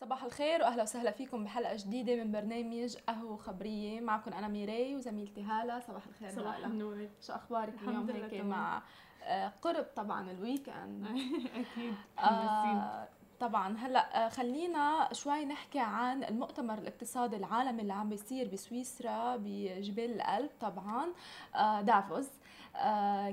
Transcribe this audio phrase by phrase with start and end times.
[0.00, 4.00] صباح الخير وأهلا وسهلا فيكم بحلقة جديدة من برنامج قهوة خبرية.
[4.00, 5.80] معكم أنا ميراي وزميلتي هالة.
[5.80, 7.08] صباح الخير صباح هلا النور.
[7.20, 8.46] شو أخبارك الحمد اليوم لله هيك تمام.
[8.48, 8.82] مع
[9.22, 11.06] آه، قرب طبعا ال weekend
[11.54, 11.94] أكيد.
[12.16, 13.08] حماسين آه
[13.40, 13.76] طبعا.
[13.76, 20.50] هلأ آه، خلينا شوي نحكي عن المؤتمر الاقتصادي العالمي اللي عم بيصير بسويسرا بجبال الألب
[20.60, 21.08] طبعا.
[21.54, 22.28] آه دافوس.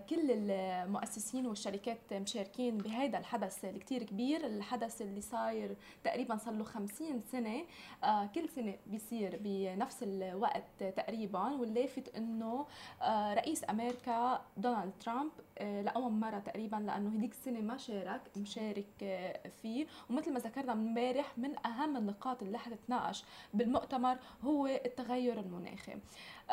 [0.09, 4.45] كل المؤسسين والشركات مشاركين بهذا الحدث اللي كتير كبير.
[4.45, 7.61] الحدث اللي صاير تقريبا صار له 50 سنة.
[8.03, 11.39] آه كل سنة بيصير بنفس الوقت تقريبا.
[11.39, 12.65] واللافت إنه
[13.01, 19.03] آه رئيس أمريكا دونالد ترامب آه لأول مرة تقريبا لأنه هديك السنة ما شارك مشارك
[19.03, 19.85] آه فيه.
[20.09, 20.95] ومثل ما ذكرنا من
[21.37, 23.23] من أهم النقاط اللي حتتناقش
[23.53, 25.91] بالمؤتمر هو التغير المناخي.
[25.93, 25.97] آه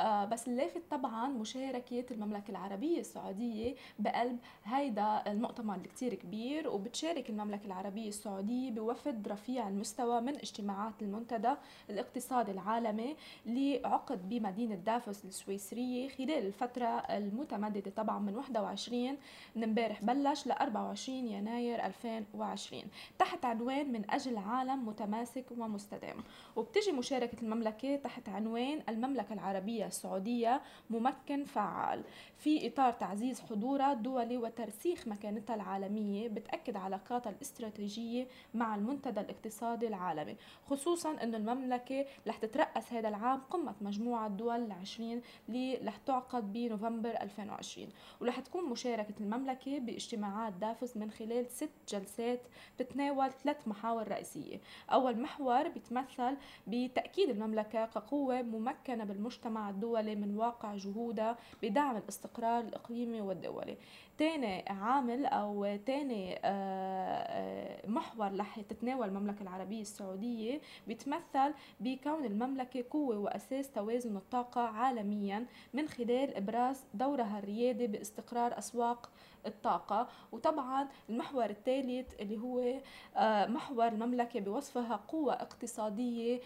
[0.01, 7.67] بس اللافت طبعا مشاركة المملكة العربية السعودية بقلب هيدا المؤتمر اللي كتير كبير وبتشارك المملكة
[7.67, 11.55] العربية السعودية بوفد رفيع المستوى من اجتماعات المنتدى
[11.91, 19.17] الاقتصادي العالمي اللي عقد بمدينة دافوس السويسرية خلال الفترة المتمددة طبعا من 21
[19.57, 22.83] من امبارح بلش ل 24 يناير 2020
[23.19, 26.17] تحت عنوان من أجل عالم متماسك ومستدام.
[26.57, 30.61] وبتجي مشاركة المملكة تحت عنوان المملكة العربية السعودية.
[30.91, 32.05] ممكن فعال.
[32.37, 40.37] في إطار تعزيز حضورها الدولي وترسيخ مكانتها العالمية بتأكد علاقاتها الاستراتيجية مع المنتدى الاقتصادي العالمي.
[40.71, 47.11] خصوصا أنه المملكة رح تترأس هذا العام قمة مجموعة دول العشرين اللي رح تعقد بنوفمبر
[47.11, 47.89] 2020
[48.21, 52.41] ورح تكون مشاركة المملكة باجتماعات دافوس من خلال ست جلسات
[52.79, 54.61] بتتناول ثلاث محاور رئيسية.
[54.93, 63.21] أول محور بيتمثل بتأكيد المملكة كقوة ممكنة بالمجتمع الدولي من واقع جهودها بدعم الاستقرار الإقليمي
[63.21, 63.77] والدولي.
[64.19, 72.85] تاني عامل أو تاني آه، آه، محور رح تتناول المملكة العربية السعودية بيتمثل بكون المملكة
[72.91, 79.11] قوة وأساس توازن الطاقة عالميا من خلال إبراز دورها الريادي باستقرار أسواق
[79.47, 80.09] الطاقة.
[80.33, 82.81] وطبعا المحور الثالث اللي هو
[83.17, 86.41] آه، محور المملكة بوصفها قوة اقتصادية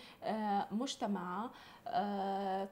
[0.71, 1.51] مجتمعة.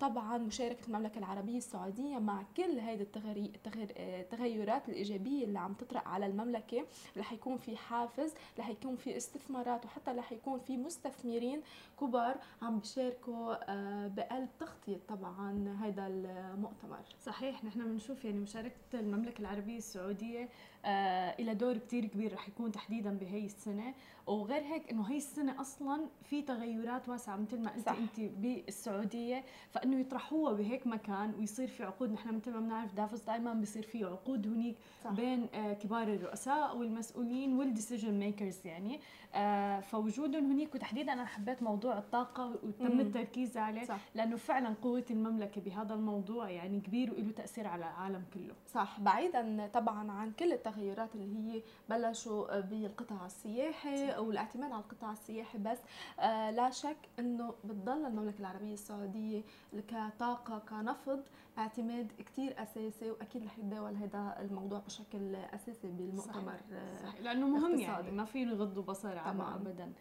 [0.01, 3.07] طبعا مشاركة المملكة العربية السعودية مع كل هيدي
[3.97, 6.85] آه، التغيرات الإيجابية اللي عم تطرق على المملكة.
[7.17, 11.61] رح يكون في حافز رح يكون في استثمارات وحتى رح يكون في مستثمرين
[12.01, 17.03] كبار عم بيشاركوا آه، بقلب تغطية طبعا هذا المؤتمر.
[17.23, 20.49] صحيح نحن بنشوف يعني مشاركة المملكة العربية السعودية آه
[21.41, 23.95] إلى دور كتير كبير رح يكون تحديدا بهي السنة
[24.27, 27.97] وغير هيك إنه هي السنة أصلا في تغيرات واسعة مثل ما قلتي صح.
[27.97, 33.55] أنت بالسعودية فإنه يطرحوها بهيك مكان ويصير في عقود نحن مثل ما بنعرف دافوس دائما
[33.55, 35.11] بيصير في عقود هنيك صح.
[35.11, 39.01] بين آه كبار الرؤساء والمسؤولين وال decision makers يعني
[39.35, 43.01] آه فوجودهم هنيك وتحديدا أنا حبيت موضوع الطاقة وتم.
[43.01, 43.99] التركيز عليه صح.
[44.15, 49.71] لأنه فعلا قوة المملكة بهذا الموضوع يعني كبير وله تأثير على العالم كله صح بعيدا
[49.75, 55.79] طبعا عن كل التغيرات اللي هي بلشوا بالقطاع السياحي والاعتماد على القطاع السياحي بس
[56.21, 59.43] آه لا شك إنه بتضل المملكة العربية السعودية
[59.89, 61.19] كطاقة كنفط
[61.59, 67.65] اعتماد كتير أساسي وأكيد رح يتداول هذا الموضوع بشكل أساسي بالمؤتمر آه، صحيح لأنه مهم
[67.65, 67.83] اقتصادي.
[67.83, 69.55] يعني ما في نغض بصر عنه.
[69.55, 69.93] ابدا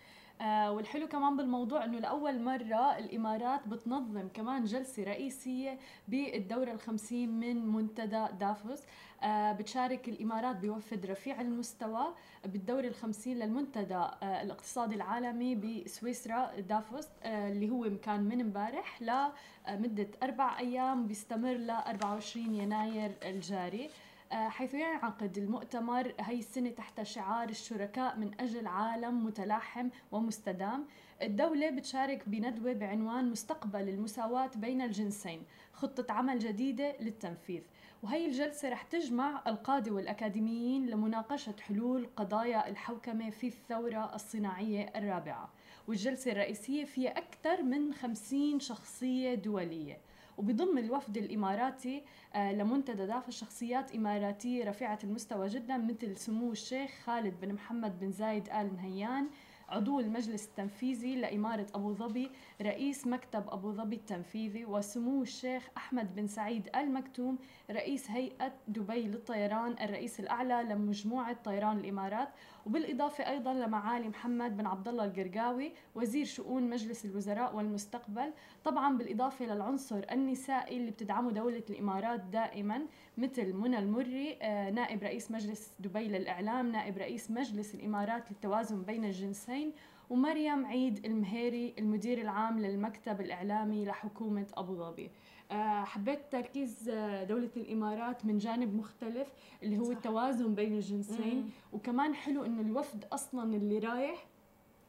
[0.41, 5.77] آه والحلو كمان بالموضوع إنه لأول مرة الإمارات بتنظم كمان جلسة رئيسية
[6.07, 8.81] بالدورة الخمسين من منتدى دافوس
[9.25, 12.05] بتشارك الإمارات بوفد رفيع المستوى
[12.45, 13.95] بالدوره الخمسين للمنتدى.
[13.95, 21.53] آه الاقتصادي العالمي بسويسرا دافوس آه اللي هو كان من امبارح لمده أربع أيام بيستمر
[21.53, 23.89] ل 24 يناير الجاري.
[24.31, 30.85] آه، حيث ينعقد المؤتمر هي السنة تحت شعار الشركاء من أجل عالم متلاحم ومستدام.
[31.21, 37.61] الدولة بتشارك بندوة بعنوان مستقبل المساواة بين الجنسين خطة عمل جديدة للتنفيذ.
[38.03, 45.49] وهي الجلسة رح تجمع القادة والأكاديميين لمناقشة حلول قضايا الحوكمة في الثورة الصناعية الرابعة.
[45.87, 49.97] والجلسة الرئيسية فيها أكثر من 50 شخصية دولية.
[50.37, 52.03] وبضم الوفد الإماراتي
[52.35, 58.11] آه، لمنتدى دافوس شخصيات إماراتية رفيعة المستوى جدا مثل سمو الشيخ خالد بن محمد بن
[58.11, 59.27] زايد آل نهيان
[59.69, 62.31] عضو المجلس التنفيذي لإمارة أبو ظبي
[62.63, 67.37] رئيس مكتب أبو ظبي التنفيذي وسمو الشيخ أحمد بن سعيد آل مكتوم
[67.71, 72.29] رئيس هيئة دبي للطيران الرئيس الأعلى لمجموعة طيران الإمارات
[72.65, 78.33] وبالإضافة أيضا لمعالي محمد بن عبد الله القرقاوي وزير شؤون مجلس الوزراء والمستقبل.
[78.63, 82.81] طبعا بالإضافة للعنصر النسائي اللي بتدعمه دولة الإمارات دائما
[83.17, 89.05] مثل منى المري آه، نائب رئيس مجلس دبي للإعلام نائب رئيس مجلس الإمارات للتوازن بين
[89.05, 89.73] الجنسين
[90.09, 95.11] ومريم عيد المهيري المدير العام للمكتب الإعلامي لحكومة أبو ظبي
[95.51, 99.27] آه، حبيت تركيز آه، دولة الإمارات من جانب مختلف
[99.63, 99.89] اللي هو صح.
[99.89, 101.49] التوازن بين الجنسين مم.
[101.73, 104.25] وكمان حلو إنه الوفد أصلا اللي رايح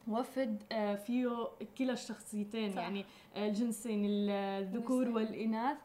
[0.09, 2.79] وفد آه، فيه كلا الشخصيتين صح.
[2.79, 3.05] يعني
[3.37, 5.77] الجنسين الذكور والإناث.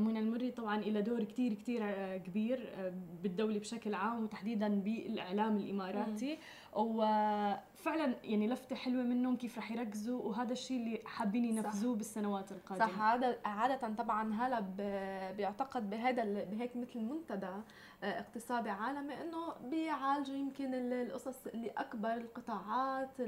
[0.00, 1.82] منى المري طبعا إلى دور كتير كتير
[2.16, 2.72] كبير
[3.22, 6.38] بالدولة بشكل عام وتحديدا بالإعلام الإماراتي.
[6.72, 12.86] وفعلا يعني لفتة حلوة منهم كيف رح يركزوا وهذا الشيء اللي حابين ينفذوه بالسنوات القادمة.
[12.86, 13.00] صح.
[13.00, 14.60] عادة, عادة طبعا هلا
[15.36, 17.46] بيعتقد بهذا بهيك مثل منتدى
[18.04, 23.20] آه، اقتصادي عالمي إنه بيعالجوا يمكن القصص اللي أكبر القطاعات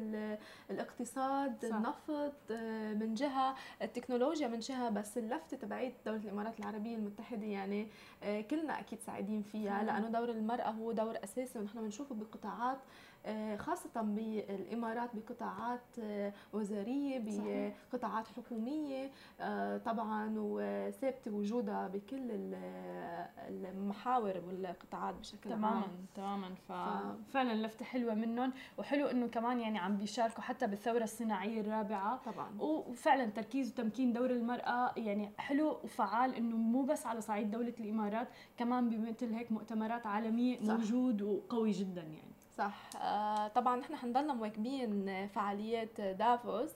[0.70, 1.76] الاقتصاد صح.
[1.76, 7.86] النفط آه، من جهة التكنولوجيا من جهة بس اللفته تبعت دولة الإمارات العربية المتحدة يعني
[8.22, 9.82] آه، كلنا أكيد سعيدين فيها.
[9.84, 12.78] لأنه دور المرأة هو دور أساسي ونحن بنشوفه بقطاعات
[13.58, 17.22] خاصة بالإمارات بقطاعات آه، وزارية
[17.92, 19.10] بقطاعات حكومية
[19.40, 22.28] آه، طبعا وثابتة وجودها بكل
[23.48, 26.06] المحاور والقطاعات بشكل تماما عام.
[26.14, 27.64] تماما ففعلا ف...
[27.64, 28.52] لفتة حلوة منهم.
[28.78, 32.16] وحلو إنه كمان يعني عم بيشاركوا حتى بالثورة الصناعية الرابعة.
[32.16, 32.60] طبعا.
[32.60, 38.28] وفعلا تركيز وتمكين دور المرأة يعني حلو وفعال إنه مو بس على صعيد دولة الإمارات
[38.56, 40.74] كمان بمثل هيك مؤتمرات عالمية صح.
[40.74, 42.27] موجود وقوي جدا يعني.
[42.58, 42.90] صح.
[42.96, 46.70] آه طبعا نحن حنضلنا مواكبين فعاليات دافوس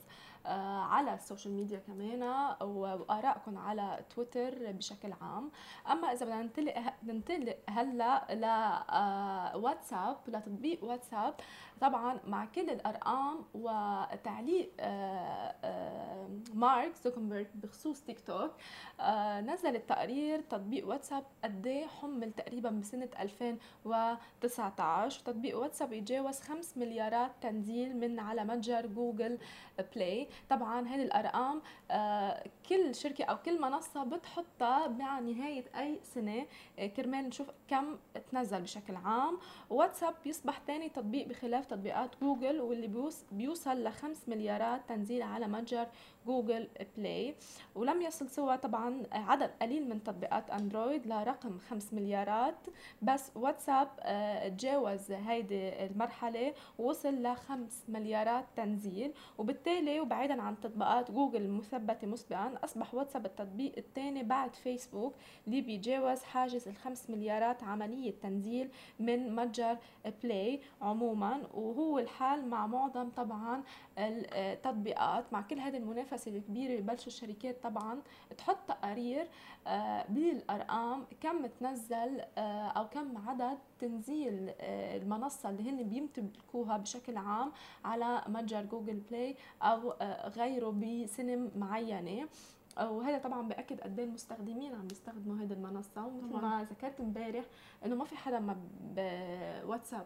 [0.45, 2.23] آه على ال social media كمان
[2.61, 5.51] وآرائكم على تويتر بشكل عام.
[5.91, 8.25] أما إذا بدنا ننتقل ننتقل هلأ
[9.55, 11.33] لواتساب آه، لتطبيق واتساب
[11.83, 18.51] طبعا مع كل الأرقام وتعليق آه، آه، مارك زوكنبرغ بخصوص تيك توك
[18.99, 26.79] آه، نزل التقرير تطبيق واتساب قد إيه حمل تقريبا بسنة 2019 وتطبيق واتساب يتجاوز 5
[26.79, 29.37] مليارات تنزيل من على متجر جوجل
[29.95, 30.27] بلاي.
[30.49, 31.61] طبعا هذه الأرقام
[32.69, 36.45] كل شركة أو كل منصة بتحطها مع نهاية أي سنة.
[36.97, 37.97] كرمال نشوف كم
[38.31, 39.39] تنزل بشكل عام.
[39.69, 45.87] واتساب يصبح ثاني تطبيق بخلاف تطبيقات جوجل واللي بيوصل ل 5 مليارات تنزيل على متجر
[46.25, 46.67] جوجل
[46.97, 47.35] بلاي
[47.75, 52.55] ولم يصل سوى طبعا عدد قليل من تطبيقات أندرويد لرقم 5 مليارات
[53.01, 59.13] بس واتساب آه، تجاوز هيدي المرحلة ووصل ل 5 مليارات تنزيل.
[59.37, 65.13] وبالتالي وبعيدا عن تطبيقات جوجل المثبته مسبقا أصبح واتساب التطبيق الثاني بعد فيسبوك
[65.47, 69.77] اللي بيجاوز حاجز ال 5 مليارات عملية تنزيل من متجر
[70.23, 71.47] بلاي عموما.
[71.53, 73.63] وهو الحال مع معظم طبعا
[73.97, 78.01] التطبيقات مع كل هذه المنافسة الكبيرة ببلشوا الشركات طبعا
[78.37, 79.27] تحط تقارير
[79.67, 87.17] آه، بالأرقام كم تنزل آه، أو كم عدد تنزيل آه، المنصة اللي هن بيمتلكوها بشكل
[87.17, 87.51] عام
[87.85, 89.93] على متجر جوجل بلاي أو
[90.37, 92.27] غيره بسنه معينة.
[92.81, 96.05] وهذا طبعا بأكد قد إيه المستخدمين عم بيستخدموا هذه المنصة.
[96.05, 97.45] ومثل ما ذكرت امبارح
[97.85, 98.57] إنه ما في حدا ما
[98.95, 100.05] بواتساب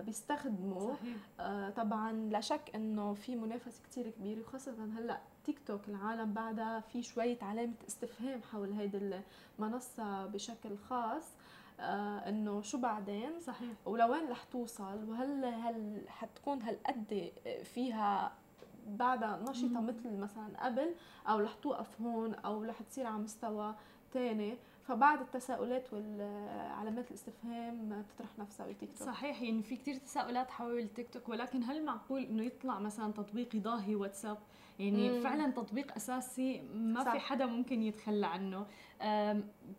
[0.00, 1.16] بيستخدموا صحيح.
[1.40, 6.80] آه، طبعا لا شك إنه في منافسة كتير كبيرة وخاصة هلأ تيك توك العالم بعدها
[6.80, 9.22] في شوية علامة استفهام حول هيدي
[9.58, 11.24] المنصة بشكل خاص.
[11.80, 13.72] آه إنه شو بعدين؟ صحيح.
[13.86, 17.32] ولوين رح توصل؟ وهل هل حتكون هالقد
[17.64, 18.32] فيها
[18.86, 20.94] بعدها نشطة مثل مثلا قبل
[21.28, 23.74] أو رح توقف هون أو رح تصير على مستوى
[24.12, 30.78] ثاني فبعد التساؤلات والعلامات الاستفهام بتطرح نفسها بتيك توك صحيح يعني في كثير تساؤلات حول
[30.78, 34.38] التيك توك ولكن هل معقول إنه يطلع مثلا تطبيق يضاهي واتساب
[34.78, 35.20] يعني مم.
[35.20, 37.12] فعلا تطبيق أساسي ما صح.
[37.12, 38.66] في حدا ممكن يتخلى عنه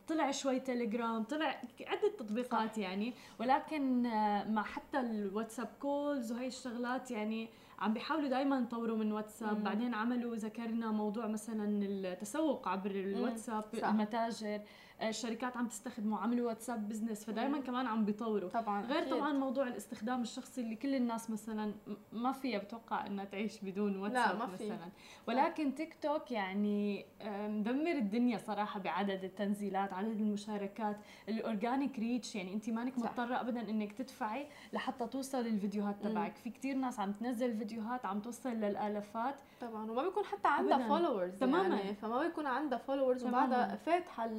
[0.07, 2.77] طلع شوي تليجرام طلع عدة تطبيقات صح.
[2.77, 9.11] يعني ولكن آه، مع حتى الواتساب calls وهي الشغلات يعني عم بيحاولوا دائما يطوروا من
[9.11, 9.63] واتساب مم.
[9.63, 14.61] بعدين عملوا ذكرنا موضوع مثلا التسوق عبر الواتساب المتاجر
[15.01, 18.49] الشركات عم تستخدمه عملوا واتساب business فدائما كمان عم بيطوروا.
[18.49, 19.13] طبعا غير أكيد.
[19.13, 21.73] طبعا موضوع الاستخدام الشخصي اللي كل الناس مثلا
[22.11, 24.65] ما فيها بتوقع إنها تعيش بدون واتساب لا ما في.
[24.65, 24.89] مثلا.
[25.27, 30.97] ولكن تيك توك يعني مدمر الدنيا صراحة بعدد التنزيلات عدد المشاركات
[31.29, 32.35] ال organic reach.
[32.35, 36.35] يعني أنت مانك مضطرة ابدا إنك تدفعي لحتى توصل الفيديوهات تبعك.
[36.35, 41.39] في كثير ناس عم تنزل فيديوهات عم توصل للآلافات طبعا وما بيكون حتى عندها followers
[41.39, 44.29] تماما يعني فما بيكون عندها followers وبعدها فاتحة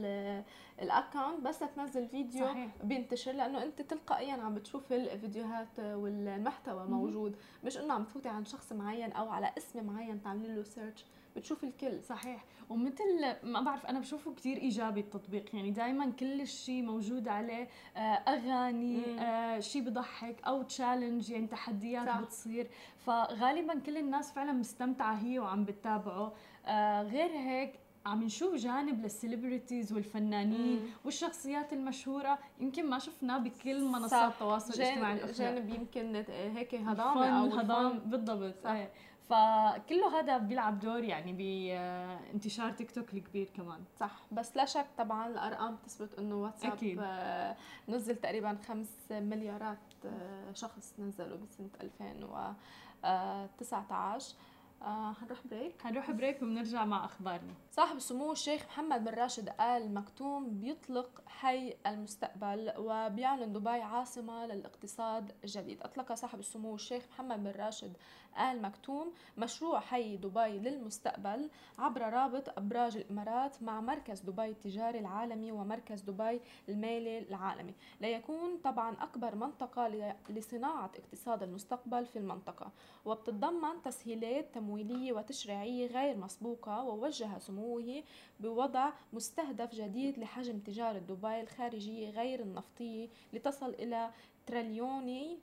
[0.82, 2.70] ال account بس تنزل فيديو صحيح.
[2.84, 7.36] بينتشر لأنه أنت تلقائيا عم بتشوف الفيديوهات والمحتوى موجود.
[7.64, 11.04] مش إنه عم تفوتي عن شخص معين أو على اسم معين تعملي له search
[11.36, 12.02] بتشوف الكل.
[12.02, 12.44] صحيح.
[12.70, 15.56] ومثل ما بعرف أنا بشوفه كثير إيجابي التطبيق.
[15.56, 22.06] يعني دائما كل شيء موجود عليه آه، أغاني آه شيء بضحك أو challenge يعني تحديات
[22.08, 22.20] صح.
[22.20, 22.70] بتصير.
[22.98, 26.32] فغالبا كل الناس فعلا مستمتعة هي وعم بتتابعه.
[26.66, 27.72] آه غير هيك
[28.06, 30.88] عم نشوف جانب لل celebrities والفنانين مم.
[31.04, 32.38] والشخصيات المشهورة.
[32.60, 38.70] يمكن ما شفناه بكل منصات التواصل الاجتماعي جانب يمكن هيك هضامه أو هضام بالضبط صح.
[38.70, 38.90] إيه.
[39.28, 43.80] فكله هذا بيلعب دور يعني بانتشار تيك توك الكبير كمان.
[44.00, 44.22] صح.
[44.32, 46.98] بس لا شك طبعا الأرقام تثبت إنه واتساب أكيد.
[47.02, 47.56] آه،
[47.88, 54.34] نزل تقريبا 5 مليارات آه، شخص نزلوا بسنة 2019
[54.82, 57.54] آه حنروح break حنروح break وبنرجع مع أخبارنا.
[57.76, 65.32] صاحب السمو الشيخ محمد بن راشد ال مكتوم بيطلق حي المستقبل وبيعلن دبي عاصمة للاقتصاد
[65.44, 67.96] الجديد أطلق صاحب السمو الشيخ محمد بن راشد
[68.38, 75.52] آل مكتوم مشروع حي دبي للمستقبل عبر رابط أبراج الإمارات مع مركز دبي التجاري العالمي
[75.52, 77.74] ومركز دبي المالي العالمي.
[78.00, 79.88] ليكون طبعا أكبر منطقة
[80.28, 82.72] لصناعة اقتصاد المستقبل في المنطقة.
[83.04, 88.02] وبتتضمن تسهيلات تمويلية وتشريعية غير مسبوقة ووجه سموه
[88.40, 94.10] بوضع مستهدف جديد لحجم تجارة دبي الخارجية غير النفطية لتصل إلى
[94.46, 95.38] تريليوني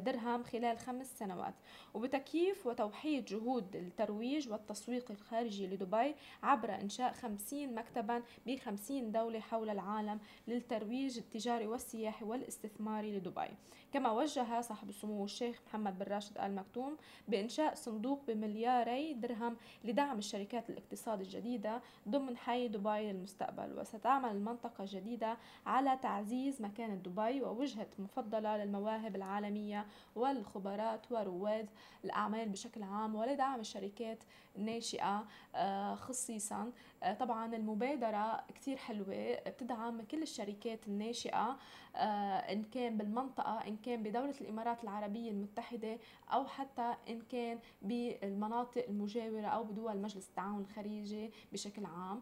[0.00, 1.54] درهم خلال خمس سنوات.
[1.94, 9.70] وبتكييف وتوحيد جهود الترويج والتسويق الخارجي لدبي عبر إنشاء 50 مكتبا ب 50 دولة حول
[9.70, 13.48] العالم للترويج التجاري والسياحي والاستثماري لدبي.
[13.92, 16.96] كما وجه صاحب السمو الشيخ محمد بن راشد آل مكتوم
[17.28, 25.36] بإنشاء صندوق بملياري درهم لدعم الشركات الاقتصاد الجديدة ضمن حي دبي للمستقبل وستعمل المنطقة الجديدة
[25.66, 31.68] على تعزيز مكانة دبي ووجهة مفضلة للمواهب العالمية والخبرات ورواد
[32.04, 34.18] الأعمال بشكل عام ولدعم الشركات
[34.56, 36.72] الناشئة آه، خصيصا.
[37.02, 41.58] آه، طبعا المبادرة كتير حلوة بتدعم كل الشركات الناشئة
[41.96, 45.98] آه، إن كان بالمنطقة إن كان بدولة الإمارات العربية المتحدة
[46.32, 52.20] أو حتى إن كان بالمناطق المجاورة أو بدول مجلس التعاون الخليجي بشكل عام.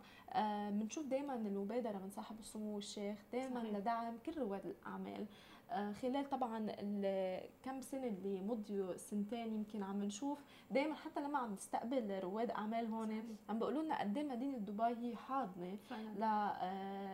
[0.70, 5.20] بنشوف دائما المبادرة من صاحب السمو الشيخ دائما لدعم كل رواد الأعمال.
[5.20, 5.26] آه،
[6.02, 10.38] خلال طبعا الكم سنة اللي مضيوا سنتين يمكن عم نشوف
[10.70, 14.84] دائما حتى لما عم نستقبل رواد أعمال هون عم بيقولوا لنا قد إيه مدينة دبي
[14.84, 15.78] هي حاضنة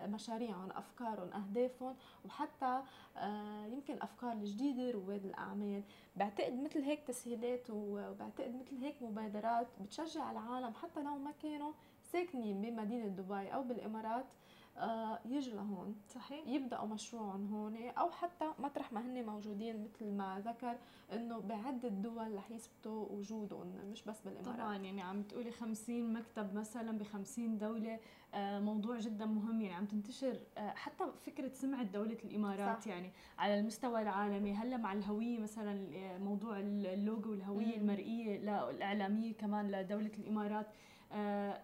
[0.07, 1.95] لمشاريعهم آه، أفكارهم أهدافهم
[2.25, 2.83] وحتى
[3.17, 5.83] آه، يمكن أفكار جديده رواد الأعمال.
[6.17, 12.63] بعتقد مثل هيك تسهيلات وبعتقد مثل هيك مبادرات بتشجع العالم حتى لو ما كانوا ساكنين
[12.63, 14.54] بمدينة دبي أو بالإمارات آه،
[15.25, 20.77] يجوا لهون صحيح؟ يبدأوا مشروعهم هون أو حتى مطرح ما هن موجودين مثل ما ذكر
[21.13, 24.59] إنه بعدة دول رح يثبتوا وجودهم مش بس بالإمارات.
[24.59, 27.99] طبعا يعني عم تقولي 50 مكتب مثلا ب 50 دولة
[28.35, 32.89] آه، موضوع جدا مهم يعني عم تنتشر آه، حتى فكرة سمعة دولة الإمارات صح.
[32.89, 34.53] يعني على المستوى العالمي.
[34.53, 35.89] هلأ مع الهوية مثلا
[36.19, 38.37] موضوع اللوجو والهوية المرئية
[38.71, 40.73] الإعلامية كمان لدولة الإمارات آه،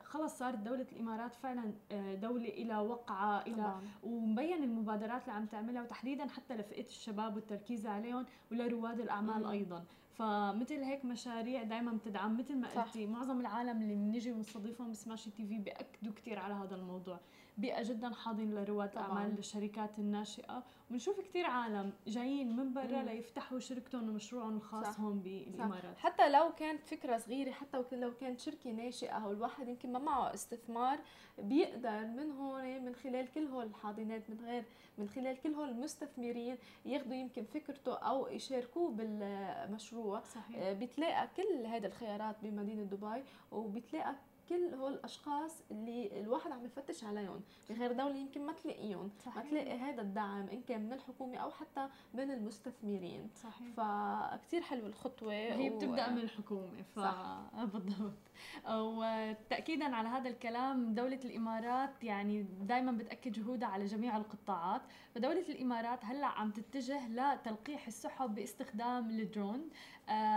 [0.04, 5.82] خلص صارت دولة الإمارات فعلا آه، دولة إلى وقعة إلى ومبين المبادرات اللي عم تعملها
[5.82, 9.46] وتحديدا حتى لفئة الشباب والتركيز عليهم ولرواد الأعمال مم.
[9.50, 9.84] أيضا.
[10.12, 15.46] فمثل هيك مشاريع دائما بتدعم مثل ما قلتي معظم العالم اللي بنجي ونستضيفهم بسماشي تي
[15.46, 17.20] في بيأكدوا كثير على هذا الموضوع.
[17.60, 20.62] بيئة جدا حاضنة لرواد الأعمال للشركات الناشئة.
[20.90, 26.84] وبنشوف كثير عالم جايين من برا ليفتحوا شركتهم ومشروعهم الخاص هون بالامارات حتى لو كانت
[26.84, 30.98] فكرة صغيرة حتى لو كانت شركة ناشئة أو الواحد يمكن ما معه استثمار
[31.38, 34.64] بيقدر من هون من خلال كل هول الحاضنات من غير
[34.98, 40.20] من خلال كل هول المستثمرين ياخذوا يمكن فكرته أو يشاركوه بالمشروع.
[40.22, 40.56] صحيح.
[40.58, 44.14] آه، بتلاقى كل هذه الخيارات بمدينة دبي وبتلاقى
[44.50, 47.40] كل هول الأشخاص اللي الواحد عم يفتش عليهم
[47.70, 51.88] بغير دولة يمكن ما تلاقيهم ما تلاقي هذا الدعم إن كان من الحكومة أو حتى
[52.14, 53.30] من المستثمرين.
[53.34, 53.68] صحيح.
[53.76, 55.76] فكتير حلوة الخطوة هي و...
[55.76, 56.98] بتبدأ من الحكومة ف
[57.72, 58.30] بالضبط.
[58.70, 64.82] وتاكيدا على هذا الكلام دولة الإمارات يعني دائما بتأكد جهودها على جميع القطاعات.
[65.14, 69.70] فدولة الإمارات هلأ عم تتجه لتلقيح السحب باستخدام الدرون.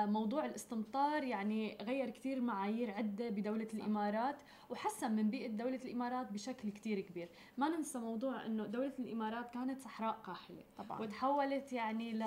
[0.06, 4.36] موضوع الاستمطار يعني غير كثير معايير عدة بدولة الإمارات
[4.70, 7.30] وحسن من بيئة دولة الإمارات بشكل كثير كبير.
[7.58, 11.02] ما ننسى موضوع أنه دولة الإمارات كانت صحراء قاحلة طبعا.
[11.02, 12.22] وتحولت يعني ل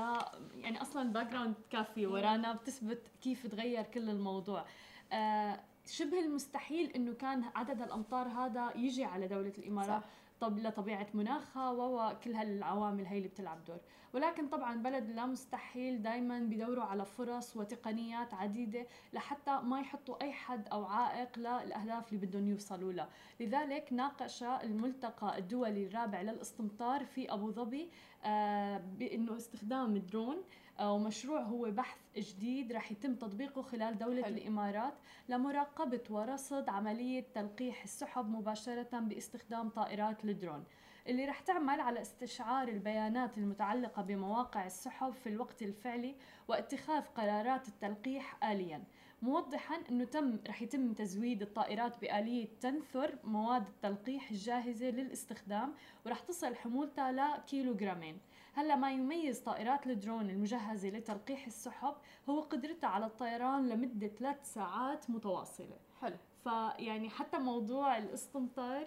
[0.55, 4.65] يعني أصلا background كافية ورانا بتثبت كيف تغير كل الموضوع.
[5.13, 10.03] آه شبه المستحيل إنه كان عدد الأمطار هذا يجي على دولة الإمارات.
[10.03, 10.09] صح.
[10.41, 13.79] طب لطبيعه مناخها وكل هالعوامل هي اللي بتلعب دور.
[14.13, 20.33] ولكن طبعا بلد اللا مستحيل دائما بدوروا على فرص وتقنيات عديدة لحتى ما يحطوا أي
[20.33, 23.09] حد أو عائق للأهداف اللي بدهم يوصلوا لها.
[23.41, 27.91] لذلك ناقش الملتقى الدولي الرابع للاستمطار في أبو ظبي
[28.25, 30.37] آه، بأنه استخدام الدرون
[30.81, 34.35] ومشروع هو بحث جديد رح يتم تطبيقه خلال دولة حلو.
[34.35, 34.95] الإمارات
[35.29, 40.65] لمراقبة ورصد عملية تلقيح السحب مباشرة باستخدام طائرات الدرون.
[41.07, 46.15] اللي رح تعمل على استشعار البيانات المتعلقة بمواقع السحب في الوقت الفعلي
[46.49, 48.85] واتخاذ قرارات التلقيح آلياً.
[49.23, 55.75] موضحا إنه تم رح يتم تزويد الطائرات بآلية تنثر مواد التلقيح الجاهزة للاستخدام
[56.07, 58.19] ورح تصل حمولتها لكيلوغرامين.
[58.57, 61.95] هلا ما يميز طائرات الدرون المجهزة لتلقيح السحب
[62.29, 65.77] هو قدرتها على الطيران لمدة ثلاث ساعات متواصلة.
[66.01, 66.17] حلو.
[66.45, 68.87] فيعني حتى موضوع الاستمطار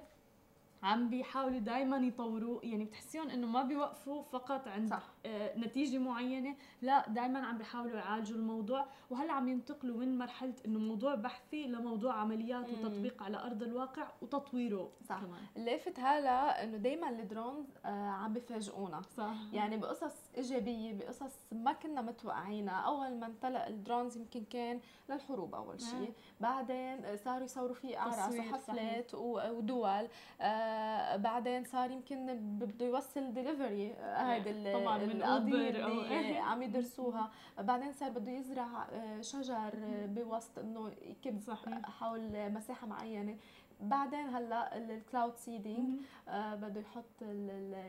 [0.84, 5.04] عم بيحاولوا دائما يطوروه يعني بتحسيهم إنه ما بيوقفوا فقط عند صح.
[5.26, 10.80] آه نتيجة معينة لا دائما عم بيحاولوا يعالجوا الموضوع وهلأ عم ينتقلوا من مرحلة إنه
[10.80, 12.74] موضوع بحثي لموضوع عمليات مم.
[12.80, 15.40] وتطبيق على أرض الواقع وتطويره صح كمان.
[15.58, 21.74] اللافت هلا إنه دائما ال drones آه عم بيفاجئونا صح يعني بقصص إيجابية بقصص ما
[21.74, 26.14] كنا متوقعينها أول ما انطلق ال drones يمكن كان للحروب أول شيء نعم.
[26.40, 30.08] بعدين صاروا يصوروا فيه أعراس وحفلات ودول
[30.42, 30.69] آه
[31.18, 32.26] بعدين صار يمكن
[32.60, 37.32] بده يوصل ديليفري هيدي إيه، طبعا من أوبر اللي عم يدرسوها.
[37.60, 39.72] بعدين صار بده يزرع آه، شجر
[40.06, 41.40] بوسط إنه يكب
[41.86, 43.38] حول مساحة معينة.
[43.80, 47.22] بعدين هلا ال cloud seeding آه بده يحط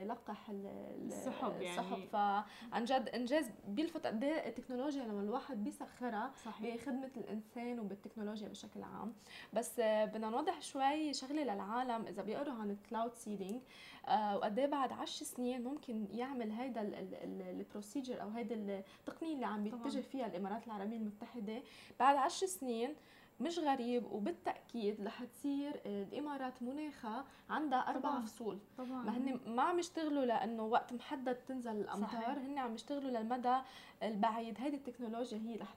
[0.03, 1.81] يلقح السحب يعني.
[1.81, 2.05] السحب.
[2.13, 6.75] فعن جد إنجاز بيلفت قد إيه التكنولوجيا لما الواحد بيسخرها صحيح.
[6.77, 9.13] بخدمة الإنسان وبالتكنولوجيا بشكل عام.
[9.53, 13.61] بس آه بدنا نوضح شوي شغلة للعالم إذا بيقروا عن ال cloud seeding
[14.09, 16.83] آه وقد إيه بعد 10 سنين ممكن يعمل هيدا
[17.51, 21.63] البروسيجر أو هيدي التقنيه اللي عم بيتجه فيها الإمارات العربية المتحدة.
[22.01, 22.95] بعد 10 سنين
[23.41, 28.21] مش غريب وبالتأكيد رح تصير الإمارات مناخها عندها أربع طبعا.
[28.21, 33.11] فصول طبعا ما هن ما عم يشتغلوا لأنه وقت محدد تنزل الأمطار هن عم يشتغلوا
[33.11, 33.57] للمدى
[34.03, 35.75] البعيد هيدي التكنولوجيا هي رح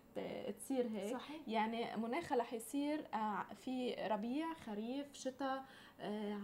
[0.60, 1.41] تصير هيك صحيح.
[1.47, 5.65] يعني مناخها رح يصير آه، في ربيع خريف شتاء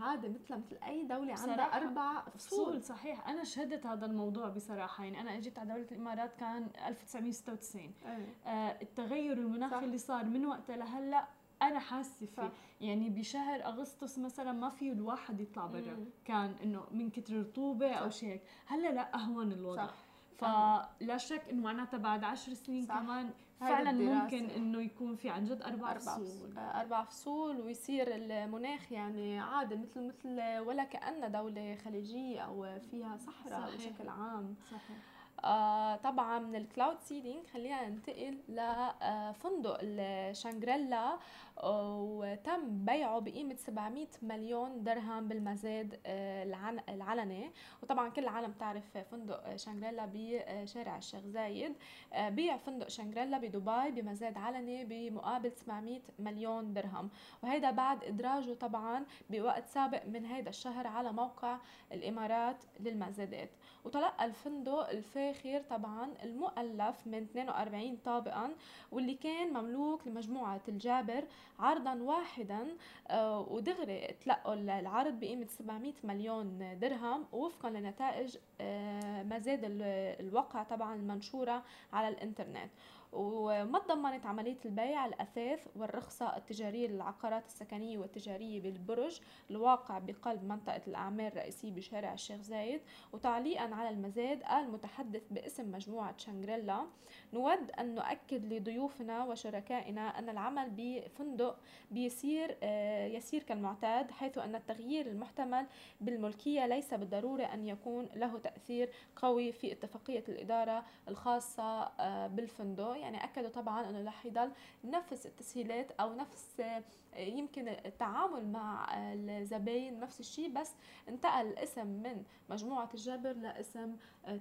[0.01, 2.83] عادي مثل مثل أي دولة عندها أربع فصول.
[2.83, 3.27] صحيح.
[3.27, 5.03] أنا شهدت هذا الموضوع بصراحة.
[5.03, 8.35] يعني أنا إجيت على دولة الإمارات كان 1996 أيه.
[8.45, 11.27] آه التغير المناخي اللي صار من وقتها لهلأ
[11.61, 12.51] أنا حاسة فيه.
[12.81, 16.05] يعني بشهر أغسطس مثلا ما في الواحد يطلع برا.
[16.25, 19.87] كان إنه من كتر رطوبه أو شيء هلأ لا أهون الوضع.
[19.87, 19.93] صح.
[20.37, 22.99] فلا شك إنه معناتها بعد عشر سنين صح.
[22.99, 26.57] كمان فعلا ممكن إنه يكون في عن جد أربع, أربع فصول.
[26.57, 33.75] أربع فصول ويصير المناخ يعني عادي مثل مثل ولا كأنها دولة خليجية أو فيها صحراء
[33.75, 34.55] بشكل عام.
[34.71, 35.18] صحيح.
[35.43, 41.17] آه طبعا من الكلاود سيدينج خلينا ننتقل لفندق الشانغريلا
[41.63, 46.43] وتم بيعه بقيمة 700 مليون درهم بالمزاد آه،
[46.89, 47.51] العلني
[47.83, 51.75] وطبعا كل العالم تعرف فندق شانغريلا بشارع الشيخ زايد.
[52.13, 57.09] آه، بيع فندق شانغريلا بدبي بمزاد علني بمقابل 700 مليون درهم.
[57.43, 61.57] وهيدا بعد إدراجه طبعا بوقت سابق من هيدا الشهر على موقع
[61.91, 63.49] الإمارات للمزادات.
[63.85, 64.89] وتلقى الفندق
[65.29, 68.49] الفاخر طبعا المؤلف من 42 طابقا
[68.91, 71.23] واللي كان مملوك لمجموعة الجابر
[71.59, 72.67] عرضا واحدا
[73.07, 81.63] آه، ودغري تلقوا العرض بقيمة 700 مليون درهم وفقا لنتائج آه، مزاد الوقع طبعا المنشورة
[81.93, 82.69] على الإنترنت.
[83.11, 91.25] وما تضمنت عملية البيع الأثاث والرخصة التجارية للعقارات السكنية والتجارية بالبرج الواقع بقلب منطقة الأعمال
[91.25, 92.81] الرئيسية بشارع الشيخ زايد.
[93.13, 96.85] وتعليقا على المزاد قال المتحدث باسم مجموعة شانغريلا
[97.33, 101.59] نود أن نؤكد لضيوفنا وشركائنا أن العمل بفندق
[101.91, 105.65] بيصير آه، يسير كالمعتاد حيث أن التغيير المحتمل
[106.01, 112.98] بالملكية ليس بالضرورة أن يكون له تأثير قوي في اتفاقية الإدارة الخاصة آه، بالفندق.
[112.99, 114.51] يعني أكدوا طبعا أنه رح يضل
[114.83, 116.83] نفس التسهيلات أو نفس آه،
[117.17, 120.71] يمكن التعامل مع الزباين نفس الشيء بس
[121.09, 123.95] انتقل الاسم من مجموعة الجبر لاسم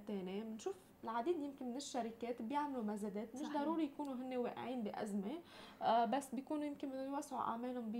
[0.07, 3.63] تاني بنشوف العديد يمكن من الشركات بيعملوا مزادات مش صحيح.
[3.63, 5.39] ضروري يكونوا هن واقعين بأزمة
[5.83, 7.93] آه بس بيكونوا يمكن بدهم يوسعوا أعمالهم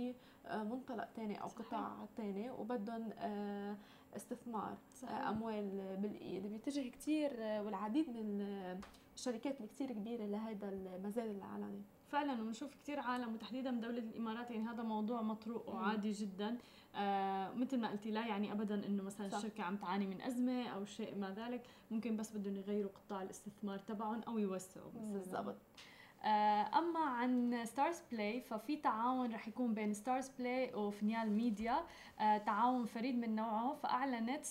[0.45, 3.75] بمنطلق تاني أو قطاع تاني وبدهم آه
[4.15, 5.11] استثمار آه، صحيح.
[5.11, 8.41] آه أموال بالإيد بيتجه كثير آه والعديد من
[9.19, 14.67] الشركات اللي كثير كبيرة لهذا المزاد العلني فعلا وبنشوف كثير عالم وتحديدا بدولة الإمارات يعني
[14.67, 16.57] هذا موضوع مطروق وعادي جدا.
[16.95, 19.37] آه مثل ما قلتي لا يعني ابدا إنه مثلا صح.
[19.37, 21.61] الشركة عم تعاني من أزمة أو شيء ما ذلك.
[21.91, 25.55] ممكن بس بدهم يغيروا قطاع الاستثمار تبعهم أو يوسعوا بالضبط.
[26.23, 31.83] آه، أما عن ستارز بلاي ففي تعاون رح يكون بين ستارز بلاي وفينيال ميديا
[32.19, 34.45] آه، تعاون فريد من نوعه فأعلنت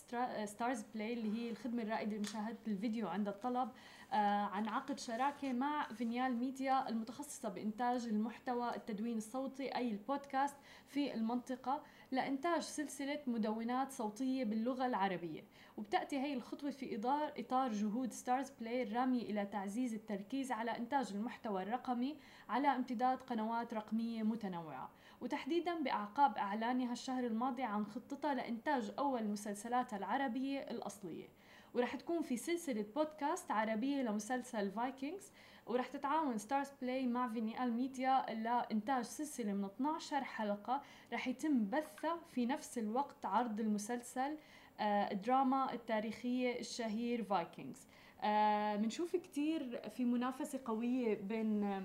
[0.45, 3.69] ستارز بلاي اللي هي الخدمة الرائدة لمشاهدة الفيديو عند الطلب.
[3.69, 3.73] آه،
[4.13, 11.83] عن عقد شراكة مع فينيال ميديا المتخصصة بإنتاج محتوى التدوين الصوتي أي البودكاست في المنطقة
[12.11, 15.45] لإنتاج سلسلة مدونات صوتية باللغة العربية.
[15.77, 21.13] وبتأتي هي الخطوة في إطار إطار جهود ستارز بلاي الرامية إلى تعزيز التركيز على إنتاج
[21.13, 22.17] المحتوى الرقمي
[22.49, 24.91] على امتداد قنوات رقمية متنوعة.
[25.21, 31.29] وتحديدا بأعقاب إعلانها الشهر الماضي عن خطتها لإنتاج أول مسلسلاتها العربية الأصلية.
[31.75, 35.33] ورح تكون في سلسلة بودكاست عربية لمسلسل فايكنجز
[35.67, 40.83] ورح تتعاون ستارز بلاي مع فينيال ميديا لإنتاج سلسلة من 12 حلقة.
[41.13, 44.37] رح يتم بثها في نفس الوقت عرض المسلسل
[44.81, 47.87] آه، الدراما التاريخية الشهير فايكنجز
[48.83, 51.83] بنشوف آه كتير في منافسة قوية بين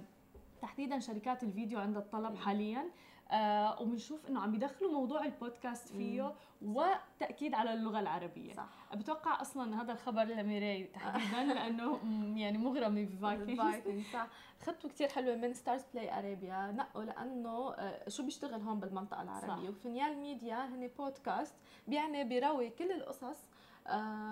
[0.61, 2.89] تحديدا شركات الفيديو عند الطلب حاليا.
[3.31, 8.53] آه وبنشوف إنه عم بيدخلوا موضوع البودكاست فيه وتأكيد على اللغة العربية.
[8.53, 8.95] صح.
[8.95, 11.99] بتوقع أصلا هذا الخبر لميراي تحديدا لأنه
[12.39, 14.27] يعني مغرمه بفايكنجز صح.
[14.61, 19.69] خطوه كثير حلوة من ستارز بلاي ارابيا نقوا لأنه آه، شو بيشتغل هون بالمنطقة العربية.
[19.69, 21.55] وفينيال ميديا هن بودكاست
[21.87, 23.37] بيعني بيروي كل القصص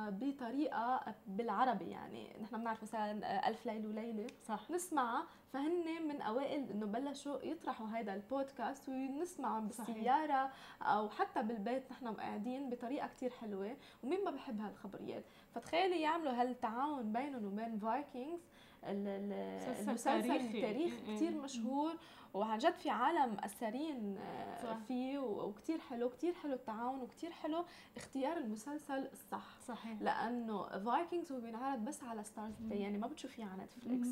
[0.10, 2.36] بطريقة بالعربي يعني.
[2.42, 4.28] نحن بنعرف مثلا آه، ألف ليلة وليلة.
[4.48, 4.72] صح.
[4.72, 11.92] نسمعها فهن من أوائل إنه بلشوا يطرحوا هذا البودكاست ونسمعه بالسيارة أو حتى بالبيت.
[11.92, 15.24] نحن قاعدين بطريقة كتير حلوة ومين ما بحب هالخبريات.
[15.56, 18.40] فتخيلي يعملوا هالتعاون بينهم وبين فايكنجز
[18.84, 21.96] المسلسل التاريخ كثير مشهور
[22.34, 27.66] وعن جد في عالم آسرين آه، فيه وكثير حلو كثير حلو التعاون وكثير حلو
[27.98, 29.60] اختيار المسلسل الصح.
[29.68, 30.02] صحيح.
[30.02, 34.08] لأنه فايكنجز هو بينعرض بس على ستارز يعني ما بتشوفيه على نتفليكس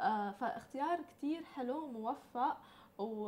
[0.00, 2.56] آه فاختيار كثير حلو موفق.
[2.98, 3.24] و...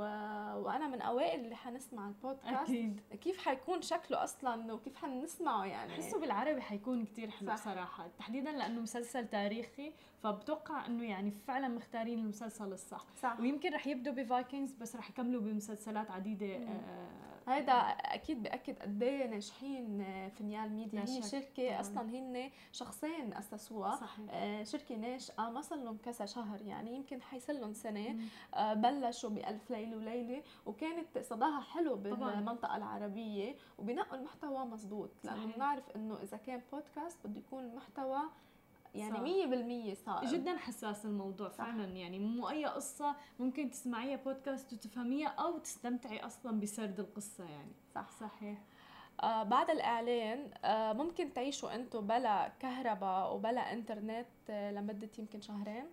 [0.56, 2.70] وأنا من أوائل اللي حنسمع البودكاست.
[2.70, 3.00] أكيد.
[3.20, 7.56] كيف حيكون شكله أصلا وكيف حنسمعه يعني؟ بحسه بالعربي حيكون كتير حلو صح.
[7.56, 13.04] صراحة تحديدا لأنه مسلسل تاريخي فبتوقع إنه يعني فعلا مختارين المسلسل الصح.
[13.22, 13.40] صح.
[13.40, 19.26] ويمكن رح يبدوا بفايكنجز بس رح يكملوا بمسلسلات عديدة آه هذا أكيد بأكد قد إيه
[19.26, 21.00] ناجحين آه، فينيال ميديا.
[21.00, 21.80] هي شركة.
[21.80, 23.98] أصلا هن شخصين أسسوها.
[24.30, 28.16] آه شركة ناشئه ما صار لهم كذا شهر يعني يمكن حيصير لهم سنة.
[28.54, 35.10] آه بلشوا بألف ليلة وليلة وكانت صداها حلو بالمنطقة العربية وبنقوا المحتوى مزبوط.
[35.24, 38.20] لأنه بنعرف إنه إذا كان بودكاست بده يكون المحتوى
[38.98, 41.56] يعني 100% صائب جدا حساس الموضوع صح.
[41.56, 41.84] فعلا.
[41.84, 47.72] يعني مو أي قصة ممكن تسمعيها بودكاست وتفهميها أو تستمتعي أصلا بسرد القصة يعني.
[47.94, 48.10] صح.
[48.20, 48.58] صحيح.
[49.22, 55.84] آه بعد الإعلان آه ممكن تعيشوا أنتم بلا كهرباء وبلا إنترنت آه لمدة يمكن شهرين؟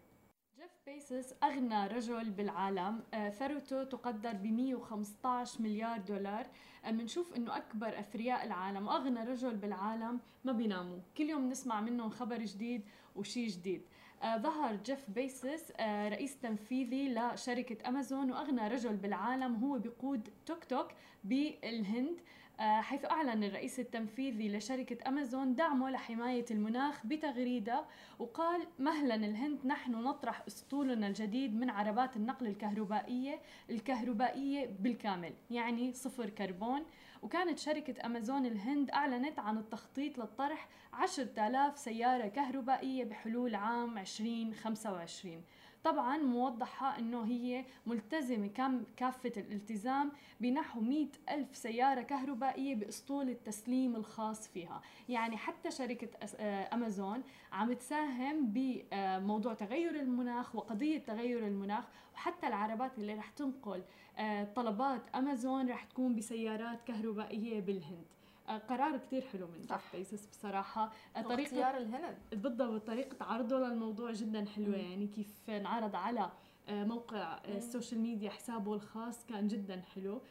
[0.87, 3.03] جيف بيزوس أغنى رجل بالعالم.
[3.13, 6.47] آه، ثروته تقدر ب 115 مليار دولار.
[6.87, 10.99] بنشوف إنه أكبر أثرياء العالم واغنى رجل بالعالم ما بيناموا.
[11.17, 12.81] كل يوم نسمع منهم خبر جديد
[13.15, 13.81] وشيء جديد.
[14.23, 20.63] آه ظهر جيف بيزوس آه رئيس تنفيذي لشركة أمازون وأغنى رجل بالعالم هو بقود توك
[20.63, 20.87] توك
[21.23, 22.19] بالهند.
[22.19, 22.23] آه،
[22.59, 27.85] حيث أعلن الرئيس التنفيذي لشركة أمازون دعمه لحماية المناخ بتغريدة
[28.19, 33.39] وقال مهلا الهند نحن نطرح أسطولنا الجديد من عربات النقل الكهربائية
[33.69, 36.85] الكهربائية بالكامل يعني صفر كربون.
[37.21, 45.43] وكانت شركة أمازون الهند أعلنت عن التخطيط للطرح 10000 سيارة كهربائية بحلول عام 2025
[45.83, 53.95] طبعا موضحة أنه هي ملتزمة كم كافة الالتزام بنحو مئة ألف سيارة كهربائية بأسطول التسليم
[53.95, 54.81] الخاص فيها.
[55.09, 61.83] يعني حتى شركة آه، أمازون عم تساهم بموضوع تغير المناخ وقضية تغير المناخ
[62.15, 63.83] وحتى العربات اللي رح تنقل
[64.17, 68.12] آه، طلبات أمازون رح تكون بسيارات كهربائية بالهند.
[68.47, 70.91] قرار كتير حلو من جيف بيزوس بصراحة.
[71.15, 72.17] آه، طريقة اختيار الهند.
[72.31, 74.67] بالضبط طريقة عرضه للموضوع جدا حلوة.
[74.77, 74.91] مم.
[74.91, 76.29] يعني كيف انعرض على
[76.69, 77.55] آه، موقع مم.
[77.55, 80.21] ال social media حسابه الخاص كان جدا حلو.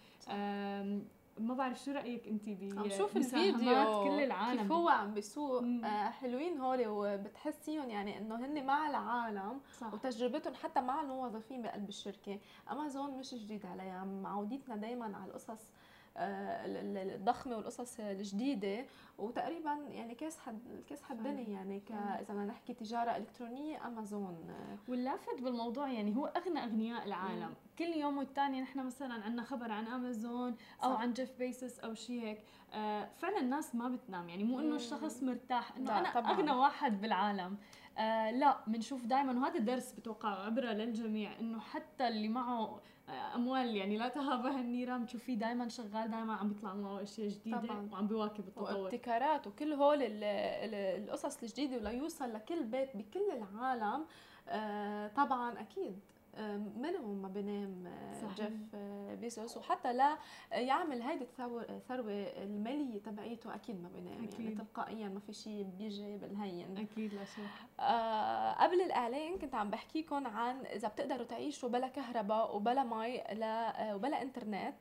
[1.38, 5.62] ما بعرف شو رأيك أنت ب شوف الفيديو كل العالم؟ كيف هو عم بيسوق.
[5.85, 9.94] آه حلوين هول وبتحسيهم يعني إنه هن مع العالم صح.
[9.94, 12.38] وتجربتهم حتى مع الموظفين بقلب الشركة.
[12.70, 15.72] امازون مش جديد عليها معوديتنا دائما على القصص.
[16.16, 18.85] الضخمه والقصص الجديدة
[19.18, 24.55] وتقريبا يعني كاس حد كاس حدني يعني ك إذا بدنا نحكي تجارة إلكترونية أمازون.
[24.88, 27.48] واللافت بالموضوع يعني هو أغنى أغنياء العالم.
[27.48, 27.55] مم.
[27.79, 31.01] كل يوم والتاني نحن مثلا عندنا خبر عن أمازون أو صح.
[31.01, 32.38] عن جيف بيسس أو شيء هيك.
[32.75, 34.29] آه فعلا الناس ما بتنام.
[34.29, 36.33] يعني مو إنه الشخص مرتاح إنه أنا طبعاً.
[36.33, 37.57] أغنى واحد بالعالم.
[37.98, 43.76] آه لا بنشوف دائما وهذا درس بتوقع عبره للجميع إنه حتى اللي معه آه، أموال
[43.76, 45.04] يعني لا تهابها النيران.
[45.04, 47.88] بتشوفيه دائما شغال دائما عم بيطلع معه أشياء جديدة طبعا.
[47.92, 48.76] وعم بيواكب التطور.
[48.76, 54.04] وابتكارات وكل هول القصص الجديدة وليوصل لكل بيت بكل العالم.
[54.48, 56.00] آه طبعا أكيد.
[56.76, 58.34] منهم ما بينام آه، صحيح.
[58.34, 60.18] جيف آه، بيزوس وحتى لا
[60.52, 61.26] يعمل هيدي
[61.70, 64.40] الثروة المالية تبعيته أكيد ما بينام يعني أكيد.
[64.40, 69.70] يعني تلقائيا ما في شيء بيجي بالهين أكيد لا شك آه قبل الإعلان كنت عم
[69.70, 74.76] بحكيكم عن إذا بتقدروا تعيشوا بلا كهرباء وبلا مي لا وبلا إنترنت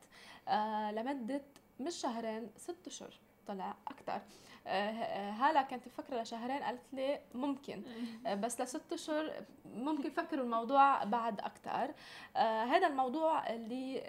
[0.48, 1.42] آه لمدة
[1.80, 3.14] مش شهرين ست أشهر
[3.46, 4.20] طلع أكثر
[4.66, 7.82] آه، هلا كانت مفكره لشهرين قالت لي ممكن.
[8.26, 9.32] آه، بس لست اشهر
[9.74, 11.94] ممكن فكروا الموضوع بعد أكثر
[12.36, 14.02] آه، هذا الموضوع اللي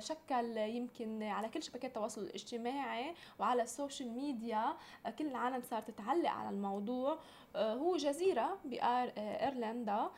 [0.00, 4.76] شكل يمكن على كل شبكات التواصل الاجتماعي وعلى ال social media
[5.18, 7.18] كل العالم صارت تعلق على الموضوع.
[7.56, 10.10] هو جزيرة بايرلندا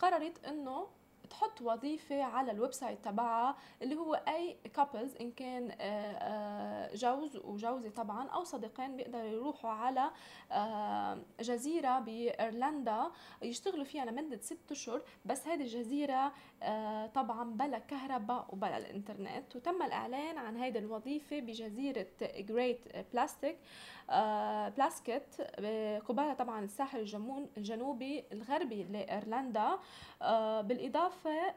[0.00, 0.86] قررت إنه
[1.32, 7.36] تحط وظيفة على ال website تبعها اللي هو أي couples إن كان آه، آه، جوز
[7.36, 10.10] وجوزة طبعا أو صديقين بيقدروا يروحوا على
[10.52, 13.10] آه، جزيرة بإيرلندا
[13.42, 16.32] يشتغلوا فيها لمدة ست أشهر بس هذه الجزيرة
[17.14, 19.56] طبعا بلا كهرباء وبلا الإنترنت.
[19.56, 22.80] وتم الإعلان عن هذه الوظيفة بجزيرة جريت
[23.12, 23.56] بلاستيك
[24.76, 25.40] بلاسكت
[26.08, 26.98] قبالة طبعا الساحل
[27.56, 28.84] الجنوبي الغربي
[30.62, 31.54] بالإضافة آه،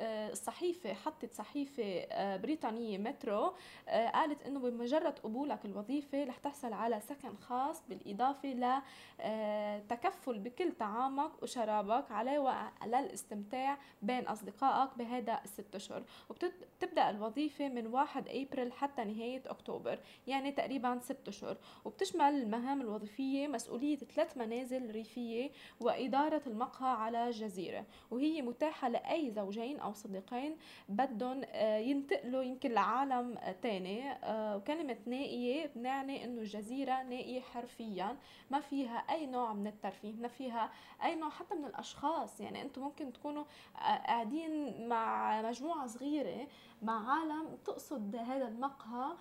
[0.00, 3.54] الصحيفة حطت صحيفة آه، بريطانية مترو
[3.88, 8.78] آه، قالت إنه بمجرد قبولك الوظيفة رح تحصل على سكن خاص بالإضافة
[9.18, 16.04] لتكفل بكل طعامك وشرابك على للاستمتاع بين أصدقائك بهذا الست أشهر.
[16.30, 21.56] وبتبدأ الوظيفة من 1 أبريل حتى نهاية أكتوبر يعني تقريبا ست أشهر.
[21.84, 27.84] وبتشمل المهام الوظيفية مسؤولية ثلاث منازل ريفية وإدارة المقهى على الجزيرة.
[28.10, 30.56] وهي متاحة لأي زوجين أو صديقين
[30.88, 34.10] بدهم آه، ينتقلوا يمكن لعالم تاني.
[34.12, 38.16] آه، وكلمة نائية بنعني إنه الجزيرة نائية حرفيا.
[38.50, 40.70] ما فيها أي نوع من الترفيه ما فيها
[41.04, 42.40] أي نوع حتى من الأشخاص.
[42.40, 43.44] يعني أنتم ممكن تكونوا
[43.76, 46.46] آه، قاعدين مع مجموعة صغيرة
[46.82, 49.16] مع عالم تقصد هذا المقهى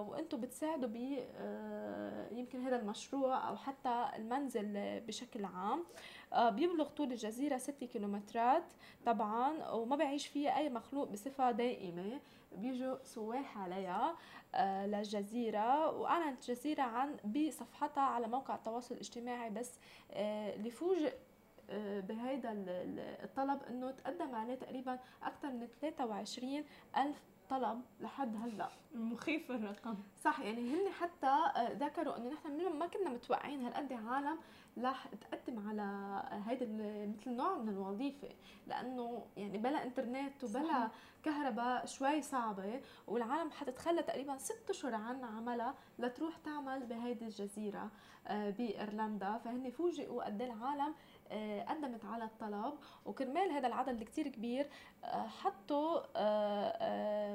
[0.00, 0.96] وأنتم بتساعدوا ب
[2.32, 5.84] يمكن هذا المشروع أو حتى المنزل بشكل عام.
[6.36, 8.62] بيبلغ طول الجزيرة 6 كيلومترات
[9.06, 12.20] طبعا وما بعيش فيها أي مخلوق بصفة دائمة.
[12.56, 14.16] بيجوا سواح عليها
[14.54, 15.90] آه، للجزيرة.
[15.90, 19.78] وأعلنت الجزيرة عن بصفحتها على موقع التواصل الاجتماعي بس
[20.12, 21.12] آه، اللي فوجئ
[22.08, 22.64] بهيدا
[23.24, 26.64] الطلب إنه تقدم عليه تقريبا أكثر من 23
[26.96, 28.68] ألف طلب لحد هلأ.
[28.94, 29.94] مخيف الرقم.
[30.24, 31.36] صح يعني هن حتى
[31.72, 34.38] ذكروا إنه نحن ما كنا متوقعين هالقد عالم
[34.78, 36.66] رح تقدم على هيدا
[37.18, 38.28] مثل نوع من الوظيفة.
[38.66, 40.88] لأنه يعني بلا إنترنت وبلا
[41.22, 47.90] كهرباء شوي صعبة والعالم حتتخلى تقريبا ست أشهر عن عملها لتروح تعمل بهيدي الجزيرة
[48.26, 49.38] آه، بإيرلندا.
[49.38, 50.94] فهن فوجئوا قد إيه العالم آه،
[51.68, 54.68] قدمت على الطلب وكرمال هذا العدد الكتير كبير
[55.04, 56.00] آه، حطوا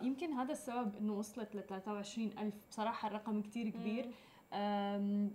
[0.00, 2.54] فيمكن هذا السبب إنه وصلت ل 23 ألف.
[2.70, 4.10] بصراحة الرقم كتير كبير.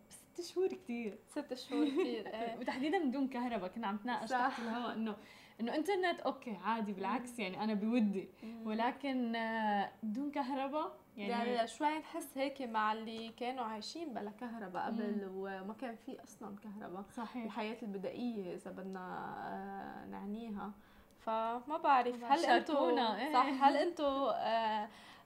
[0.10, 2.60] ست شهور كثير ست شهور كثير إيه.
[2.60, 3.70] وتحديدا بدون كهرباء.
[3.70, 5.16] كنا عم نتناقش تحت الهواء إنه
[5.60, 8.30] إنه انترنت okay عادي بالعكس يعني أنا بودي.
[8.66, 14.86] ولكن آه، بدون كهرباء يعني, يعني شوي نحس هيك مع اللي كانوا عايشين بلا كهرباء
[14.86, 17.44] قبل وما كان في أصلا كهرباء صحيح.
[17.44, 20.72] الحياة البدائية إذا بدنا آه، نعنيها.
[21.20, 23.34] فما بعرف هل أنتم إيه.
[23.34, 24.32] صح هل أنتم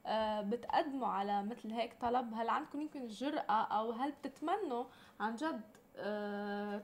[0.08, 4.86] آه، بتقدموا على مثل هيك طلب؟ هل عندكم يمكن الجرأة أو هل بتتمنوا
[5.20, 5.62] عن جد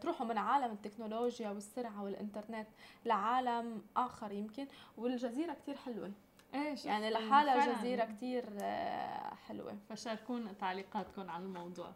[0.02, 2.68] تروحوا من عالم التكنولوجيا والسرعة والإنترنت
[3.06, 6.12] لعالم آخر يمكن والجزيرة كتير حلوة.
[6.56, 9.78] إيش؟ يعني لحالها جزيرة كتير آه، حلوة.
[9.90, 11.94] فشاركونا تعليقاتكم على الموضوع.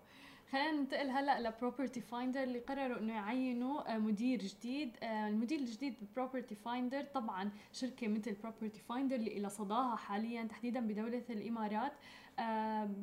[0.52, 4.96] خلينا ننتقل هلأ ل Property Finder اللي قرروا إنه يعينوا آه، مدير جديد.
[5.04, 10.80] المدير الجديد ب Property Finder طبعا شركة مثل Property Finder اللي لها صداها حاليا تحديدا
[10.80, 11.92] بدولة الإمارات.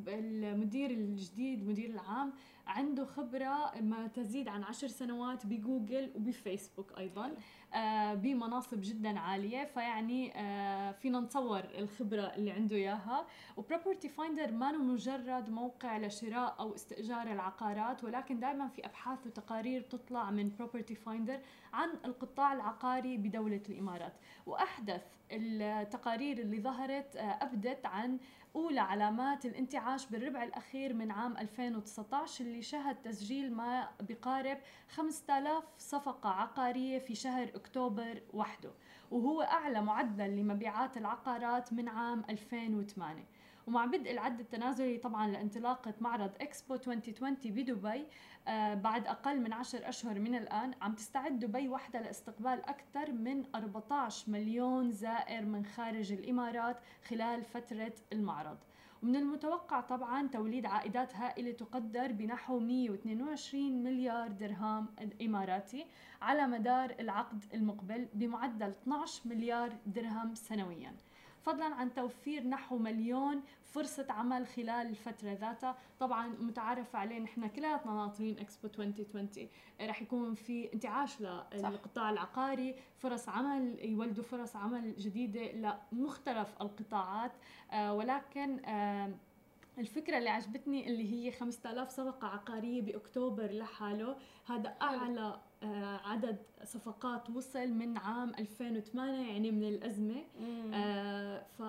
[0.08, 2.32] المدير الجديد المدير العام
[2.66, 7.32] عنده خبرة ما تزيد عن عشر سنوات بجوجل وبفيسبوك أيضا.
[7.74, 13.26] آه بمناصب جدا عالية فيعني آه فينا نتصور الخبرة اللي عنده إياها.
[13.56, 19.80] و Property Finder ما مجرد موقع لشراء أو استئجار العقارات ولكن دائما في أبحاث وتقارير
[19.80, 21.40] تطلع من Property Finder
[21.74, 24.12] عن القطاع العقاري بدولة الإمارات.
[24.46, 28.18] وأحدث التقارير اللي ظهرت آه أبدت عن
[28.56, 34.58] أولى علامات الانتعاش بالربع الأخير من عام 2019 اللي شهد تسجيل ما بقارب
[34.88, 38.70] 5000 صفقة عقارية في شهر أكتوبر وحده.
[39.10, 43.24] وهو أعلى معدل لمبيعات العقارات من عام 2008
[43.66, 48.06] ومع بدء العد التنازلي طبعا لانطلاقة معرض إكسبو 2020 بدبي
[48.48, 53.44] آه بعد أقل من 10 أشهر من الآن عم تستعد دبي وحدها لاستقبال أكثر من
[53.54, 56.76] 14 مليون زائر من خارج الإمارات
[57.08, 58.58] خلال فترة المعرض.
[59.02, 64.86] ومن المتوقع طبعا توليد عائدات هائلة تقدر بنحو 122 مليار درهم
[65.22, 65.86] إماراتي
[66.22, 70.94] على مدار العقد المقبل بمعدل 12 مليار درهم سنوياً.
[71.44, 75.76] فضلا عن توفير نحو مليون فرصة عمل خلال الفترة ذاتها.
[76.00, 79.48] طبعا متعارف عليه نحن كلياتنا ناطرين إكسبو 2020
[79.80, 87.32] رح يكون في انتعاش للقطاع العقاري فرص عمل يولدوا فرص عمل جديدة لمختلف القطاعات.
[87.72, 89.14] آه ولكن آه
[89.78, 94.16] الفكرة اللي عجبتني اللي هي 5000 صفقة عقارية بأكتوبر لحاله.
[94.46, 95.40] هذا أعلى
[96.04, 100.24] عدد صفقات وصل من عام 2008 يعني من الأزمة.
[100.74, 101.62] آه ف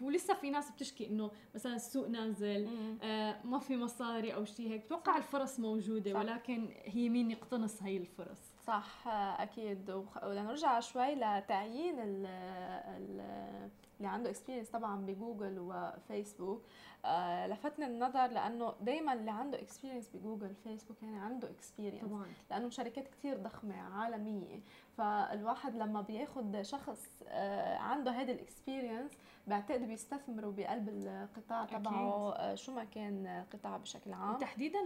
[0.00, 2.68] ولسه في ناس بتشكي إنه مثلا السوق نازل
[3.02, 4.84] آه ما في مصاري أو شيء هيك.
[4.84, 6.20] بتوقع الفرص موجودة صح.
[6.20, 10.04] ولكن هي مين يقتنص هي الفرص؟ صح أكيد.
[10.22, 11.98] ولنرجع شوي لتعيين
[14.00, 16.62] اللي عنده experience طبعا بجوجل وفيسبوك.
[17.04, 22.26] آه لفتني النظر لأنه دائما اللي عنده experience بجوجل فيسبوك يعني عنده experience طبعا.
[22.50, 24.60] لأنه شركات كثير ضخمة عالمية.
[24.96, 29.10] فالواحد لما بياخذ شخص آه عنده هذا ال experience
[29.46, 34.38] بعتقد بيستثمروا بقلب القطاع تبعه آه شو ما كان قطاع بشكل عام.
[34.38, 34.78] تحديدا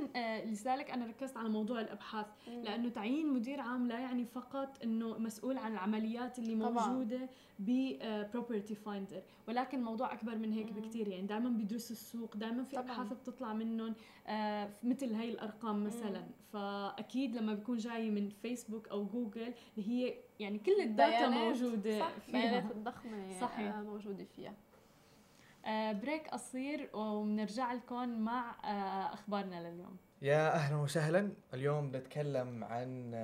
[0.44, 2.26] لذلك أنا ركزت على موضوع الأبحاث.
[2.48, 2.62] مم.
[2.62, 8.74] لأنه تعيين مدير عام لا يعني فقط إنه مسؤول عن العمليات اللي موجودة ب Property
[8.74, 13.52] Finder ولكن الموضوع أكبر من هيك بكثير يعني دائما بيدرسوا السوق دائما في أبحاث بتطلع
[13.52, 13.94] منهم
[14.26, 16.20] آه مثل هي الأرقام مثلا.
[16.20, 16.26] مم.
[16.52, 21.98] فأكيد لما بيكون جاي من فيسبوك أو جوجل اللي هي يعني كل ال data موجودة
[22.00, 23.76] صح البيانات الضخمة صحيح.
[23.76, 24.52] موجودة فيها.
[25.66, 29.96] آه break قصير وبنرجع لكم مع آه أخبارنا لليوم.
[30.22, 31.32] يا أهلا وسهلا.
[31.54, 33.14] اليوم نتكلم عن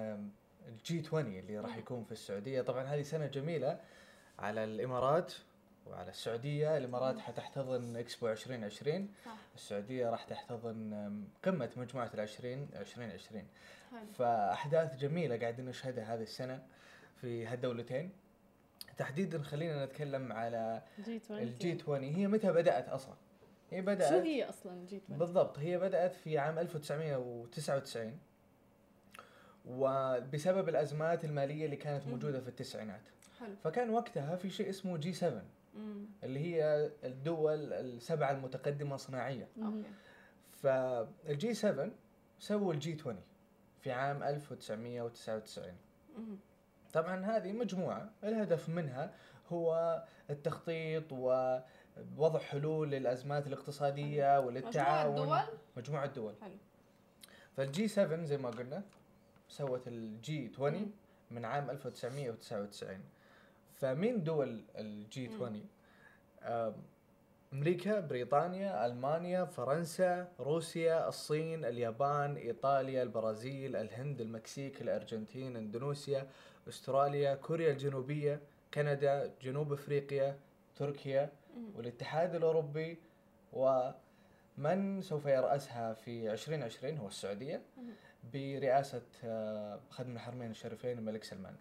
[0.68, 2.62] ال G 20 اللي راح يكون في السعودية.
[2.62, 3.80] طبعا هذه سنة جميلة
[4.38, 5.34] على الإمارات.
[5.86, 9.36] وعلى السعودية الإمارات حتحتضن إكسبو 2020 صح.
[9.54, 13.44] السعودية راح تحتضن قمة مجموعة العشرين 2020
[14.18, 16.62] فأحداث جميلة قاعدين نشهدها هذه السنة
[17.20, 18.10] في هالدولتين.
[18.98, 23.14] تحديدا خلينا نتكلم على G 20 ال G 20 هي متى بدأت أصلا؟
[23.70, 28.18] هي بدأت شو هي أصلا ال G 20 بالضبط هي بدأت في عام 1999
[29.66, 33.00] وبسبب الأزمات المالية اللي كانت موجودة في التسعينات.
[33.40, 33.54] حلو.
[33.64, 35.42] فكان وقتها في شيء اسمه G 7
[35.74, 36.06] مم.
[36.24, 39.82] اللي هي الدول السبعة المتقدمة صناعيا okay.
[40.52, 41.90] فال G 7
[42.38, 43.20] سووا ال G 20
[43.80, 45.74] في عام 1999
[46.16, 46.36] مم.
[46.92, 49.14] طبعا هذه مجموعة الهدف منها
[49.52, 55.12] هو التخطيط ووضع حلول للأزمات الاقتصادية والتعاون.
[55.20, 56.34] مجموعة دول؟ مجموعة دول.
[56.42, 56.56] حلو.
[57.56, 58.82] فال G 7 زي ما قلنا
[59.48, 60.92] سوت ال G 20
[61.30, 63.00] من عام 1999
[63.80, 65.62] فمن دول ال G 20
[67.52, 76.26] أمريكا بريطانيا ألمانيا فرنسا روسيا الصين اليابان إيطاليا البرازيل الهند المكسيك الأرجنتين إندونيسيا
[76.68, 78.40] أستراليا كوريا الجنوبية
[78.74, 80.36] كندا جنوب أفريقيا
[80.76, 81.30] تركيا.
[81.76, 82.98] والاتحاد الأوروبي
[83.52, 87.62] ومن سوف يرأسها في 2020 هو السعودية.
[88.34, 91.54] برئاسة آه، خدم الحرمين الشريفين الملك سلمان.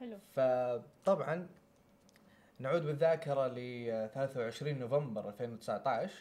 [0.00, 0.18] حلو.
[0.32, 1.48] فطبعا
[2.62, 3.54] نعود بالذاكرة ل
[4.14, 6.14] 23 نوفمبر 2019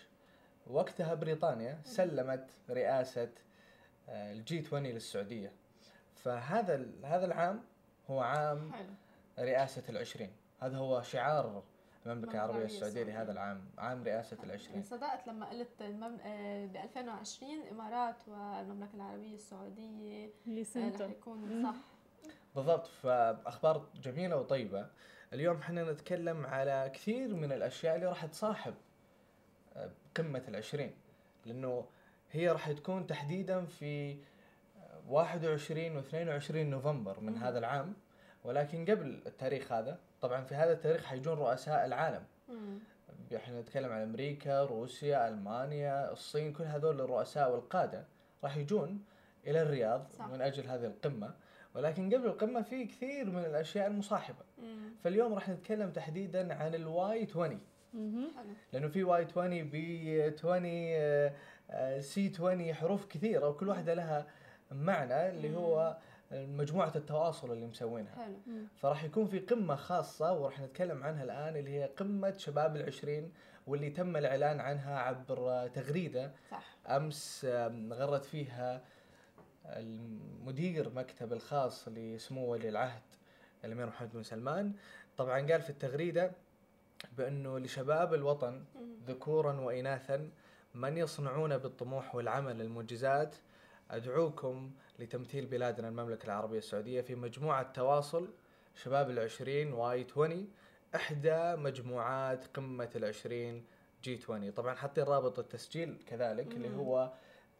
[0.67, 3.29] وقتها بريطانيا سلمت رئاسة
[4.09, 5.51] آه، الجي 20 للسعودية.
[6.15, 7.63] فهذا هذا العام
[8.09, 8.89] هو عام حلو.
[9.39, 10.31] رئاسة العشرين.
[10.61, 11.63] هذا هو شعار
[12.05, 13.13] المملكة العربية العربية السعودية السعودية.
[13.13, 14.83] لهذا العام عام رئاسة العشرين.
[14.83, 16.17] صدقت لما قلت المم...
[16.67, 21.75] ب 2020 الإمارات والمملكة العربية السعودية اللي آه، رح يكون صح.
[22.55, 22.87] بالضبط.
[22.87, 24.87] فأخبار جميلة وطيبة.
[25.33, 28.73] اليوم إحنا نتكلم على كثير من الأشياء اللي راح تصاحب
[29.75, 30.91] آه، قمة العشرين
[31.45, 31.85] لأنه
[32.31, 37.43] هي راح تكون تحديدا في آه، 21 و 22 نوفمبر من مم.
[37.43, 37.93] هذا العام
[38.43, 42.79] ولكن قبل التاريخ هذا طبعا في هذا التاريخ حيجون رؤساء العالم مم.
[43.35, 48.05] إحنا نتكلم عن أمريكا روسيا ألمانيا الصين كل هذول الرؤساء والقادة
[48.43, 49.03] راح يجون
[49.47, 50.27] إلى الرياض صح.
[50.27, 51.33] من أجل هذه القمة
[51.75, 54.45] ولكن قبل القمة في كثير من الأشياء المصاحبة.
[54.57, 54.89] مم.
[55.03, 57.59] فاليوم راح نتكلم تحديدا عن ال Y 20
[57.93, 58.31] مهم.
[58.37, 58.49] حلو.
[58.73, 61.33] لأنه في Y 20 B 20 آه،
[61.69, 64.27] آه، C 20 حروف كثيرة وكل واحدة لها
[64.71, 65.97] معنى اللي هو
[66.31, 68.15] مجموعة التواصل اللي مسوينها.
[68.15, 68.35] حلو.
[68.75, 73.31] فراح يكون في قمة خاصة وراح نتكلم عنها الآن اللي هي قمة شباب العشرين
[73.67, 76.31] واللي تم الإعلان عنها عبر تغريدة.
[76.51, 76.77] صح.
[76.87, 77.45] أمس
[77.91, 78.81] غرد فيها
[79.65, 83.01] المدير مكتب الخاص لسمو ولي العهد
[83.65, 84.73] الأمير محمد بن سلمان
[85.17, 86.31] طبعا قال في التغريدة
[87.17, 88.63] بأنه لشباب الوطن.
[89.07, 90.29] ذكورا وإناثا
[90.75, 93.35] من يصنعون بالطموح والعمل المعجزات
[93.91, 98.29] أدعوكم لتمثيل بلادنا المملكة العربية السعودية في مجموعة تواصل
[98.75, 100.47] شباب العشرين واي 20
[100.95, 103.65] إحدى مجموعات قمة العشرين
[104.03, 106.75] جي 20 طبعا حاطين رابط التسجيل كذلك اللي.
[106.75, 107.11] هو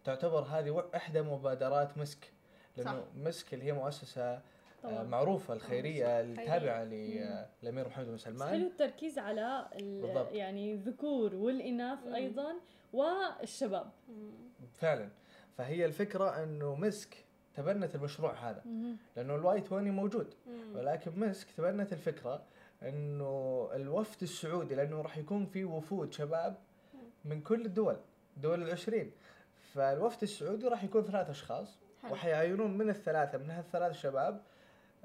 [0.04, 2.32] تعتبر هذه إحدى مبادرات مسك
[2.78, 3.06] لأنه صح.
[3.16, 4.42] مسك اللي هي مؤسسة آه،
[4.84, 5.04] طبعاً.
[5.04, 6.22] معروفة الخيرية خيرية.
[6.22, 6.90] التابعة مم.
[7.64, 9.68] للأمير محمد بن سلمان حلو التركيز على.
[10.32, 12.14] يعني الذكور والإناث مم.
[12.16, 12.54] أيضا
[12.94, 14.32] والشباب مم.
[14.74, 15.10] فعلا
[15.58, 17.26] فهي الفكرة إنه مسك
[17.56, 18.98] تبنت المشروع هذا مهم.
[19.16, 20.76] لأنه الواي 20 موجود مم.
[20.76, 22.44] ولكن مسك تبنت الفكرة
[22.84, 26.56] إنه الوفد السعودي لأنه راح يكون في وفود شباب
[27.26, 27.98] من كل الدول
[28.38, 29.12] دول العشرين
[29.74, 31.78] فالوفد السعودي راح يكون ثلاث أشخاص.
[32.12, 34.42] وحيعينون من الثلاثة من هالثلاث شباب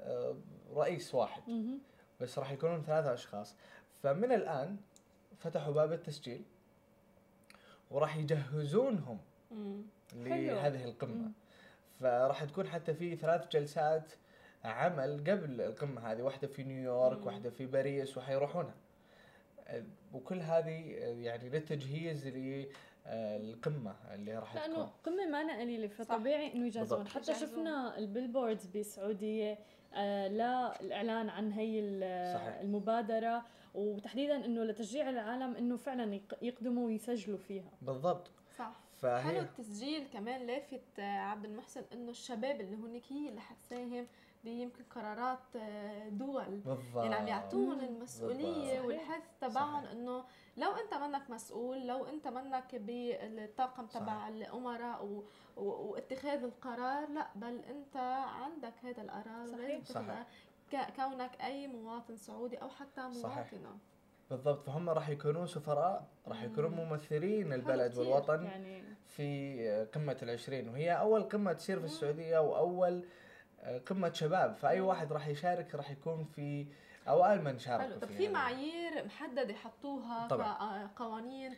[0.01, 0.35] آه،
[0.75, 1.41] رئيس واحد.
[2.21, 3.55] بس راح يكونون ثلاثة أشخاص
[4.03, 4.77] فمن الآن
[5.39, 6.41] فتحوا باب التسجيل
[7.91, 9.19] وراح يجهزونهم
[9.51, 9.81] مم.
[10.15, 11.31] لهذه القمة مم.
[11.99, 14.11] فراح تكون حتى في ثلاث جلسات
[14.63, 17.27] عمل قبل القمة هذه واحدة في نيويورك مم.
[17.27, 18.75] واحدة في باريس وحيروحونها
[19.67, 22.27] آه، وكل هذه آه، يعني للتجهيز
[23.15, 27.07] للقمة اللي راح لأنه تكون قمة ما أنا قليلة فطبيعي إنه بالضبط.
[27.07, 27.47] حتى يجهزون.
[27.49, 29.59] شفنا البيلبوردز بالسعودية
[29.93, 31.79] آه للاعلان عن هي.
[32.61, 33.45] المبادرة
[33.75, 40.07] وتحديدا إنه لتشجيع العالم إنه فعلا يق- يقدموا ويسجلوا فيها بالضبط صح فهي حلو التسجيل
[40.13, 44.07] كمان لافت آه، عبد المحسن إنه الشباب اللي هناك هي اللي حتساهم
[44.43, 47.83] بيمكن قرارات آه، دول بالضبط يعني عم يعطوهم مم.
[47.85, 48.85] المسؤولية بالضبط.
[48.85, 49.85] والحث تبعهم.
[49.85, 50.23] إنه
[50.57, 55.23] لو انت منك مسؤول لو انت منك بالطاقم تبع الأمراء و...
[55.57, 55.63] و...
[55.63, 57.97] واتخاذ القرار لا بل انت
[58.43, 59.83] عندك هذا القرار صحيح.
[59.83, 60.25] صحيح.
[60.71, 60.95] ك...
[60.95, 63.53] كونك أي مواطن سعودي أو حتى صحيح.
[63.53, 63.77] مواطنة
[64.29, 66.89] بالضبط فهم راح يكونون سفراء راح يكونون مم.
[66.89, 67.97] ممثلين البلد.
[67.97, 71.85] والوطن يعني في قمة العشرين وهي أول قمة تصير في.
[71.85, 73.05] السعودية وأول
[73.85, 74.81] قمة شباب فأي.
[74.81, 76.67] واحد راح يشارك راح يكون في
[77.09, 78.33] أوائل من شاركوا حلو طب في هذا.
[78.33, 80.87] معايير محددة حطوها طبعاً.
[80.95, 81.55] قوانين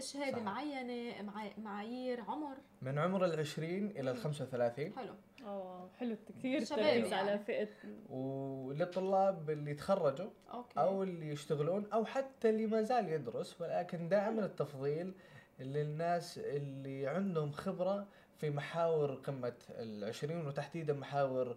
[0.00, 0.38] شهاده صحيح.
[0.44, 4.08] معينة معا- معايير عمر من عمر العشرين إلى مم.
[4.18, 5.14] الخمسة وثلاثين حلو
[5.46, 7.30] آه حلو كثير شباب تركيز يعني.
[7.30, 7.68] على فئة
[8.10, 14.44] وللطلاب اللي تخرجوا أوكي أو اللي يشتغلون أو حتى اللي ما زال يدرس ولكن دائما
[14.44, 15.14] التفضيل
[15.60, 21.56] للناس اللي عندهم خبرة في محاور قمة العشرين وتحديدا محاور آه،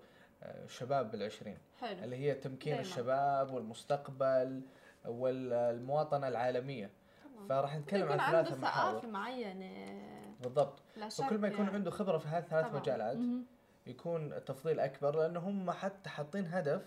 [0.68, 2.82] شباب العشرين حلو اللي هي تمكين دايماً.
[2.90, 4.62] الشباب والمستقبل
[5.06, 6.90] والمواطنة العالمية
[7.36, 7.48] تمام.
[7.48, 10.02] فراح نتكلم عن عنده ثلاث ثقافة محاور معينة
[10.42, 11.76] بالضبط لا شك وكل ما يكون يعني.
[11.76, 12.74] عنده خبرة في هذه الثلاث.
[12.76, 13.46] مجالات مهم.
[13.88, 16.82] يكون التفضيل أكبر لأنه هم حتى حاطين هدف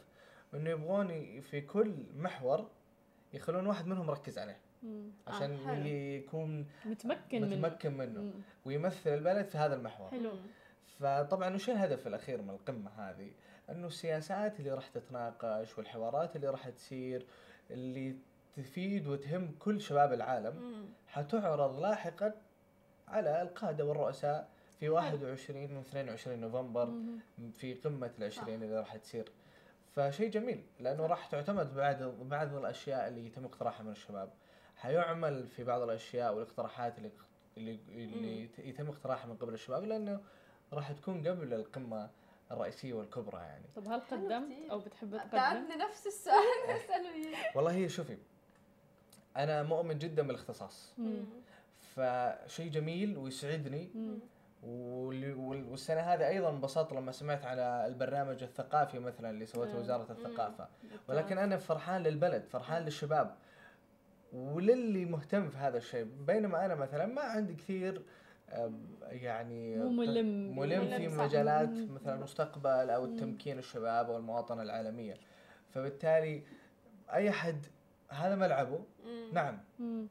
[0.54, 2.68] إنه يبغون في كل محور
[3.32, 5.10] يخلون واحد منهم مركز عليه مم.
[5.26, 5.72] عشان آه، حلو.
[5.74, 8.32] اللي يكون متمكن منه متمكن منه مم.
[8.64, 10.30] ويمثل البلد في هذا المحور حلو.
[11.00, 13.30] فطبعا وش الهدف الأخير من القمة هذه؟
[13.70, 17.26] إنه السياسات اللي راح تتناقش والحوارات اللي راح تصير
[17.70, 18.16] اللي
[18.56, 20.54] تفيد وتهم كل شباب العالم.
[21.08, 22.34] حتعرض لاحقا
[23.08, 24.48] على القادة والرؤساء
[24.80, 26.88] في 21 و 22 نوفمبر.
[27.52, 29.32] في قمة العشرين اللي راح تصير
[29.94, 34.30] فشيء جميل لأنه راح تعتمد بعد بعض الأشياء اللي يتم اقتراحها من الشباب
[34.76, 37.10] حيعمل في بعض الأشياء والاقتراحات اللي
[37.56, 40.20] اللي, اللي يتم اقتراحها من قبل الشباب لأنه
[40.74, 42.10] راح تكون قبل القمة
[42.52, 43.64] الرئيسية والكبرى يعني.
[43.76, 44.70] طب هل قدمت.
[44.70, 46.34] أو بتحب تقدم؟ تعبني نفس السؤال.
[47.14, 48.16] اياه والله هي شوفي
[49.36, 50.94] أنا مؤمن جدا بالاختصاص.
[51.94, 53.90] فشيء جميل ويسعدني.
[53.94, 54.18] مم.
[54.62, 59.78] وال- وال- والسنة هذه أيضا انبسطت لما سمعت على البرنامج الثقافي مثلا اللي سوته.
[59.78, 60.68] وزارة الثقافة.
[61.08, 63.34] ولكن أنا فرحان للبلد فرحان للشباب.
[64.32, 68.02] وللي مهتم في هذا الشيء بينما أنا مثلا ما عندي كثير
[69.02, 71.08] يعني ملم ملم في.
[71.08, 71.68] مجالات.
[71.68, 73.04] مثلا المستقبل أو.
[73.04, 75.14] التمكين الشباب أو المواطنة العالمية
[75.70, 76.42] فبالتالي
[77.14, 77.66] أي أحد
[78.08, 78.80] هذا ملعبه.
[79.32, 79.58] نعم.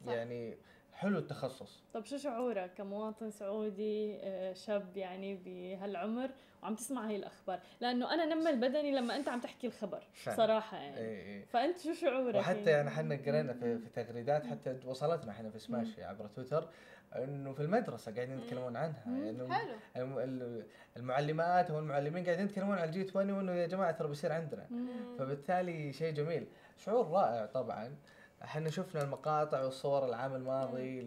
[0.07, 0.57] يعني
[0.93, 6.29] حلو التخصص طب شو شعورك كمواطن سعودي آه، شاب يعني بهالعمر
[6.63, 10.37] وعم تسمع هاي الأخبار لأنه أنا نمى البدني لما أنت عم تحكي الخبر فعلا.
[10.37, 14.79] صراحة يعني اي اي فأنت شو شعورك وحتى يعني إحنا قرينا في, في تغريدات حتى
[14.85, 15.59] وصلتنا إحنا في مم.
[15.59, 16.69] سماشي عبر تويتر
[17.15, 18.39] إنه في المدرسة قاعدين.
[18.39, 19.03] يتكلمون عنها.
[19.07, 20.65] يعني حلو الم- ال-
[20.97, 24.67] المعلمات أو المعلمين قاعدين يتكلمون عن ال G 20 وإنه يا جماعة ترى بيصير عندنا
[24.69, 24.87] مم.
[25.19, 26.47] فبالتالي شيء جميل
[26.77, 27.95] شعور رائع طبعا
[28.43, 31.01] إحنا شفنا المقاطع والصور العام الماضي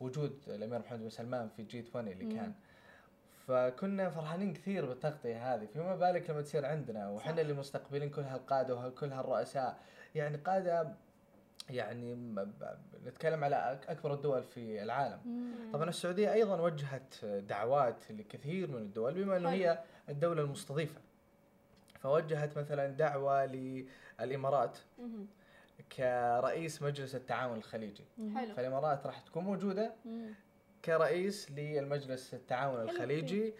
[0.00, 2.36] لوجود الأمير محمد بن سلمان في G 20 اللي مم.
[2.36, 2.52] كان
[3.46, 7.08] فكنا فرحانين كثير بالتغطية هذه فما بالك لما تصير عندنا.
[7.10, 9.78] وحنا اللي مستقبلين كل هالقادة وكل هالرؤساء
[10.14, 10.88] يعني قادة
[11.74, 12.14] يعني
[13.06, 15.72] نتكلم على أكبر الدول في العالم مم.
[15.72, 19.58] طبعا السعودية أيضا وجهت دعوات لكثير من الدول بما إنه حلو.
[19.58, 21.00] هي الدولة المستضيفة
[22.00, 25.26] فوجهت مثلا دعوة للإمارات مم.
[25.96, 28.04] كرئيس مجلس التعاون الخليجي.
[28.34, 30.34] حلو فالإمارات راح تكون موجودة مم.
[30.84, 33.54] كرئيس للمجلس التعاون الخليجي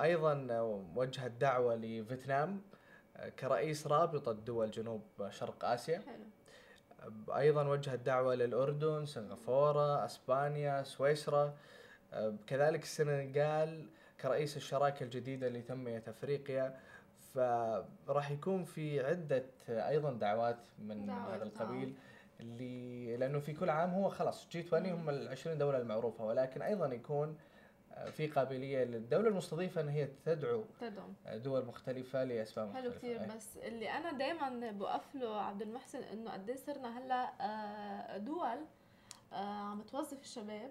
[0.00, 0.60] أيضا
[0.96, 2.60] وجهت دعوة لفيتنام
[3.38, 6.24] كرئيس رابطه دول جنوب شرق آسيا حلو
[7.06, 11.54] أم، أيضا وجهت دعوه للأردن سنغافورة أسبانيا سويسرا.
[12.12, 13.86] أم، كذلك السنغال
[14.20, 16.76] كرئيس الشراكة الجديدة لتنميه افريقيا
[17.34, 21.96] فراح يكون في عدة أيضا دعوات من دعوات، هذا القبيل نعم.
[22.40, 26.24] اللي لأنه في كل عام هو خلاص جي 20 هم ال 20 دولة المعروفة.
[26.24, 27.51] ولكن أيضا يكون آه،
[28.12, 33.36] في قابلية للدولة المستضيفة إن هي تدعو تدعم دول مختلفة لأسباب حلو مختلفة كثير أي.
[33.36, 38.58] بس اللي أنا دائما بوقف له عبد المحسن إنه قد إيه صرنا هلأ آه، دول
[39.32, 40.70] آه، عم توظف الشباب.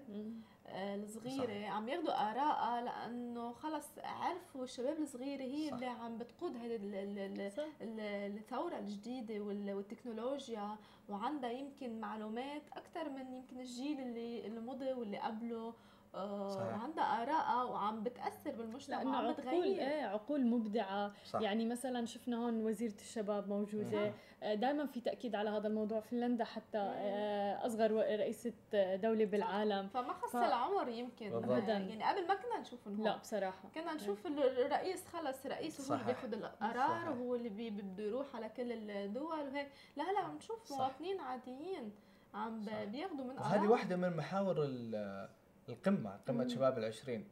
[0.66, 5.74] آه، الصغيرة عم ياخذوا ارائها لأنه خلص عرفوا الشباب الصغيرة هي صح.
[5.74, 8.00] اللي عم بتقود هذه ال- ال- ال- صح ال-
[8.38, 10.76] الثورة الجديدة وال- والتكنولوجيا
[11.08, 15.74] وعندها يمكن معلومات أكثر من يمكن الجيل اللي اللي مضى واللي قبله
[16.14, 16.66] صحيح.
[16.66, 22.06] وعندها آرائها وعم بتأثر بالمجتمع لأنه وعم عقول بتغير إيه عقول مبدعة صح يعني مثلا
[22.06, 24.12] شفنا هون وزيرة الشباب موجودة مم.
[24.54, 28.52] دائما في تأكيد على هذا الموضوع فنلندا حتى آه، أصغر و- رئيسة
[28.96, 31.50] دولة بالعالم فما خص ف- العمر يمكن بالضبط.
[31.50, 31.72] آه، أبداً.
[31.72, 35.94] يعني قبل ما كنا نشوفهم هون لا بصراحة كنا نشوف ال- الرئيس خلص رئيس وهو
[35.94, 36.04] اللي.
[36.06, 37.10] بياخذ القرار.
[37.10, 40.72] وهو اللي بده يروح على كل الدول وهيك لا هلا عم نشوف.
[40.72, 41.92] مواطنين عاديين
[42.34, 42.64] عم.
[42.86, 43.70] بياخذوا من وهذه آرائهم.
[43.70, 45.28] واحدة من محاور ال-
[45.68, 46.48] القمة قمة مم.
[46.50, 47.24] شباب العشرين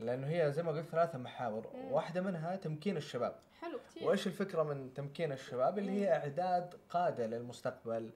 [0.00, 1.92] لأنه هي زي ما قلت ثلاثة محاور مم.
[1.92, 7.26] واحدة منها تمكين الشباب حلو كثير وإيش الفكرة من تمكين الشباب اللي هي إعداد قادة
[7.26, 8.10] للمستقبل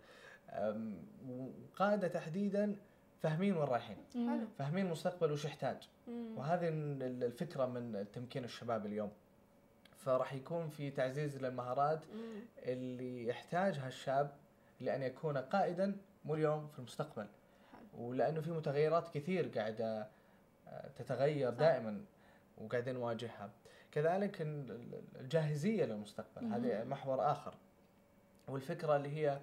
[1.28, 2.76] وقادة تحديدا
[3.22, 5.88] فاهمين وين رايحين حلو فاهمين المستقبل وش يحتاج.
[6.08, 9.10] وهذه ال- ال- الفكرة من تمكين الشباب اليوم
[9.96, 12.00] فراح يكون في تعزيز للمهارات.
[12.58, 14.30] اللي يحتاجها الشاب
[14.80, 17.26] لأن يكون قائدا مو اليوم في المستقبل.
[17.98, 20.08] ولأنه في متغيرات كثير قاعدة
[20.68, 21.58] آه، تتغير صح.
[21.58, 22.04] دائما
[22.58, 23.50] وقاعدين نواجهها
[23.92, 26.52] كذلك ال- ال- الجاهزية للمستقبل مهم.
[26.52, 27.54] هذه محور آخر
[28.48, 29.38] والفكرة اللي هي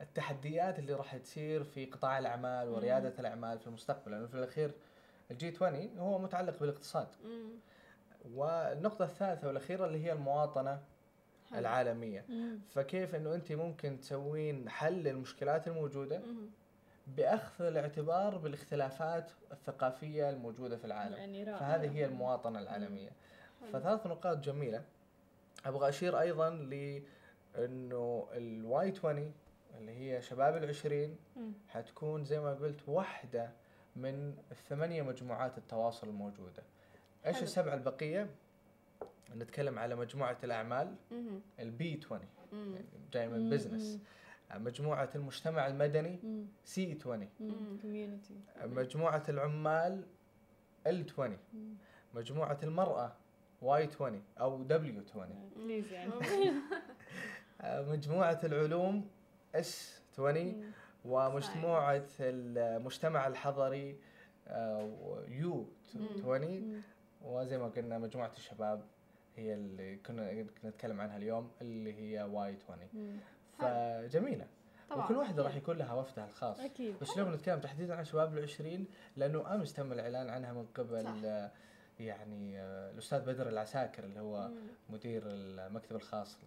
[0.00, 2.74] التحديات اللي راح تصير في قطاع الأعمال مم.
[2.74, 4.70] وريادة الأعمال في المستقبل لأنه في الأخير
[5.30, 7.48] الجي 20 هو متعلق بالاقتصاد مم.
[8.34, 10.80] والنقطة الثالثة والأخيرة اللي هي المواطنة
[11.50, 11.58] حلو.
[11.58, 12.58] العالمية مم.
[12.74, 16.46] فكيف إنه أنت ممكن تسوين حل للمشكلات الموجودة مم.
[17.06, 23.10] بأخذ الاعتبار بالاختلافات الثقافية الموجودة في العالم يعني فهذه هي المواطنة العالمية.
[23.72, 24.82] فثلاث نقاط جميلة
[25.66, 29.32] أبغى أشير أيضا لأنه الواي 20
[29.78, 31.16] اللي هي شباب العشرين.
[31.68, 33.50] حتكون زي ما قلت واحدة
[33.96, 36.62] من الثمانية مجموعات التواصل الموجودة
[37.26, 37.44] إيش حلو.
[37.44, 38.30] السبعة البقية؟
[39.36, 41.40] نتكلم على مجموعة الأعمال مهم.
[41.60, 42.20] ال B 20
[42.52, 42.74] مم.
[43.12, 44.00] جاي من business
[44.58, 46.18] مجموعة المجتمع المدني
[46.64, 47.78] C 20 مم.
[47.82, 48.34] community
[48.64, 50.04] مجموعة العمال
[50.86, 51.38] L 20
[52.14, 53.12] مجموعة المرأة
[53.62, 56.12] Y 20 أو W 20 please يعني
[57.64, 59.08] مجموعة العلوم
[59.54, 60.72] اس 20
[61.04, 63.96] ومجموعة المجتمع الحضري
[65.28, 66.82] U20
[67.22, 68.84] وزي ما قلنا مجموعة الشباب
[69.36, 73.14] هي اللي كنا نتكلم عنها اليوم اللي هي Y20
[73.58, 74.46] فجميلة
[74.90, 78.38] طبعا وكل واحدة راح يكون لها وفدها الخاص أكيد بس اليوم نتكلم تحديدا عن شباب
[78.38, 78.86] العشرين
[79.16, 81.50] لأنه أمس تم الإعلان عنها من قبل صح.
[82.00, 84.66] يعني آه، الأستاذ بدر العساكر اللي هو مم.
[84.90, 86.38] مدير المكتب الخاص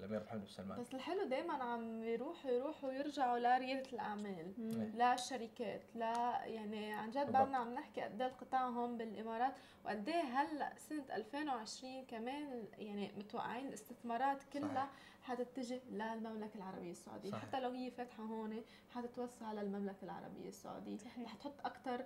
[0.00, 4.92] للأمير محمد بن سلمان بس الحلو دائما عم يروحوا يروحوا ويرجعوا لريادة الأعمال مم.
[4.94, 7.32] للشركات لا يعني عن جد.
[7.32, 9.52] بعدنا عم نحكي قد إيه القطاع هون بالإمارات
[9.84, 14.88] وقد إيه هلأ سنة 2020 كمان يعني متوقعين الاستثمارات كلها صحيح.
[15.26, 17.42] حتتجه للمملكة العربية السعودية صحيح.
[17.42, 21.18] حتى لو هي فاتحة هون حتتوسع للمملكة العربية السعودية صحيح.
[21.24, 22.04] رح تحط أكثر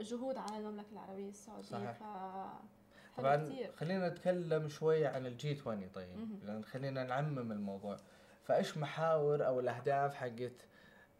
[0.00, 1.92] جهود على المملكة العربية السعودية صحيح.
[1.92, 2.02] ف
[3.16, 3.72] طبعا كتير.
[3.72, 6.38] خلينا نتكلم شوي عن الجي 20 طيب.
[6.44, 7.96] لأن خلينا نعمم الموضوع
[8.44, 10.66] فإيش محاور أو الأهداف حقت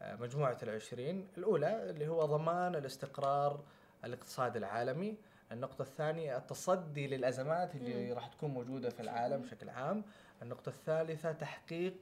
[0.02, 3.64] آه، مجموعة العشرين الأولى اللي هو ضمان الاستقرار
[4.04, 5.16] الاقتصادي العالمي
[5.52, 8.12] النقطة الثانية التصدي للأزمات اللي.
[8.12, 10.04] راح تكون موجودة في العالم بشكل عام
[10.42, 11.94] النقطة الثالثة تحقيق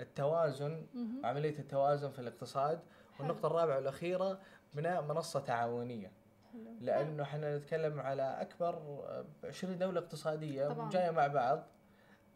[0.00, 1.26] التوازن مهم.
[1.26, 2.80] عملية التوازن في الاقتصاد
[3.18, 4.38] والنقطة الرابعة والأخيرة
[4.74, 6.12] بناء منصة تعاونية
[6.52, 6.62] حلو.
[6.80, 10.90] لأنه إحنا نتكلم على أكبر آه، 20 دولة اقتصادية طبعاً.
[10.90, 11.62] جاية مع بعض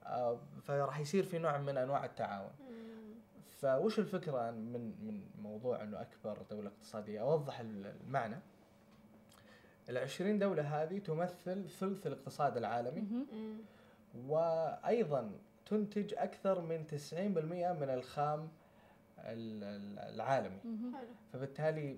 [0.07, 3.15] آه، فراح يصير في نوع من أنواع التعاون مم.
[3.61, 8.37] فوش الفكرة من من موضوع إنه أكبر دولة اقتصادية أوضح ال- المعنى
[9.89, 13.01] ال 20 دولة هذه تمثل ثلث الاقتصاد العالمي.
[13.01, 13.57] مم.
[14.27, 15.31] وأيضا
[15.67, 18.49] تنتج أكثر من 90% من الخام
[19.19, 20.59] ال- ال- العالمي.
[21.33, 21.97] فبالتالي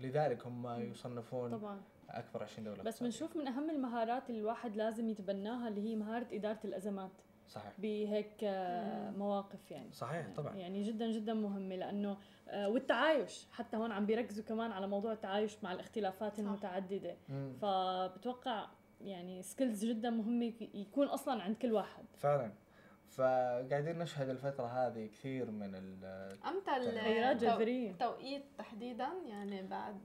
[0.00, 1.80] لذلك هم يصنفون طبعا.
[2.10, 3.02] أكبر 20 دولة بس.
[3.02, 7.10] بنشوف من أهم المهارات اللي الواحد لازم يتبناها اللي هي مهارة إدارة الأزمات.
[7.48, 7.72] صحيح.
[7.78, 9.10] بهيك آه،.
[9.10, 9.92] مواقف يعني.
[9.92, 10.54] صحيح طبعا.
[10.54, 12.16] يعني جدا جدا مهمة لأنه
[12.48, 16.38] آه، والتعايش حتى هون عم بيركزوا كمان على موضوع التعايش مع الاختلافات صح.
[16.38, 17.16] المتعددة.
[17.28, 17.52] مم.
[17.60, 18.66] فبتوقع
[19.04, 22.04] يعني سكيلز جدا مهمه يك- يكون أصلا عند كل واحد.
[22.18, 22.52] فعلا.
[23.08, 26.04] فقاعدين نشهد الفترة هذه كثير من ال
[26.46, 26.70] إمتى
[27.34, 27.90] جذرية.
[27.90, 29.98] التوقيت تحديدا يعني بعد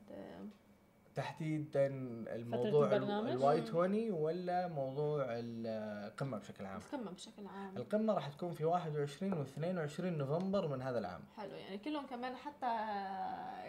[1.18, 1.88] تحديدا
[2.36, 7.78] الموضوع البرنامج؟ الواي 20 ولا موضوع القمة بشكل عام؟ القمة بشكل عام.
[7.78, 11.22] القمة راح تكون في 21 و 22 نوفمبر من هذا العام.
[11.38, 12.66] حلو يعني كلهم كمان حتى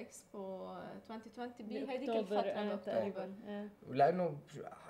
[0.00, 0.72] إكسبو
[1.10, 3.34] 2020 بهذيك بأكتوبر، الفترة آه، تقريبا.
[3.46, 3.68] آه.
[3.86, 4.38] ولأنه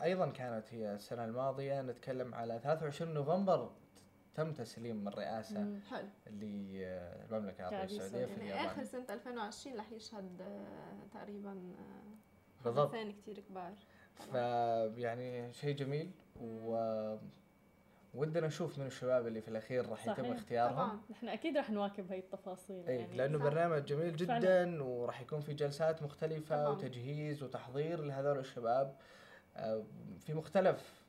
[0.02, 3.70] أيضا كانت هي السنة الماضية نتكلم على 23 نوفمبر
[4.34, 5.60] تم تسليم الرئاسة
[6.26, 12.08] للمملكة العربية العربية السعودية في يعني آخر اليابان سنه 2020 رح يشهد آه، تقريبا آه،
[12.64, 12.88] بالضبط.
[12.94, 13.72] حدثين كثير كبار
[14.32, 17.16] فيعني شيء جميل و
[18.14, 20.32] ودنا نشوف من الشباب اللي في الأخير راح يتم.
[20.32, 23.44] اختيارهم طبعا نحن أكيد رح نواكب هاي التفاصيل اي يعني لأنه صح.
[23.44, 24.82] برنامج جميل جدا فعلا.
[24.82, 26.76] وراح يكون في جلسات مختلفة طبعاً.
[26.76, 28.96] وتجهيز وتحضير لهذول الشباب
[29.56, 29.84] آه،
[30.26, 31.04] في مختلف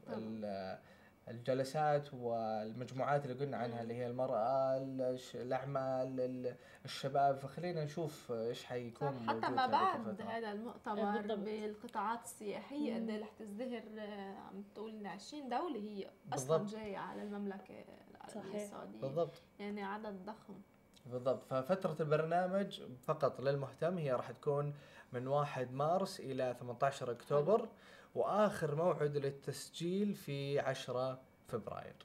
[1.29, 3.81] الجلسات والمجموعات اللي قلنا عنها.
[3.81, 6.55] اللي هي المرأة الش- الأعمال ال-
[6.85, 10.21] الشباب فخلينا نشوف إيش حيكون حتى موجود ما بعد.
[10.21, 11.37] هذا المؤتمر بالضبط.
[11.39, 12.99] بالقطاعات السياحية مم.
[13.03, 16.03] قد إيه رح تزدهر آه، عم تقول إن 20 دولة هي
[16.33, 16.71] أصلا بالضبط.
[16.79, 18.55] جاية على المملكة العربيه صحيح.
[18.61, 20.61] السعودية بالضبط يعني عدد ضخم
[21.05, 24.73] بالضبط ففترة البرنامج فقط للمهتم هي راح تكون
[25.13, 27.69] من 1 مارس إلى 18 أكتوبر
[28.15, 31.95] وآخر موعد للتسجيل في 10 فبراير.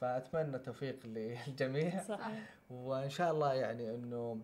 [0.00, 2.02] فأتمنى التوفيق للجميع.
[2.02, 2.54] صحيح.
[2.70, 4.40] وإن شاء الله يعني أنه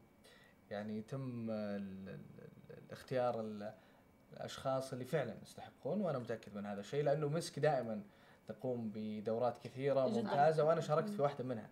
[0.71, 2.09] يعني يتم ال- ال-
[2.71, 3.73] ال- الاختيار ال-
[4.33, 8.03] الأشخاص اللي فعلا يستحقون وأنا متأكد من هذا الشيء لأنه مسك دائما
[8.49, 10.21] تقوم بدورات كثيرة جداً.
[10.23, 11.71] ممتازة وأنا شاركت في واحدة منها.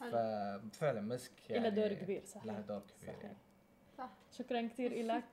[0.00, 2.44] ففعلا مسك يعني إلها دور كبير صحيح.
[2.44, 3.12] لها دور كبير.
[3.14, 3.24] صحيح.
[3.24, 3.36] يعني.
[3.98, 4.10] صح.
[4.38, 5.24] شكرا كثير لك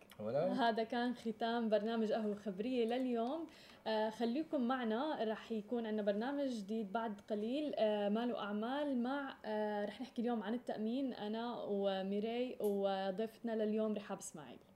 [0.60, 3.48] هذا كان ختام برنامج قهوة خبرية لليوم.
[3.88, 5.24] آه خليكم معنا.
[5.24, 7.74] رح يكون عندنا برنامج جديد بعد قليل.
[7.76, 11.14] آه ماله أعمال مع آه رح نحكي اليوم عن التأمين.
[11.14, 14.60] أنا وميري وضيفتنا لليوم رحاب إسماعيل.
[14.60, 14.73] اليوم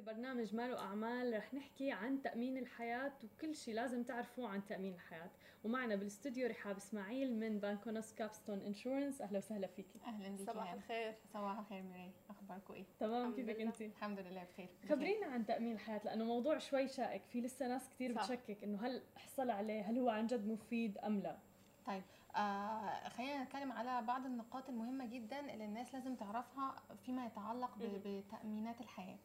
[0.00, 5.30] ببرنامج مال واعمال رح نحكي عن تأمين الحياة وكل شيء لازم تعرفوه عن تأمين الحياة.
[5.64, 9.20] ومعنا بالاستوديو رحاب إسماعيل من بانكونوس كابستون insurance.
[9.20, 9.98] أهلا وسهلا فيكي.
[10.06, 11.14] أهلا بك صباح الخير.
[11.34, 13.60] صباح الخير ميراي أخباركم إيه؟ تمام كيفك.
[13.60, 14.68] انت الحمد لله بخير.
[14.88, 17.22] خبرينا عن تأمين الحياة لأنه موضوع شوي شائك.
[17.24, 18.12] في لسه ناس كثير.
[18.12, 21.38] بتشكك إنه هل احصل عليه هل هو عن جد مفيد أم لا؟
[21.86, 22.02] طيب
[22.36, 27.70] آه خلينا نتكلم على بعض النقاط المهمة جدا اللي الناس لازم تعرفها فيما يتعلق.
[27.78, 29.18] بتأمينات الحياة.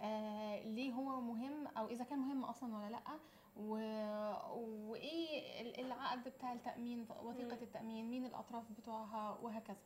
[0.00, 3.00] آه ليه هو مهم أو إذا كان مهم أصلا ولا لأ
[3.56, 3.74] و...
[4.90, 7.62] وإيه ال- العقد بتاع التأمين وثيقة.
[7.62, 9.76] التأمين مين الأطراف بتوعها وهكذا.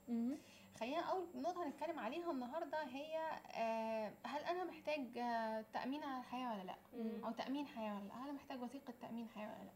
[0.80, 3.18] خلينا أول نقطة هنتكلم عليها النهارده هي
[3.54, 7.24] آه هل أنا محتاج آه تأمين على الحياة ولا لأ مم.
[7.24, 9.72] أو تأمين حياة ولا لأ هل أنا محتاج وثيقة تأمين حياة ولا لأ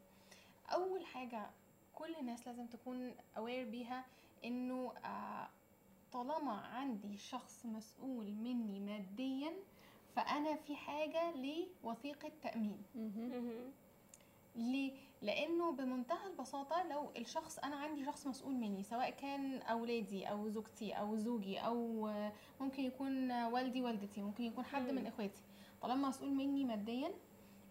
[0.75, 1.51] أول حاجة
[1.95, 4.05] كل الناس لازم تكون اوير بيها
[4.45, 5.49] إنه آه
[6.13, 9.53] طالما عندي شخص مسؤول مني ماديا
[10.17, 11.35] فأنا في حاجة
[11.85, 12.83] لوثيقة تأمين.
[14.57, 14.93] ليه؟
[15.23, 20.93] لأنه بمنتهى البساطة لو الشخص أنا عندي شخص مسؤول مني سواء كان أولادي أو زوجتي
[20.93, 22.11] أو زوجي أو
[22.61, 24.83] ممكن يكون والدي والدتي ممكن يكون حد.
[24.91, 25.43] من إخواتي
[25.83, 27.11] طالما مسؤول مني ماديا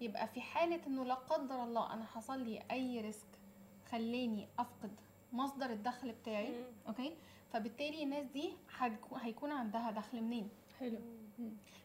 [0.01, 3.39] يبقى في حالة إنه لا قدر الله أنا حصل لي أي risk
[3.89, 4.91] خلاني أفقد
[5.33, 6.63] مصدر الدخل بتاعي.
[6.87, 7.15] أوكي
[7.53, 8.53] فبالتالي الناس دي
[9.21, 10.97] هيكون عندها دخل منين حلو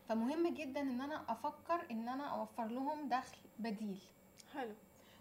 [0.09, 3.99] فمهم جدا إن أنا أفكر إن أنا أوفر لهم دخل بديل.
[4.55, 4.75] حلو.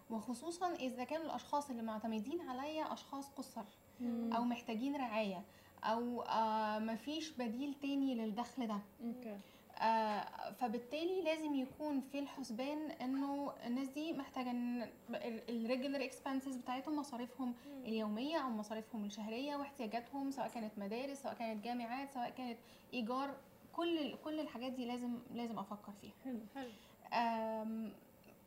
[0.09, 3.63] وخصوصا إذا كانوا الأشخاص اللي معتمدين عليا أشخاص قصر
[3.99, 4.33] مم.
[4.33, 5.43] أو محتاجين رعاية
[5.83, 8.79] أو آه مفيش بديل تاني للدخل ده.
[9.05, 9.37] أوكي.
[9.79, 14.51] آه فبالتالي لازم يكون في الحسبان إنه الناس دي محتاجة
[15.49, 17.53] ال regular expenses بتاعتهم مصاريفهم
[17.85, 22.57] اليومية أو مصاريفهم الشهرية واحتياجاتهم سواء كانت مدارس سواء كانت جامعات سواء كانت
[22.93, 23.35] إيجار
[23.77, 26.13] كل كل الحاجات دي لازم لازم أفكر فيها.
[26.25, 26.69] حلو حلو.
[27.13, 27.91] آم،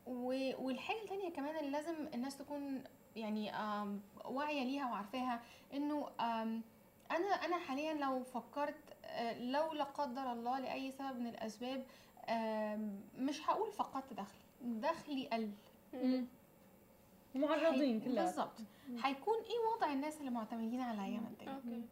[0.07, 2.83] و- والحاجة التانية كمان اللي لازم الناس تكون
[3.15, 5.41] يعني آم، واعية ليها وعارفاها
[5.73, 6.09] إنه
[7.11, 8.75] أنا أنا حاليا لو فكرت
[9.05, 11.83] آه، لو لا قدر الله لأي سبب من الأسباب
[13.19, 15.51] مش هقول فقدت دخل دخلي قل.
[17.35, 18.23] معرضين كلها.
[18.25, 18.59] بالظبط.
[19.03, 21.83] هيكون إيه وضع الناس اللي معتمدين عليا ماديا؟ أوكي.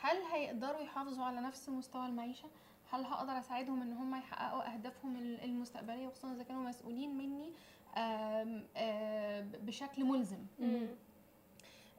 [0.00, 2.48] هل هيقدروا يحافظوا على نفس مستوى المعيشة؟
[2.92, 7.52] هل هقدر أساعدهم إن هم يحققوا أهدافهم ال- المستقبلية خصوصا إذا كانوا مسؤولين مني
[7.96, 10.46] آم، آم، بشكل ملزم.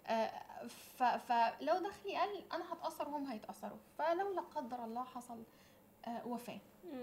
[0.08, 0.32] آه،
[1.18, 5.43] فلو دخلي قل أنا هتأثر وهم هيتأثروا فلو لا قدر الله حصل
[6.08, 6.60] آه، وفاة.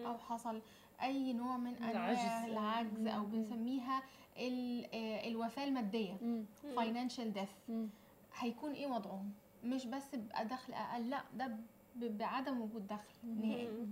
[0.07, 0.63] أو حصل
[1.03, 2.51] أي نوع من أنواع العجز.
[2.51, 3.25] العجز أو.
[3.25, 4.03] بنسميها
[4.37, 6.17] ال- آه، الوفاة المادية
[6.77, 7.71] financial death.
[8.39, 9.33] هيكون إيه وضعهم
[9.67, 11.57] مش بس بقى دخل أقل لأ ده
[12.01, 13.15] بعدم وجود دخل.
[13.25, 13.87] نهائي.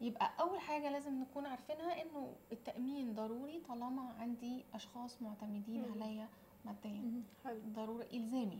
[0.00, 5.84] يبقى أول حاجة لازم نكون عارفينها إنه التأمين ضروري طالما عندي أشخاص معتمدين.
[6.02, 6.28] عليا
[6.64, 8.58] ماديا ضروري إلزامي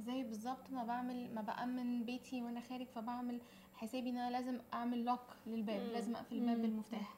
[0.00, 3.40] زي بالظبط ما بعمل ما بأمن بيتي وأنا خارج فبعمل
[3.74, 5.86] حسابي إن أنا لازم أعمل لوك للباب مم.
[5.92, 6.62] لازم أقفل الباب.
[6.62, 7.14] بالمفتاح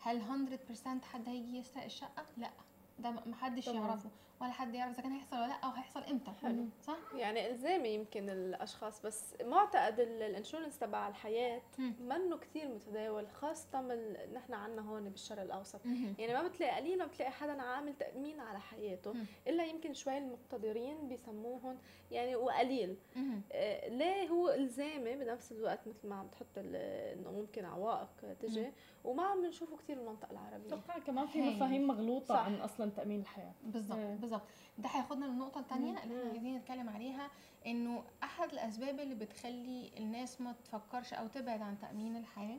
[0.00, 2.50] هل 100% حد هيجي يسرق الشقة لأ
[2.98, 3.80] ده محدش طبعاً.
[3.80, 4.10] يعرفه
[4.40, 6.64] ولا حد يعرف إذا كان هيحصل ولا لأ أو هيحصل إمتى حلو.
[6.82, 11.94] صح يعني إلزامي يمكن الأشخاص بس معتقد ال- الإنشورنس تبع الحياة مم.
[12.00, 16.14] منه كثير متداول خاصة من نحن عنا هون بالشرق الأوسط مهم.
[16.18, 19.24] يعني ما بتلاقي قليل ما بتلاقي حدا عامل تأمين على حياته مم.
[19.48, 21.78] إلا يمكن شوي المقتدرين بيسموهم
[22.10, 23.42] يعني وقليل مهم.
[23.52, 28.08] آه، ليه هو إلزامي بنفس الوقت مثل ما عم تحط إنه ممكن عوائق
[28.40, 28.72] تجي مم.
[29.06, 31.40] وما عم بنشوفه كثير بالمنطقة العربية أتوقع كمان في.
[31.50, 32.40] مفاهيم مغلوطة صح.
[32.40, 34.14] عن أصلا تأمين الحياة بالظبط إيه.
[34.14, 34.42] بالظبط
[34.78, 35.90] ده هياخدنا للنقطة الثانية.
[36.02, 36.30] اللي إحنا.
[36.30, 37.30] عايزين نتكلم عليها
[37.66, 42.58] إنه أحد الأسباب اللي بتخلي الناس ما تفكرش أو تبعد عن تأمين الحياة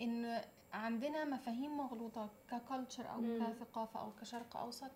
[0.00, 0.40] إن
[0.72, 3.38] عندنا مفاهيم مغلوطة ككالتشر أو مم.
[3.40, 4.90] كثقافة أو كشرق أوسط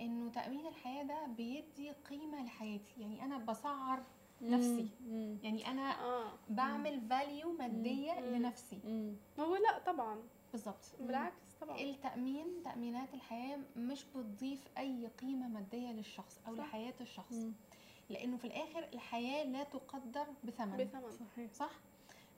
[0.00, 4.02] إنه تأمين الحياة ده بيدي قيمة لحياتي يعني أنا بسعر
[4.42, 4.88] نفسي.
[5.08, 5.36] مم.
[5.42, 8.34] يعني أنا آه بعمل value مادية مم.
[8.36, 9.14] لنفسي مم.
[9.40, 10.16] هو لا طبعا
[10.52, 16.60] بالظبط بالعكس طبعا التأمين تأمينات الحياة مش بتضيف أي قيمة مادية للشخص أو صح.
[16.62, 17.52] لحياة الشخص مم.
[18.10, 21.70] لأنه في الآخر الحياة لا تقدر بثمن بثمن صحيح صح؟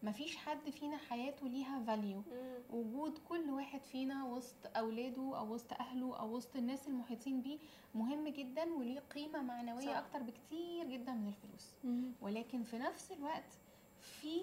[0.03, 2.23] مفيش حد فينا حياته ليها value.
[2.71, 7.59] وجود كل واحد فينا وسط أولاده أو وسط أهله أو وسط الناس المحيطين بيه
[7.95, 9.97] مهم جدا وليه قيمة معنوية صح.
[9.97, 12.13] أكتر بكتير جدا من الفلوس مم.
[12.21, 13.59] ولكن في نفس الوقت
[14.01, 14.41] في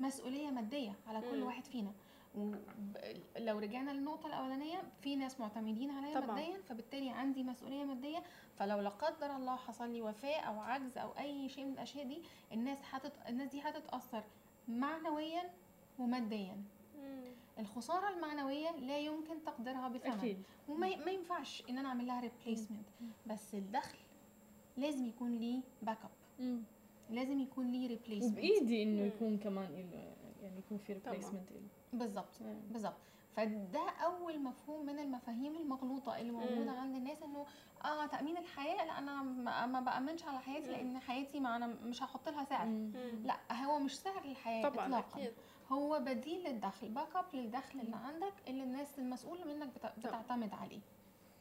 [0.00, 1.46] مسؤولية مادية على كل مم.
[1.46, 1.92] واحد فينا
[2.34, 6.20] ولو رجعنا للنقطة الأولانية في ناس معتمدين عليا.
[6.20, 8.22] ماديا فبالتالي عندي مسؤولية مادية
[8.58, 12.22] فلو لا قدر الله حصل لي وفاة أو عجز أو أي شيء من الأشياء دي
[12.52, 13.12] الناس هتت...
[13.28, 14.24] الناس دي هتتأثر
[14.68, 15.50] معنويا
[15.98, 16.62] وماديا.
[16.98, 17.24] مم.
[17.58, 20.42] الخسارة المعنوية لا يمكن تقديرها بثمن أكيد.
[20.68, 22.88] وما ما ينفعش إن أنا أعمل لها replacement
[23.26, 23.98] بس الدخل
[24.76, 26.62] لازم يكون ليه backup
[27.10, 29.02] لازم يكون ليه replacement وبإيدي إنه.
[29.02, 29.72] يكون كمان
[30.42, 30.92] يعني يكون في.
[30.92, 31.48] ريبليسمنت
[31.92, 33.00] بالظبط بالظبط
[33.36, 36.78] فده أول مفهوم من المفاهيم المغلوطة اللي موجودة مم.
[36.78, 37.46] عند الناس إنه
[37.84, 40.72] آه تأمين الحياة لا أنا ما ما بأمنش على حياتي مم.
[40.72, 42.66] لأن حياتي ما أنا مش هحط لها سعر.
[42.66, 42.92] مم.
[43.24, 45.20] لأ هو مش سعر الحياة طبعا اطلاقا.
[45.20, 45.32] أكيد.
[45.72, 50.80] هو بديل للدخل backup للدخل اللي عندك اللي الناس المسؤولة منك بت- بتعتمد عليه.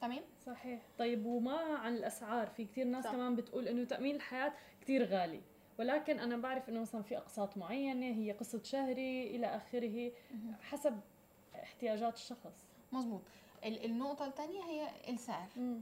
[0.02, 0.82] تمام؟ صحيح.
[0.98, 3.12] طيب وما عن الأسعار في كثير ناس صح.
[3.12, 5.42] كمان بتقول إنه تأمين الحياة كثير غالي.
[5.80, 10.12] ولكن أنا بعرف إنه مثلا في أقساط معينة هي قسط شهري إلى آخره
[10.62, 11.00] حسب
[11.64, 13.22] احتياجات الشخص مظبوط
[13.66, 15.82] ال- النقطة الثانية هي السعر مم.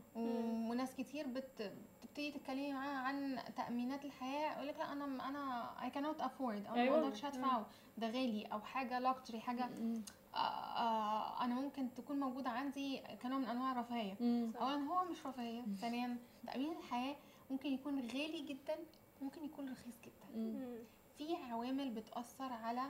[0.69, 1.71] وناس كتير بت...
[2.03, 6.75] بتبتدي تتكلمي معاها عن تأمينات الحياة يقول لك لأ أنا أنا I cannot afford أو
[6.75, 6.97] أيوة.
[6.97, 7.65] ما أقدرش أدفعه
[7.97, 10.01] ده غالي أو حاجة luxury حاجة مم.
[10.35, 14.13] آه آه أنا ممكن تكون موجودة عندي كنوع من أنواع الرفاهية.
[14.61, 16.17] أولا هو مش رفاهية ثانيا
[16.47, 17.15] تأمين الحياة
[17.51, 18.75] ممكن يكون غالي جدا
[19.21, 20.37] ممكن يكون رخيص جدا.
[20.39, 20.75] مم.
[21.17, 22.83] في عوامل بتأثر على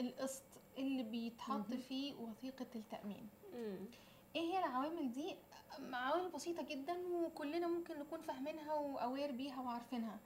[0.00, 0.42] القسط
[0.78, 1.74] اللي بيتحط.
[1.74, 3.78] فيه وثيقة التأمين مم.
[4.36, 5.36] إيه هي العوامل دي
[5.92, 10.18] عوامل بسيطة جدا وكلنا ممكن نكون فاهمينها و aware بيها وعارفينها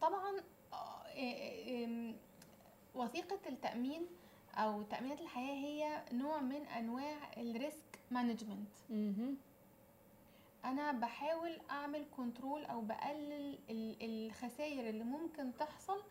[0.00, 0.40] طبعا
[0.72, 2.16] آه، إيه- إم،
[2.94, 4.06] وثيقة التأمين
[4.54, 8.68] أو تامينات الحياة هي نوع من أنواع ال risk management.
[10.64, 16.02] أنا بحاول أعمل control أو بقلل ال- الخسائر اللي ممكن تحصل.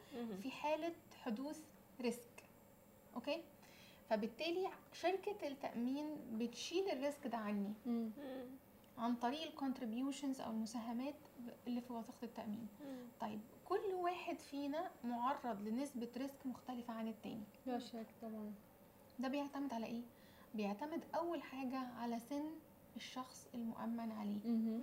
[0.42, 1.60] في حالة حدوث
[2.02, 2.44] risk
[3.16, 3.44] أوكي
[4.10, 8.10] فبالتالي شركة التأمين بتشيل ال risk ده عني مم.
[8.98, 11.16] عن طريق ال contributions أو المساهمات
[11.68, 13.08] اللي في وثيقة التأمين مم.
[13.20, 18.54] طيب كل واحد فينا معرض لنسبة risk مختلفة عن التاني لا شك طبعا
[19.20, 20.02] ده بيعتمد على إيه
[20.56, 22.44] بيعتمد أول حاجة على سن
[22.96, 24.40] الشخص المؤمن عليه.
[24.46, 24.82] مم.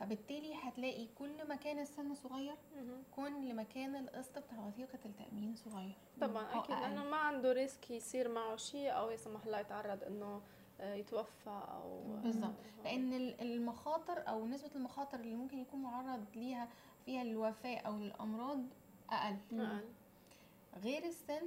[0.00, 2.54] فبالتالي هتلاقي كل ما كان السن صغير.
[3.16, 6.70] كل ما كان القسط بتاع وثيقه التأمين صغير طبعا أكيد.
[6.76, 10.42] لأنه ما عنده ريسك يصير معه شيء أو لا سمح الله يتعرض إنه
[10.80, 12.54] آه، يتوفى أو بالظبط.
[12.84, 16.68] لأن ال- المخاطر أو نسبة المخاطر اللي ممكن يكون معرض ليها
[17.04, 18.60] فيها الوفاة أو الأمراض
[19.10, 19.84] أقل أقل.
[20.82, 21.42] غير السن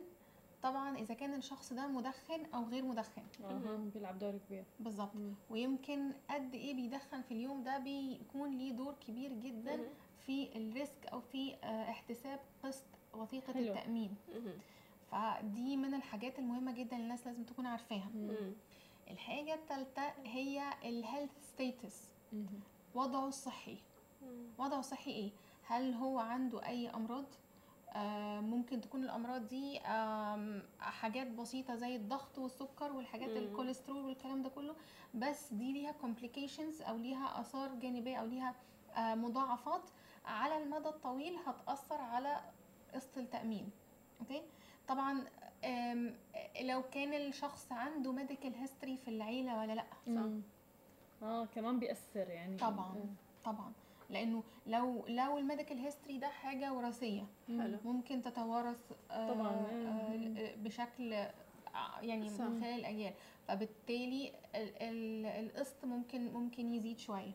[0.64, 5.12] طبعا إذا كان الشخص ده مدخن أو غير مدخن أها بيلعب دور كبير بالظبط.
[5.50, 9.84] ويمكن قد إيه بيدخن في اليوم ده بيكون ليه دور كبير جدا مم.
[10.20, 13.64] في ال risk أو في آه، احتساب قسط وثيقة حلو.
[13.74, 14.52] التأمين مم.
[15.12, 18.52] فدي من الحاجات المهمة جدا اللي الناس لازم تكون عارفاها مم.
[19.12, 22.10] الحاجة الثالثه هي ال health status.
[22.96, 23.78] وضعه الصحي.
[24.60, 25.32] وضعه الصحي إيه
[25.64, 27.26] هل هو عنده أي أمراض
[28.42, 29.80] ممكن تكون الأمراض دي
[30.80, 33.38] حاجات بسيطة زي الضغط والسكر والحاجات مم.
[33.38, 34.76] الكوليسترول والكلام ده كله
[35.14, 38.56] بس دي ليها complications أو ليها آثار جانبية أو ليها
[38.96, 39.82] آه مضاعفات
[40.26, 42.42] على المدى الطويل هتأثر على
[42.94, 43.70] قسط التأمين.
[44.22, 44.42] okay؟
[44.88, 45.26] طبعا
[46.62, 50.42] لو كان الشخص عنده medical history في العيلة ولا لأ مم.
[51.24, 52.58] آه كمان بيأثر يعني.
[52.58, 53.16] طبعا
[53.46, 53.72] طبعا.
[54.12, 59.52] لأنه لو لو ال medical history ده حاجة وراثية حلو ممكن تتوارث آه، طبعاً.
[59.72, 61.32] آه، بشكل آه،
[62.02, 62.42] يعني صح.
[62.46, 63.14] من خلال الأجيال
[63.48, 67.32] فبالتالي ال- ال- القسط ممكن ممكن يزيد شوية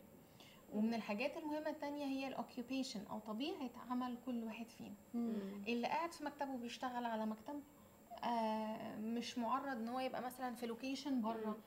[0.73, 4.95] ومن الحاجات المهمة التانية هي ال occupation أو طبيعة عمل كل واحد فينا.
[5.67, 7.61] اللي قاعد في مكتبه بيشتغل على مكتب
[8.23, 11.57] آه مش معرض إن هو يبقى مثلا في location بره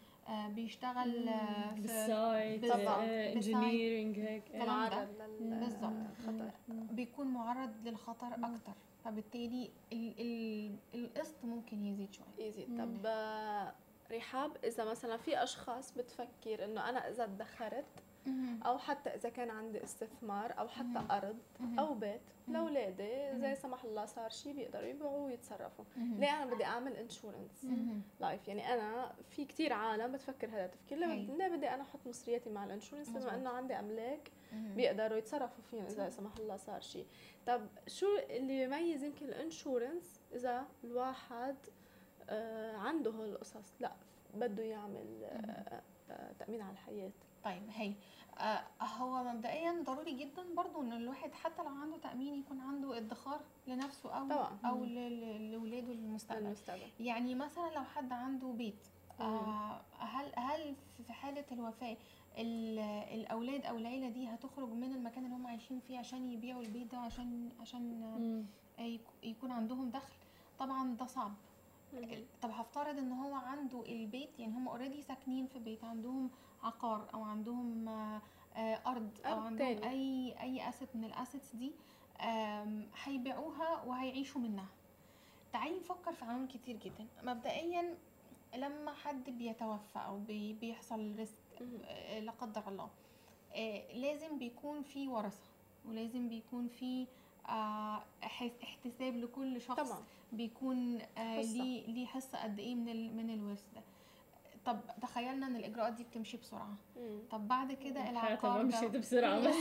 [0.49, 2.64] بيشتغل آه في بال site.
[2.64, 4.72] engineering هيك الكلام ده.
[4.72, 5.09] معرض
[5.41, 5.93] بالظبط.
[5.93, 8.45] للخطر بيكون معرض للخطر مم.
[8.45, 8.72] أكتر
[9.05, 12.78] فبالتالي ال- ال- القسط ممكن يزيد شوية يزيد.
[12.78, 13.74] طب آه،
[14.12, 17.85] رحاب إذا مثلا في أشخاص بتفكر إنه أنا إذا ادخرت
[18.66, 21.04] أو حتى إذا كان عندي استثمار أو حتى.
[21.10, 21.38] أرض
[21.78, 22.20] أو بيت.
[22.48, 23.54] لاولادي زي مهم.
[23.54, 25.84] سمح الله صار شيء بيقدروا يبيعوا ويتصرفوا.
[25.96, 27.66] ليه أنا بدي أعمل insurance.
[28.20, 32.64] life يعني أنا في كتير عالم بتفكر هذا التفكير ليه بدي أنا أحط مصرياتي مع
[32.64, 33.09] ال insurance.
[33.08, 34.30] بما إنه عندي أملاك.
[34.52, 37.06] بيقدروا يتصرفوا فيهم إذا سمح الله صار شيء
[37.46, 41.56] طب شو اللي بيميز يمكن الانشورنس إذا الواحد
[42.30, 43.92] آه عنده هول القصص لا
[44.34, 47.10] بده يعمل آه آه تأمين على الحياة
[47.45, 47.93] طيب هي
[48.38, 53.41] آه هو مبدئيا ضروري جدا برضو إن الواحد حتى لو عنده تأمين يكون عنده ادخار
[53.66, 54.59] لنفسه أو طبعاً.
[54.64, 56.43] أو لاولاده للمستقبل.
[56.45, 56.91] للمستقبل.
[57.01, 58.86] يعني مثلا لو حد عنده بيت.
[59.20, 60.74] آه هل هل
[61.07, 61.97] في حالة الوفاة
[62.38, 62.78] ال-
[63.20, 66.99] الأولاد أو العيلة دي هتخرج من المكان اللي هم عايشين فيه عشان يبيعوا البيت ده
[66.99, 68.03] عشان عشان
[68.78, 70.12] آه، يكون عندهم دخل؟
[70.59, 71.32] طبعا ده صعب.
[72.43, 76.30] طب هفترض إن هو عنده البيت يعني هم already ساكنين في بيت عندهم
[76.62, 78.20] عقار أو عندهم آه،
[78.86, 79.90] أرض أو عندهم تاني.
[79.90, 81.72] أي أي asset من ال assets دي
[83.04, 84.66] هيبيعوها وهيعيشوا منها.
[85.52, 87.06] تعالي نفكر في عوامل كتير جدا.
[87.22, 87.94] مبدئيا
[88.56, 91.36] لما حد بيتوفى أو بي- بيحصل risk
[91.84, 92.88] آه، لا قدر الله
[93.54, 95.48] آه، لازم بيكون في ورثة
[95.88, 97.06] ولازم بيكون في
[97.46, 100.02] اح- احتساب لكل شخص طبعا.
[100.32, 100.98] بيكون.
[101.18, 103.82] ليه ليه حصة قد إيه من من الورث ده.
[104.64, 107.18] طب تخيلنا إن الإجراءات دي بتمشي بسرعة مم.
[107.30, 109.54] طب بعد كده العقار ما مشيت بسرعة بس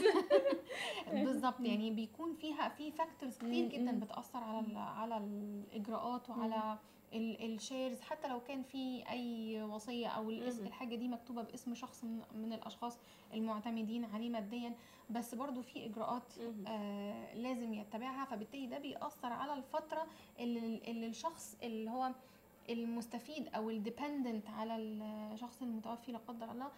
[1.26, 4.00] بالظبط يعني بيكون فيها في factors كتير جدا.
[4.00, 6.78] بتأثر على ال- على الإجراءات وعلى
[7.14, 10.68] ال shares حتى لو كان في أي وصية أو الاسم مم.
[10.68, 12.98] الحاجة دي مكتوبة باسم شخص من, من الأشخاص
[13.34, 14.74] المعتمدين عليه ماديا
[15.10, 16.34] بس برضو في إجراءات.
[16.68, 20.08] آه لازم يتبعها فبالتالي ده بيأثر على الفترة
[20.40, 22.12] اللي, اللي الشخص اللي هو
[22.70, 26.72] المستفيد أو ال dependent على الشخص المتوفي لا قدر الله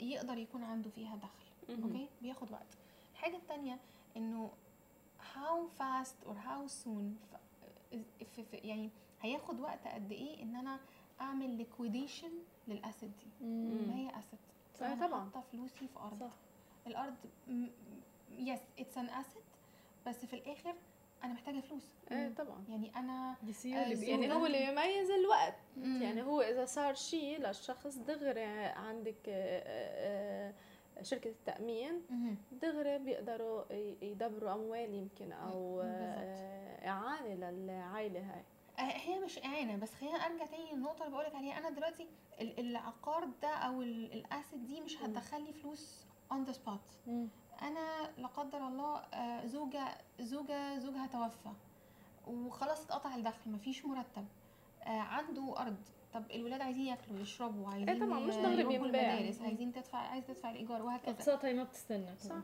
[0.00, 1.82] يقدر يكون عنده فيها دخل.
[1.82, 2.78] أوكي؟ بياخد وقت.
[3.12, 3.78] الحاجة التانية
[4.16, 4.50] إنه
[5.34, 7.36] how fast or how soon
[8.52, 8.90] يعني
[9.22, 10.80] هياخد وقت قد إيه إن أنا
[11.20, 12.30] أعمل liquidation
[12.68, 13.46] لل asset دي.
[13.86, 14.40] ما هي asset
[14.80, 15.24] صح طبعا.
[15.24, 16.20] حاطه فلوسي في أرض.
[16.22, 16.32] صح.
[16.86, 17.14] الأرض
[18.38, 19.42] yes it's an asset
[20.06, 20.74] بس في الآخر
[21.24, 23.88] أنا محتاجة فلوس إيه طبعا يعني أنا بيصير آه،.
[23.88, 26.02] يعني هو اللي بيميز الوقت مم.
[26.02, 30.54] يعني هو إذا صار شيء للشخص دغري عندك آه، آه،
[31.02, 32.02] شركة التأمين.
[32.52, 35.80] دغري بيقدروا يدبروا أموال يمكن أو
[36.86, 38.42] إعانة للعائلة هاي
[38.78, 42.06] هي مش إعانة بس خلينا أرجع تاني للنقطة اللي بقولك عليها أنا دلوقتي
[42.40, 45.02] ال- العقار ده أو ال- ال asset دي مش مم.
[45.04, 46.80] هتدخلي فلوس on the spot
[47.62, 49.88] أنا لا قدر الله آه، زوجة
[50.20, 51.50] زوجة زوجها توفى.
[52.26, 54.26] وخلاص اتقطع الدخل مفيش مرتب.
[54.82, 55.76] آه، عنده أرض.
[56.12, 59.00] طب الولاد عايزين ياكلوا يشربوا عايزين طبعاً، مش يروحوا بينباع.
[59.14, 61.10] المدارس عايزين تدفع عايز تدفع الإيجار وهكذا.
[61.14, 62.16] اقساط هي ما بتستنى.
[62.18, 62.34] صح.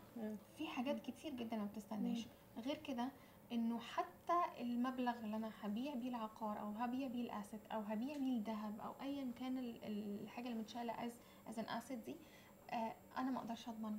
[0.59, 2.27] في حاجات كتير جدا ما بتستناش.
[2.59, 3.09] غير كده
[3.53, 8.17] إنه حتى المبلغ اللي أنا هبيع بيه العقار أو هبيع بيه ال asset أو هبيع
[8.17, 9.85] بيه الذهب أو ايا كان ال-
[10.23, 11.13] الحاجة اللي متشالة as
[11.49, 12.17] as an asset دي آه
[13.19, 13.99] أنا ما أقدرش أضمن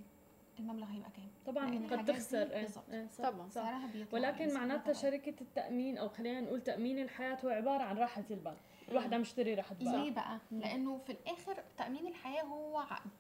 [0.60, 2.62] المبلغ هيبقى كام طبعا قد تخسر إيه.
[2.62, 2.86] بالظبط.
[3.12, 3.50] صح، طبعاً.
[3.50, 4.94] سعرها بيطلع ولكن بيصير معناتها طبعاً.
[4.94, 8.56] شركة التأمين أو خلينا نقول تأمين الحياة هو عبارة عن راحة البال
[8.90, 10.60] الواحد عم يشتري راحة ليه بال بقى مم.
[10.60, 13.12] لأنه في الآخر تأمين الحياة هو عقد.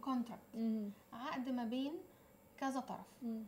[0.00, 0.42] contract.
[1.12, 1.92] عقد ما بين
[2.58, 3.44] كذا طرف مم.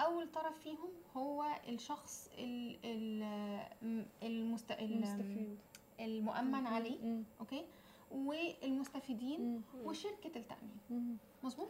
[0.00, 4.70] أول طرف فيهم هو الشخص ال ال المست...
[4.72, 5.58] ال- المستفيد
[6.00, 7.22] المؤمن عليه.
[7.40, 7.64] أوكي
[8.12, 9.62] والمستفيدين.
[9.84, 11.18] وشركة التأمين.
[11.44, 11.68] مظبوط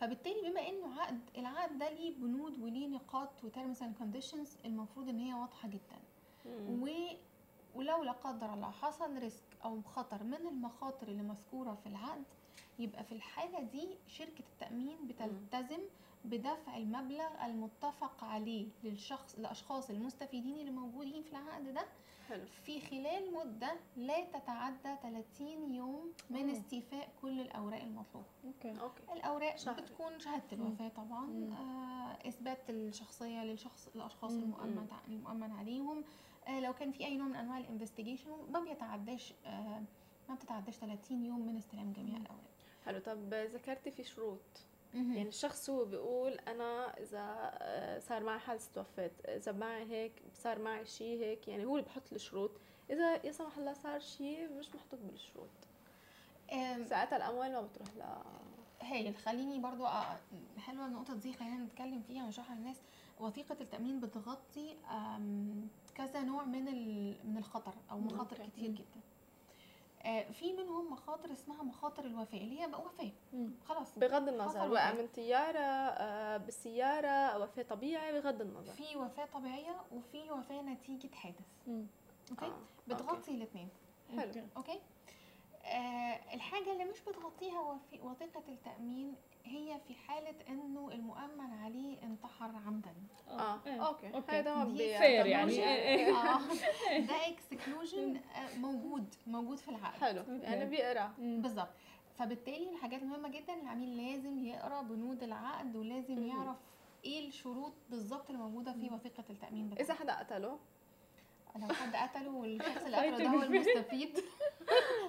[0.00, 5.08] فبالتالي بما إنه عقد العقد ده ليه بنود وليه نقاط و terms and conditions المفروض
[5.08, 5.98] إن هي واضحة جدا.
[6.68, 6.88] و
[7.74, 12.24] ولو لا قدر الله حصل risk أو خطر من المخاطر اللي مذكورة في العقد
[12.78, 15.78] يبقى في الحالة دي شركة التأمين بتلتزم
[16.24, 21.84] بدفع المبلغ المتفق عليه للشخص الاشخاص المستفيدين اللي موجودين في العقد ده
[22.28, 26.52] حلو في خلال مدة لا تتعدى 30 يوم من أوه.
[26.52, 29.82] استيفاء كل الأوراق المطلوبة أوكي أوكي الأوراق شهري.
[29.82, 30.62] بتكون شهادة مم.
[30.66, 31.52] الوفاة طبعا مم.
[31.52, 34.42] آه إثبات الشخصية للشخص الأشخاص مم.
[34.42, 36.04] المؤمن المؤمن عليهم
[36.48, 39.82] آه لو كان في أي نوع من أنواع الانفستيجيشن ما بيتعداش آه
[40.28, 42.22] ما بتتعداش 30 يوم من استلام جميع مم.
[42.22, 42.50] الأوراق
[42.86, 44.40] حلو طب ذكرتي في شروط
[44.96, 50.12] يعني يعني الشخص هو بيقول أنا إذا آه، صار معي حادث وفاة إذا معي هيك
[50.34, 52.50] صار معي شيء هيك يعني هو اللي بحط الشروط
[52.90, 55.48] إذا يا سمح الله صار شيء مش محطوط بالشروط.
[56.88, 58.02] ساعتها الأموال ما بتروح ل
[58.84, 60.18] هايل خليني برضو آه،
[60.58, 62.76] حلوة النقطة دي خلينا نتكلم فيها ونشرحها للناس.
[63.20, 64.76] وثيقة التأمين بتغطي
[65.94, 68.36] كذا نوع من ال- من الخطر أو مخاطر.
[68.46, 69.00] كتير جدا.
[70.32, 73.10] في منهم مخاطر اسمها مخاطر الوفاة اللي هي بقى وفاة.
[73.68, 74.92] خلاص بغض النظر وقع.
[74.92, 81.44] من طيارة آه، بالسيارة وفاة طبيعي بغض النظر في وفاة طبيعية وفي وفاة نتيجة حادث.
[82.30, 82.52] أوكي آه،
[82.88, 83.68] بتغطي الاثنين
[84.10, 84.46] حلو أوكي.
[84.56, 84.80] أوكي
[85.66, 89.14] آه الحاجة اللي مش بتغطيها وفي وثيقة التأمين
[89.44, 92.94] هي في حالة إنه المؤمن عليه انتحر عمدا
[93.28, 93.86] آه إيه.
[93.86, 94.32] أوكي أوكي.
[94.36, 94.64] هذا
[94.98, 95.52] fair يعني.
[95.52, 96.16] إيه، إيه.
[96.16, 96.38] آه
[97.08, 98.20] ده exclusion
[98.56, 100.22] موجود موجود في العقد حلو.
[100.42, 101.12] يعني بيقرأ.
[101.18, 101.68] بالظبط
[102.18, 106.26] فبالتالي الحاجات المهمة جدا العميل لازم يقرأ بنود العقد ولازم.
[106.26, 106.56] يعرف
[107.04, 110.58] إيه الشروط بالظبط اللي موجوده في وثيقة التأمين بتاعه إذا حدا قتله
[111.56, 113.42] لو حد قتله والشخص اللي قتله ده هو.
[113.42, 114.18] المستفيد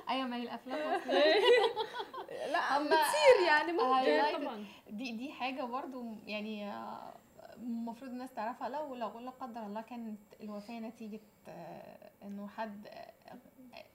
[0.09, 1.01] أيوه ما هي الأفلام.
[2.51, 4.65] لا بتصير يعني ممكن.
[4.89, 7.13] دي دي حاجة برضو يعني آه،
[7.55, 8.69] المفروض الناس تعرفها.
[8.69, 13.13] لو لو لا قدر الله كانت الوفاة نتيجة آه، إنه حد آه،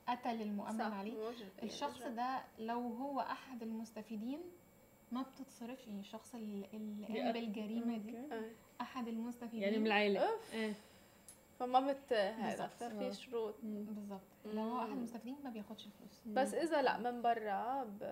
[0.08, 1.30] قتل المؤمن صح، عليه.
[1.62, 4.40] الشخص ده لو هو أحد المستفيدين
[5.12, 5.86] ما بتتصرفش.
[5.86, 8.18] يعني الشخص اللي قام بالجريمه دي.
[8.80, 9.62] أحد المستفيدين.
[9.62, 9.86] يعني من.
[10.52, 10.74] إيه.
[11.62, 12.66] فما بت هذا.
[12.66, 13.84] ففي شروط مم.
[13.84, 14.90] بالظبط لو هو أحد.
[14.90, 18.02] المستفيدين ما بياخدش الفلوس بس إذا لأ من برا ب...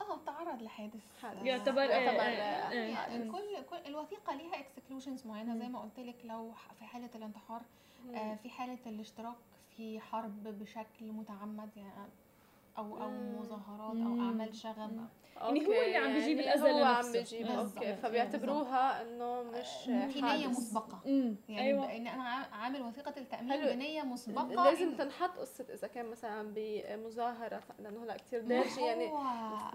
[0.00, 1.38] آه تعرض لحادث حادث.
[1.38, 3.18] آه، يعتبر يعتبر، آه،.
[3.18, 5.68] كل كل الوثيقة ليها exclusions معينة زي.
[5.68, 7.62] ما قلت لك لو في حالة الانتحار
[8.14, 9.36] آه، في حالة الاشتراك
[9.76, 12.10] في حرب بشكل متعمد يعني
[12.78, 13.10] أو أو.
[13.10, 14.20] يعني مم.
[14.20, 15.06] أو أعمال شغب.
[15.40, 17.12] يعني هو اللي عم بيجيب يعني الأذى هو عم.
[17.12, 17.46] بيجيب.
[17.46, 20.46] أوكي فبيعتبروها إنه مش في نيه حادث.
[20.46, 21.96] مسبقة يعني أيوه أيوة.
[21.96, 23.64] إن أنا عا- عامل وثيقة التأمين.
[23.66, 28.80] بنيه مسبقة لازم إن- تنحط قصة إذا كان مثلا بمظاهرة لأنه هلأ كثير ما دارجة
[28.80, 29.04] يعني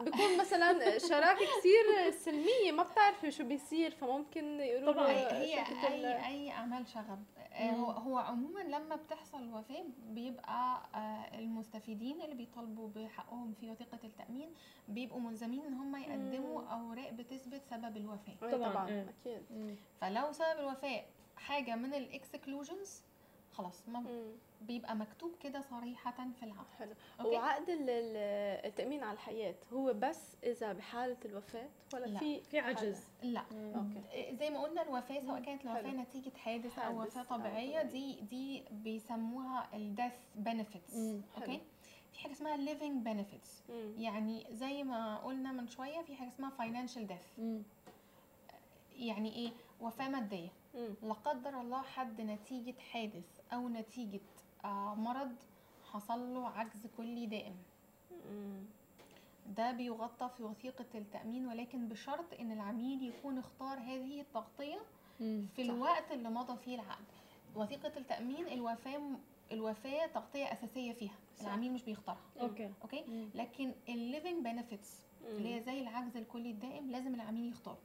[0.04, 5.08] بيكون مثلا شراكة كثير سلمية ما بتعرفي شو بيصير فممكن يقولوا طبعاً.
[5.08, 7.24] هي اي أي أعمال شغب
[7.54, 7.70] آه،.
[7.72, 14.50] هو هو عموما لما بتحصل وفاة بيبقى آه، المستفيدين اللي بيطالبوا بحقهم في وثيقة التأمين
[14.88, 16.68] بيبقوا ملزمين إن هم يقدموا مم.
[16.68, 18.90] أوراق بتثبت سبب الوفاة أي طبعاً،
[19.26, 19.42] إيه.
[19.52, 19.76] مم.
[20.02, 21.04] فلو سبب الوفاة
[21.36, 23.02] حاجة من ال exclusions
[23.54, 24.04] خلاص ما.
[24.62, 29.94] بيبقى مكتوب كده صريحة في العقد حلو أوكي؟ وعقد ال- ال- التأمين على الحياة هو
[29.94, 32.20] بس إذا بحالة الوفاة ولا لا.
[32.20, 33.74] في في عجز لا مم.
[33.76, 35.42] أوكي زي ما قلنا الوفاة سواء.
[35.42, 36.02] كانت الوفاة حلو.
[36.02, 37.82] نتيجة حادث أو حادث وفاة أو طبيعية طبيعية.
[37.84, 40.14] دي دي بيسموها ال death
[40.46, 41.22] benefits مم.
[42.12, 43.94] في حاجة اسمها living benefits مم.
[43.98, 47.62] يعني زي ما قلنا من شوية في حاجة اسمها financial death مم.
[48.96, 49.52] يعني
[49.82, 50.94] وفاة مادية مم.
[51.04, 54.20] لا قدر الله حد نتيجة حادث أو نتيجة
[54.66, 55.36] آه مرض
[55.92, 57.56] حصل له عجز كلي دائم
[58.30, 58.64] مم.
[59.58, 64.80] ده بيغطى في وثيقة التأمين ولكن بشرط إن العميل يكون اختار هذه التغطية.
[65.20, 65.46] في.
[65.60, 67.06] الوقت اللي مضى فيه العقد
[67.56, 69.02] وثيقة التأمين الوفاة
[69.52, 71.46] الوفاة تغطية أساسية فيها صح.
[71.46, 72.20] العميل مش بيختارها.
[72.42, 72.72] أوكي.
[72.84, 73.04] أوكي.
[73.08, 73.30] مم.
[73.36, 75.62] لكن ال living benefits اللي هي.
[75.62, 77.78] زي العجز الكلي الدائم لازم العميل يختاره.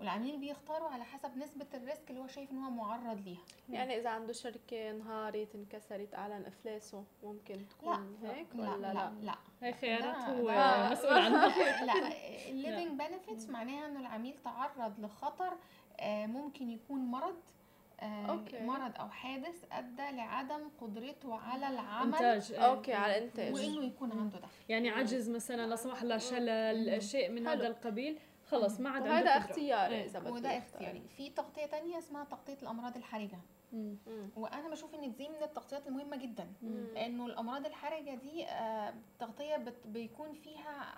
[0.00, 3.40] والعميل بيختاره على حسب نسبة ال risk اللي هو شايف إن هو معرض ليها.
[3.70, 9.34] يعني إذا عنده شركة انهارت انكسرت أعلن إفلاسه ممكن تكون هيك لا ولا لا لا؟
[9.62, 11.48] هي خيارات هو ده- مسؤول عنها.
[11.86, 11.92] لا
[12.50, 15.52] ال living benefits معناها إنه العميل تعرض لخطر
[16.00, 17.63] آه، ممكن يكون مرض آه،
[18.02, 18.60] أوكي.
[18.60, 22.58] مرض أو حادث أدى لعدم قدرته على العمل إنتاج إيه.
[22.60, 27.30] أوكي على الإنتاج وإنه يكون عنده دخل يعني عجز مثلا لا سمح الله شلل شيء
[27.30, 27.46] من.
[27.46, 29.28] هذا القبيل خلص ما عاد قدرة.
[29.28, 30.30] اختياري إيه.
[30.30, 30.58] وده.
[30.58, 33.38] اختياري في تغطية تانية اسمها تغطية الأمراض الحرجة
[33.72, 33.96] مم.
[34.36, 36.86] وأنا بشوف إن دي من التغطيات المهمة جدا مم.
[36.94, 40.94] لأنه الأمراض الحرجة دي آه، تغطية بت- بيكون فيها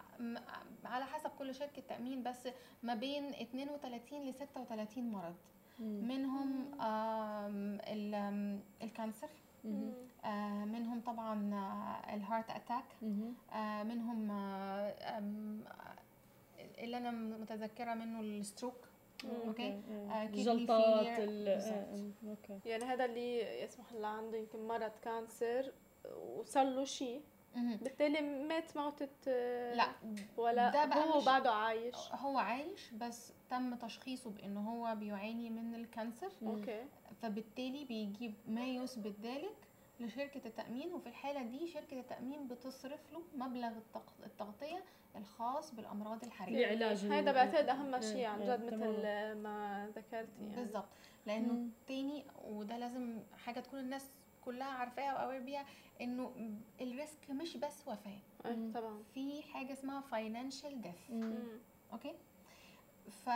[0.84, 2.48] على حسب كل شركة تأمين بس
[2.82, 5.34] ما بين 32 ل 36 مرض.
[5.80, 6.70] منهم
[8.82, 9.28] ال cancer.
[10.24, 12.84] آه، منهم طبعا آه، ال heart attack.
[13.52, 15.22] آه، منهم آه،
[16.78, 18.76] اللي أنا متذكرة منه ال stroke
[19.46, 20.26] okay؟ آه،
[22.28, 22.58] okay.
[22.68, 25.72] يعني هذا اللي لا يسمح الله عنده يمكن مرض cancer
[26.14, 27.22] وصار له شيء.
[27.56, 29.88] بالتالي مات موتة آه، لا.
[30.36, 31.96] ولا ده بقى هو بعده عايش.
[32.12, 36.32] هو عايش بس تم تشخيصه بإنه هو بيعاني من ال cancer.
[36.42, 36.84] okay.
[37.22, 39.56] فبالتالي بيجيب ما يثبت ذلك
[40.00, 40.92] لشركة التأمين.
[40.94, 44.84] وفي الحالة دي شركة التأمين بتصرف له مبلغ التغ- التغطية
[45.16, 48.64] الخاص بالأمراض الحرجة لعلاج هذا بعتقد أهم إيه، شيء عن إيه، جد.
[48.74, 50.56] مثل ما ذكرتي يعني.
[50.56, 50.88] بالظبط
[51.26, 51.68] لأنه.
[51.86, 54.10] تاني وده لازم حاجة تكون الناس
[54.46, 55.64] كلها عارفاها و aware بيها
[56.00, 56.32] إنه
[56.80, 57.88] ال risk مش بس
[58.44, 58.72] مم.
[58.74, 61.20] طبعا في حاجة اسمها financial death مم.
[61.24, 61.58] مم.
[61.92, 62.14] okay
[63.10, 63.30] ف...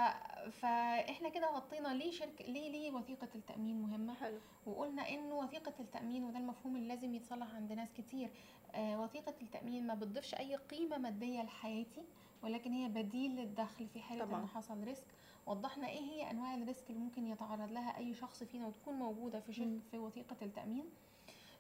[0.51, 6.25] فاحنا كده غطينا ليه شركه ليه ليه وثيقة التأمين مهمة حلو وقلنا إنه وثيقة التأمين
[6.25, 8.31] وده المفهوم اللي لازم يتصلح عند ناس كتير
[8.75, 12.03] آه وثيقة التأمين ما بتضيفش أي قيمة مادية لحياتي
[12.43, 14.41] ولكن هي بديل للدخل في حالة طبعاً.
[14.43, 15.07] ان حصل risk
[15.47, 19.53] وضحنا إيه هي أنواع الريسك اللي ممكن يتعرض لها أي شخص فينا وتكون موجودة في
[19.53, 19.79] شركة.
[19.91, 20.85] في وثيقة التأمين.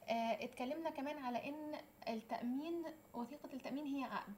[0.09, 1.75] آه اتكلمنا كمان على إن
[2.09, 2.83] التأمين
[3.15, 4.35] وثيقة التأمين هي عقد.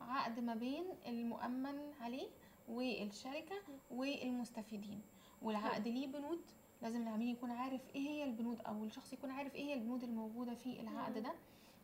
[0.00, 2.28] عقد ما بين المؤمن عليه
[2.68, 3.56] والشركة
[3.90, 5.00] والمستفيدين.
[5.42, 6.40] والعقد ليه بنود؟
[6.82, 10.54] لازم العميل يكون عارف إيه هي البنود أو الشخص يكون عارف إيه هي البنود الموجودة
[10.54, 11.18] في العقد.
[11.18, 11.32] ده.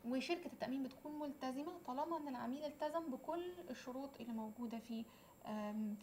[0.04, 5.04] وشركة التأمين بتكون ملتزمة طالما إن العميل التزم بكل الشروط اللي موجودة في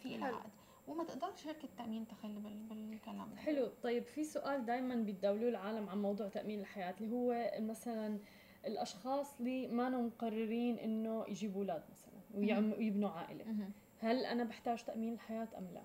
[0.03, 0.15] في.
[0.15, 0.49] العقد
[0.87, 5.89] وما تقدرش شركة التأمين تخلي بال- بالكلام ده حلو طيب في سؤال دائما بيتداولوه العالم
[5.89, 8.17] عن موضوع تأمين الحياة اللي هو مثلا
[8.65, 12.13] الأشخاص اللي ما مقررين إنه يجيبوا أولاد مثلا
[12.77, 13.71] ويبنوا عائلة مهم.
[13.99, 15.81] هل أنا بحتاج تأمين الحياة أم لا؟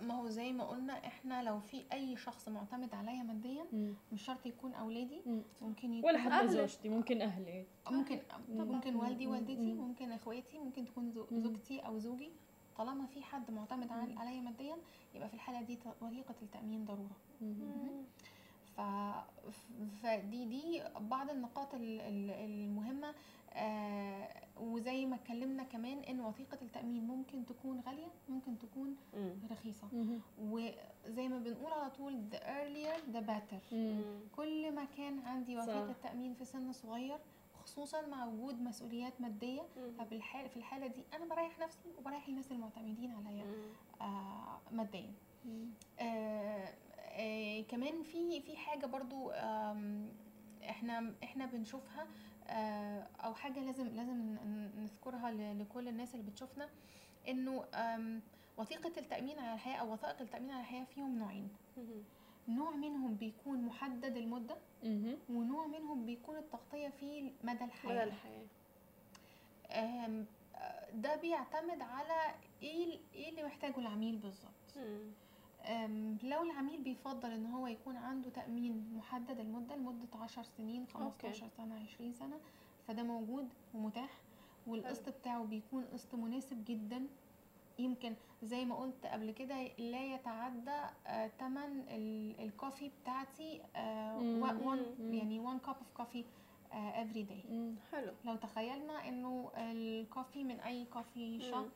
[0.00, 3.64] ما هو زي ما قلنا إحنا لو في أي شخص معتمد عليا ماديا.
[4.12, 5.42] مش شرط يكون أولادي مم.
[5.62, 6.48] ممكن يكون ولا حتى.
[6.48, 8.64] زوجتي ممكن أهلي ممكن مم.
[8.68, 9.26] ممكن والدي.
[9.26, 9.80] والدتي مم.
[9.88, 11.26] ممكن إخواتي ممكن تكون.
[11.32, 12.30] زوجتي أو زوجي
[12.78, 13.92] طالما في حد معتمد.
[13.92, 14.76] عليا ماديا
[15.14, 17.16] يبقى في الحالة دي وثيقة التأمين ضرورة.
[18.76, 18.80] ف...
[20.02, 23.14] فدي دي بعض النقاط ال- ال- المهمة
[23.52, 24.28] آه
[24.60, 29.34] وزي ما اتكلمنا كمان إن وثيقة التأمين ممكن تكون غالية ممكن تكون مم.
[29.50, 30.18] رخيصة مم.
[30.40, 34.02] وزي ما بنقول على طول the earlier the better مم.
[34.36, 35.62] كل ما كان عندي صح.
[35.62, 37.18] وثيقه تأمين في سن صغير
[37.66, 39.62] خصوصا مع وجود مسؤوليات مادية.
[39.98, 43.44] فبالحال في الحالة دي أنا بريح نفسي وبريح الناس المعتمدين عليا.
[44.00, 45.12] آه ماديا.
[46.00, 46.74] آه
[47.10, 49.30] آه كمان في في حاجة برضو
[50.70, 52.06] إحنا إحنا بنشوفها
[52.48, 54.36] آه أو حاجة لازم لازم
[54.76, 56.68] نذكرها لكل الناس اللي بتشوفنا
[57.28, 57.64] إنه
[58.58, 61.48] وثيقة التأمين على الحياة أو وثائق التأمين على الحياة فيهم نوعين.
[62.48, 64.56] نوع منهم بيكون محدد المدة.
[65.30, 68.04] ونوع منهم بيكون التغطية فيه مدى مدى الحياة.
[68.04, 68.46] الحياة
[69.70, 74.52] آم، آه، ده بيعتمد على إيه إيه اللي محتاجه العميل بالظبط.
[76.22, 81.80] لو العميل بيفضل ان هو يكون عنده تأمين محدد المدة لمدة 10 سنين 15 سنة
[81.80, 82.40] 20 سنة
[82.88, 84.10] فده موجود ومتاح
[84.66, 87.06] والقسط بتاعه بيكون قسط مناسب جدا.
[87.78, 95.00] يمكن زي ما قلت قبل كده لا يتعدى آه، تمن ال- الكوفي بتاعتي آه، one-
[95.00, 95.14] مم.
[95.14, 96.24] يعني one cup of coffee
[96.72, 97.74] آه، every day مم.
[97.92, 101.66] حلو لو تخيلنا إنه الكوفي من أي كوفي شوب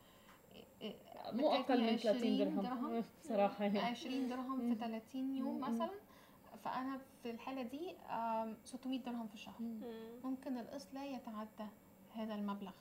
[0.82, 0.92] مم.
[1.32, 3.04] مو أقل من 30 20 درهم درهم.
[3.24, 4.74] بصراحه يعني 20 درهم في مم.
[4.74, 5.60] 30 يوم.
[5.60, 5.90] مثلا
[6.64, 9.66] فأنا في الحالة دي آم، 600 درهم في الشهر مم.
[9.66, 10.30] مم.
[10.30, 11.68] ممكن القسط لا يتعدى
[12.14, 12.72] هذا المبلغ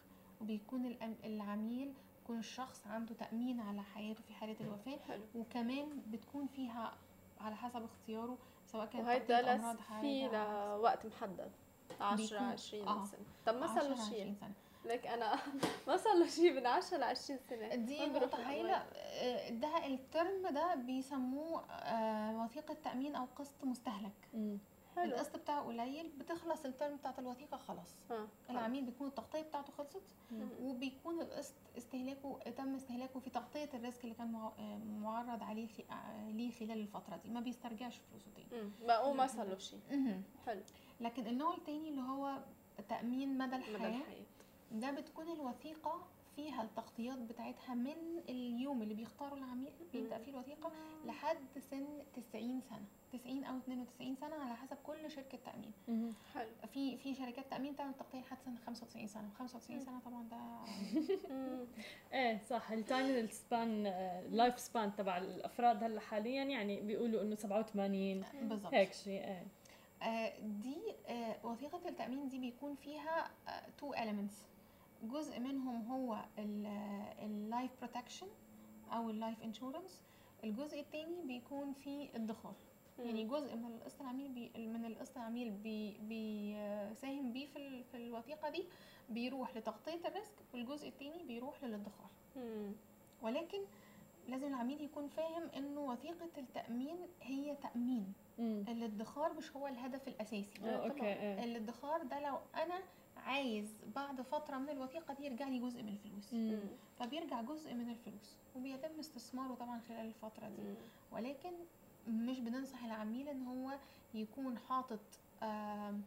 [0.42, 0.96] وبيكون
[1.26, 1.94] العميل
[2.30, 5.22] يكون الشخص عنده تأمين على حياته في حالة الوفاة حلو.
[5.36, 6.94] وكمان بتكون فيها
[7.42, 10.28] على حسب اختياره سواء كان أمراض في
[10.78, 11.52] لوقت محدد.
[12.02, 13.06] 10 بيكون- 20 آه.
[13.06, 13.20] سنة.
[13.46, 14.54] طب ما صار 10 له شيء؟ 20 سنة.
[14.86, 15.36] لك أنا
[15.88, 17.76] ما صار له شيء من 10 ل 20 سنة.
[17.76, 18.72] دي هايلة الأموال.
[18.96, 24.28] آه، ده الترم ده بيسموه آه، وثيقة تأمين أو قسط مستهلك.
[24.34, 24.58] مم.
[25.02, 25.12] حلو.
[25.14, 27.96] القسط بتاعه قليل بتخلص ال term بتاعت الوثيقة خلاص.
[28.12, 30.02] آه العميل بيكون التغطية بتاعته خلصت
[30.32, 30.50] مم.
[30.62, 35.68] وبيكون القسط استهلاكه تم استهلاكه في تغطية ال risk اللي كان مع- آه، معرض عليه
[35.68, 37.30] في آه، ليه خلال الفترة دي.
[37.30, 38.72] ما بيسترجعش فلوسه تاني.
[39.14, 39.80] ما صار له شيء.
[40.46, 40.62] حلو.
[41.00, 42.38] لكن النوع التاني اللي هو
[42.90, 44.02] تأمين مدى مدى الحياة.
[44.72, 46.08] ده بتكون الوثيقة
[46.40, 50.72] فيها التغطيات بتاعتها من اليوم اللي بيختاره العميل بيبدأ فيه الوثيقة
[51.06, 51.38] لحد
[51.72, 51.86] سن
[52.32, 55.72] 90 سنة 90 أو 92 سنة على حسب كل شركة تأمين.
[55.88, 56.14] مم.
[56.34, 56.50] حلو.
[56.74, 60.38] في في شركات تأمين تعمل تغطية لحد سن 95 سنة 95 سنة طبعا ده.
[62.14, 62.72] إيه صح.
[62.72, 68.74] ال time span ال life span تبع الأفراد هلأ حاليا يعني بيقولوا إنه 87 بالظبط
[68.74, 69.48] هيك شيء إيه.
[70.02, 73.32] آه، دي آه، وثيقة التأمين دي بيكون فيها
[73.78, 74.49] two elements.
[75.04, 76.26] جزء منهم هو
[77.20, 78.28] ال life protection
[78.92, 80.02] أو ال life insurance
[80.44, 82.54] الجزء التاني بيكون فيه الادخار
[83.00, 87.98] يعني جزء من القسط العميل بي من القسط العميل بي بيساهم بيه في ال- في
[87.98, 88.64] الوثيقة دي
[89.10, 92.10] بيروح لتغطية ال risk والجزء التاني بيروح للادخار.
[93.22, 93.58] ولكن
[94.28, 98.14] لازم العميل يكون فاهم إنه وثيقة التأمين هي تأمين.
[98.40, 98.64] مم.
[98.68, 100.46] الادخار مش هو الهدف الأساسي.
[100.64, 102.80] آه okay إيه الادخار ده لو أنا
[103.26, 106.40] عايز بعد فترة من الوثيقة دي يرجع لي جزء من الفلوس مم.
[106.52, 106.60] مم.
[107.00, 110.76] فبيرجع جزء من الفلوس وبيتم استثماره طبعا خلال الفترة دي مم.
[111.12, 111.52] ولكن
[112.08, 113.78] مش بننصح العميل إن هو
[114.14, 115.00] يكون حاطط
[115.44, 116.02] آم،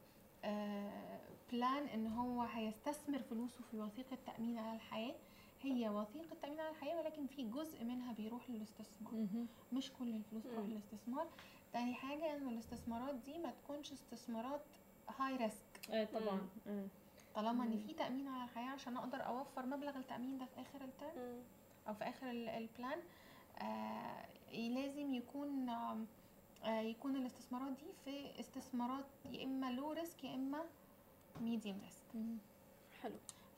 [0.45, 1.21] آه،
[1.53, 5.15] بلان إن هو هيستثمر فلوسه في وثيقة تأمين على الحياة
[5.63, 9.47] هي وثيقة تأمين على الحياة ولكن في جزء منها بيروح للاستثمار مم.
[9.73, 10.71] مش كل الفلوس تروح مم.
[10.71, 11.27] للاستثمار
[11.73, 14.61] تاني حاجة إن الاستثمارات دي ما تكونش استثمارات
[15.19, 16.87] high risk إيه طبعا إيه
[17.35, 17.79] طالما إن.
[17.87, 21.43] في تأمين على الحياة عشان أقدر أوفر مبلغ التأمين ده في آخر ال term.
[21.89, 22.99] أو في آخر ال- البلان plan
[23.59, 26.07] آه لازم يكون آه
[26.81, 30.65] يكون الاستثمارات دي في استثمارات يا إما low risk يا إما
[31.41, 32.39] medium risk.
[33.03, 33.15] حلو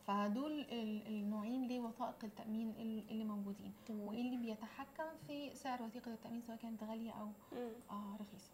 [0.07, 6.11] فدول ال- النوعين لوثائق التأمين ال- اللي موجودين تمام وإيه اللي بيتحكم في سعر وثيقة
[6.13, 7.29] التأمين سواء كانت غالية أو.
[7.91, 8.51] آه رخيصة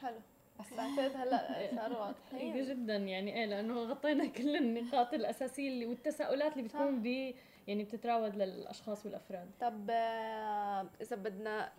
[0.00, 0.18] حلو
[0.60, 6.52] بس بعتقد هلأ إيه واضحين جدا يعني إيه لأنه غطينا كل النقاط الأساسية اللي والتساؤلات
[6.52, 7.02] اللي بتكون.
[7.02, 7.06] ب
[7.68, 11.72] يعني بتتراود للأشخاص والأفراد طب آه، إذا بدنا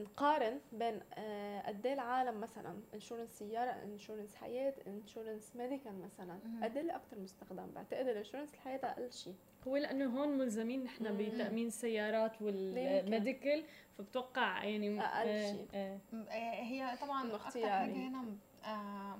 [0.00, 6.38] نقارن بين آه، قد إيه العالم مثلا insurance سيارة insurance حياة insurance medical مثلا.
[6.62, 9.34] قد إيه الاكثر مستخدم بعتقد ال insurance الحياة أقل شيء
[9.68, 11.16] هو لأنه هون ملزمين نحن.
[11.16, 13.64] بتأمين السيارات وال medical
[13.98, 15.66] فبتوقع يعني أقل آه، شيء.
[15.74, 15.98] آه.
[16.14, 17.70] آه، هي طبعا اختياري.
[17.70, 18.24] حاجة هنا
[18.64, 19.18] آه،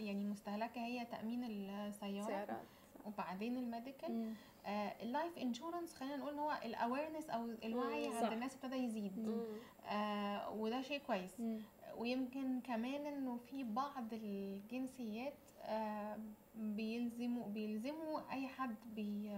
[0.00, 2.48] يعني مستهلكة هي تأمين السيارة سيارات
[3.06, 4.32] وبعدين ال medical.
[4.66, 8.32] آه، ال life insurance خلينا نقول إن هو ال awareness أو الوعي عند.
[8.32, 9.42] الناس ابتدى يزيد.
[9.88, 11.60] آه، وده شيء كويس مم.
[11.98, 16.18] ويمكن كمان إنه في بعض الجنسيات آه،
[16.56, 19.30] بيلزموا بيلزموا أي حد بي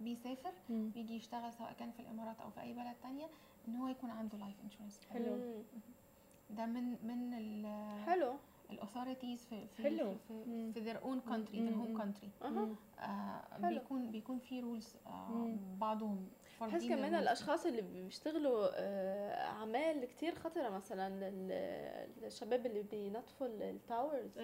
[0.00, 0.90] بيسافر مم.
[0.90, 3.26] بيجي يشتغل سواء كان في الإمارات أو في أي بلد تانية
[3.68, 5.62] إن هو يكون عنده life insurance حلو.
[6.50, 7.66] ده من من ال
[8.06, 8.32] حلو
[8.70, 10.14] ال authorities في في حلو.
[10.28, 10.44] في.
[10.44, 12.44] في, في their own country their home country.
[13.00, 13.68] آه.
[13.68, 15.54] بيكون بيكون في rules آه.
[15.78, 16.26] بعضهم
[16.60, 17.14] بحس كمان.
[17.14, 24.38] الأشخاص اللي بيشتغلوا آه، أعمال كتير خطرة مثلا ال- الشباب اللي بينظفوا ال towers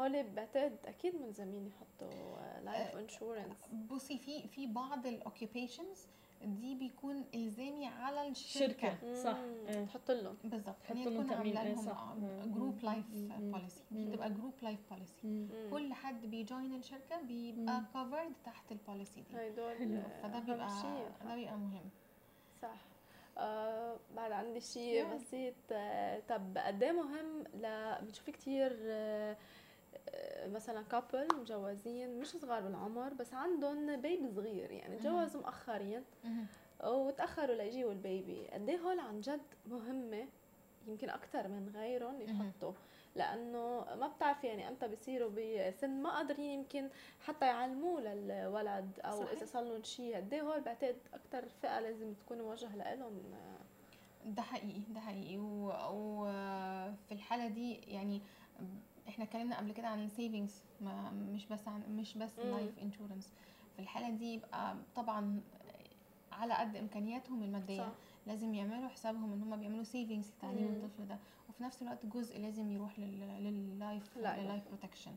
[0.00, 3.56] إيه؟ هول بعتقد أكيد ملزمين يحطوا لايف انشورنس
[3.90, 6.06] بصي في في بعض ال occupations
[6.44, 9.36] دي بيكون إلزامي على الشركة شركه صح
[9.68, 9.84] إيه.
[9.84, 12.14] تحط لهم بالظبط تحط ان هي لهم تكون تأمين، عاملة إيه لهم صح.
[12.46, 13.04] group life.
[13.40, 13.82] policy.
[13.90, 15.48] بتبقى group life policy.
[15.70, 17.82] كل حد بي join الشركة بيبقى.
[17.94, 19.52] كفرد تحت ال policy دي.
[20.22, 21.28] فده أهم بيبقى شيء.
[21.28, 21.90] ده بيبقى مهم
[22.62, 22.80] صح
[23.38, 25.14] آه بعد عندي شيء.
[25.14, 29.36] بسيط آه طب قد إيه مهم ل بتشوفي كثير آه آه،
[30.46, 34.70] مثلا couple مجوزين مش صغار بالعمر بس عندهم baby صغير.
[34.70, 36.04] يعني تجوزوا مؤخرين.
[36.84, 40.26] وتأخروا ليجيوا ال baby قد إيه هول عن جد مهمة؟
[40.86, 42.20] يمكن أكثر من غيرهم.
[42.20, 42.72] يحطوا.
[43.16, 46.88] لأنه ما بتعرفي يعني إمتى بيصيروا بسن ما قادرين يمكن
[47.20, 49.30] حتى يعلموه للولد أو صحيح.
[49.30, 53.22] إذا صار لهم شيء قد إيه هول بعتقد أكثر فئة لازم تكون موجهه لهم
[54.24, 55.38] ده حقيقي ده حقيقي.
[55.38, 58.22] وفي الحالة دي يعني
[59.08, 60.62] إحنا اتكلمنا قبل كده عن ال savings
[61.32, 62.38] مش بس عن مش بس.
[62.38, 63.30] life insurance
[63.76, 65.40] في الحالة دي يبقى طبعا
[66.32, 67.88] على قد إمكانياتهم المادية صح
[68.26, 70.64] لازم يعملوا حسابهم إن هم بيعملوا savings لتعليم.
[70.66, 71.18] الطفل ده
[71.48, 74.40] وفي نفس الوقت جزء لازم يروح لل- لل life لا، لا.
[74.42, 75.12] لل life protection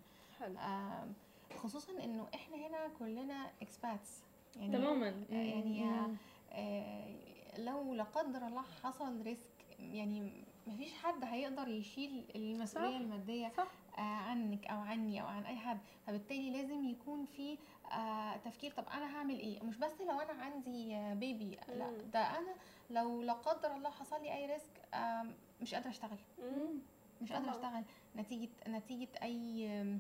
[1.58, 4.24] خصوصا إنه إحنا هنا كلنا expats
[4.56, 6.16] يعني تماما يعني مم.
[6.52, 7.16] آه،
[7.58, 9.50] لو لا قدر الله حصل risk
[9.80, 10.32] يعني
[10.68, 12.96] مفيش حد هيقدر يشيل المسؤولية صح.
[13.02, 13.68] المادية صح
[13.98, 15.78] آه، عنك أو عني أو عن أي حد
[16.08, 17.58] فبالتالي لازم يكون في
[17.92, 21.98] آه، تفكير طب أنا هعمل إيه مش بس لو أنا عندي آه، baby لأ مم.
[22.14, 22.54] ده أنا
[22.90, 26.80] لو لا قدر الله حصل لي أي risk آم، مش قادرة أشتغل مم.
[27.22, 27.50] مش قادرة.
[27.52, 27.84] أشتغل
[28.16, 29.98] نتيجة نتيجة أي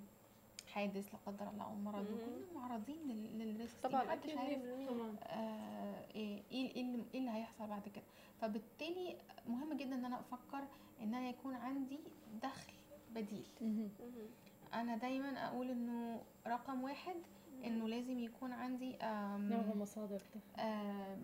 [0.73, 2.15] حادث لا قدر الله أو مرض مم.
[2.15, 5.76] وكلنا معرضين لل- لل risk طبعا أكيد عارف 100% طبعا آه،
[6.17, 8.03] إيه إيه إيه اللي, إيه اللي هيحصل بعد كده
[8.41, 9.17] فبالتالي
[9.47, 10.63] مهم جدا إن أنا أفكر
[11.01, 11.99] إن أنا يكون عندي
[12.43, 12.73] دخل
[13.15, 13.45] بديل.
[14.73, 17.15] أنا دايما أقول إنه رقم واحد
[17.65, 18.95] إنه لازم يكون عندي
[19.51, 20.21] نوع مصادر
[20.59, 21.17] آه،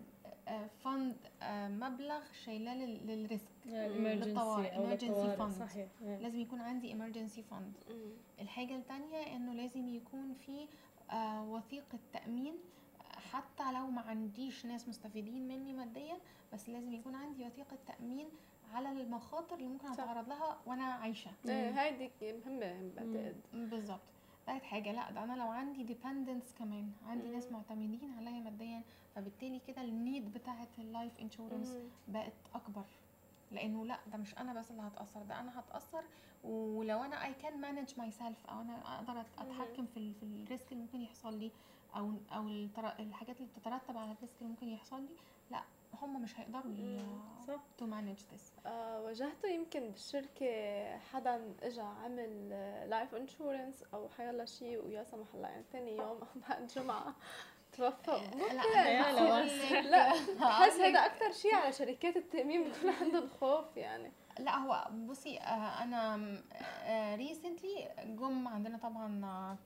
[0.84, 5.58] فند آه، مبلغ شايلاه لل- للريسك الامرجنسي للطوارئ، emergency fund.
[5.60, 6.18] صحيح إيه.
[6.18, 8.10] لازم يكون عندي emergency fund مم.
[8.40, 10.66] الحاجة التانية إنه لازم يكون في
[11.10, 12.54] آه، وثيقة تأمين
[13.34, 16.16] حتى لو ما عنديش ناس مستفيدين مني ماديا
[16.52, 18.28] بس لازم يكون عندي وثيقة تأمين
[18.72, 19.88] على المخاطر اللي ممكن.
[19.88, 21.30] أتعرض لها وأنا عايشة.
[21.48, 23.36] إيه هيدي مهمه بعتقد.
[23.52, 24.00] بالظبط.
[24.46, 27.52] تالت حاجة لأ ده أنا لو عندي dependents كمان عندي ناس.
[27.52, 28.82] معتمدين عليا ماديا
[29.14, 31.76] فبالتالي كده ال need بتاعة ال life insurance.
[32.08, 32.84] بقت أكبر.
[33.52, 36.04] لأنه لأ ده مش أنا بس اللي هتأثر ده أنا هتأثر
[36.44, 40.72] ولو أنا I can manage myself أو أنا أقدر أتحكم في ال- في ال risk
[40.72, 41.50] اللي ممكن يحصل لي
[41.96, 42.48] أو أو
[43.00, 45.16] الحاجات اللي بتترتب على ال risk اللي ممكن يحصل لي
[45.50, 45.62] لأ
[46.02, 46.72] هم مش هيقدروا.
[47.46, 47.60] صح.
[47.78, 52.48] to manage this آه واجهتوا يمكن بالشركة حدا اجى عمل
[52.90, 57.14] life insurance أو حيلا شيء ويا سمح الله يعني ثاني يوم أو بعد جمعة
[57.72, 58.10] توفى.
[58.10, 59.28] يا لو
[59.90, 60.10] لأ
[60.40, 64.12] بحس هذا أكثر شيء على شركات التأمين بيكون عندهم خوف يعني.
[64.38, 66.16] لا هو بصي آه، أنا
[67.16, 69.56] recently جم عندنا طبعا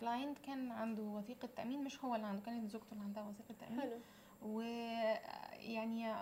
[0.00, 3.80] client كان عنده وثيقة تأمين مش هو اللي عنده كانت زوجته اللي عندها وثيقة تأمين
[3.80, 3.98] حلو
[4.42, 6.14] ويعني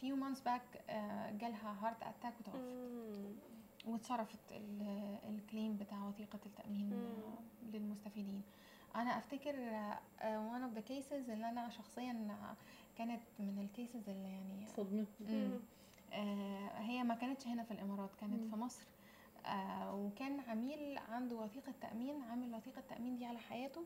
[0.00, 2.58] few months back آه، جالها heart attack وتوفت.
[3.86, 6.94] واتصرفت ال- ال claim بتاع وثيقة التأمين مم.
[6.94, 7.38] آه،
[7.72, 8.42] للمستفيدين
[8.96, 12.56] أنا أفتكر آه، آه، one of the cases اللي أنا شخصيا آه،
[12.98, 15.46] كانت من ال cases اللي يعني صدمتني.
[15.46, 15.58] آه،
[16.78, 18.50] هي ما كانتش هنا في الإمارات كانت.
[18.50, 18.82] في مصر.
[19.46, 23.84] آه، وكان عميل عنده وثيقة تأمين عامل وثيقة تأمين دي على حياته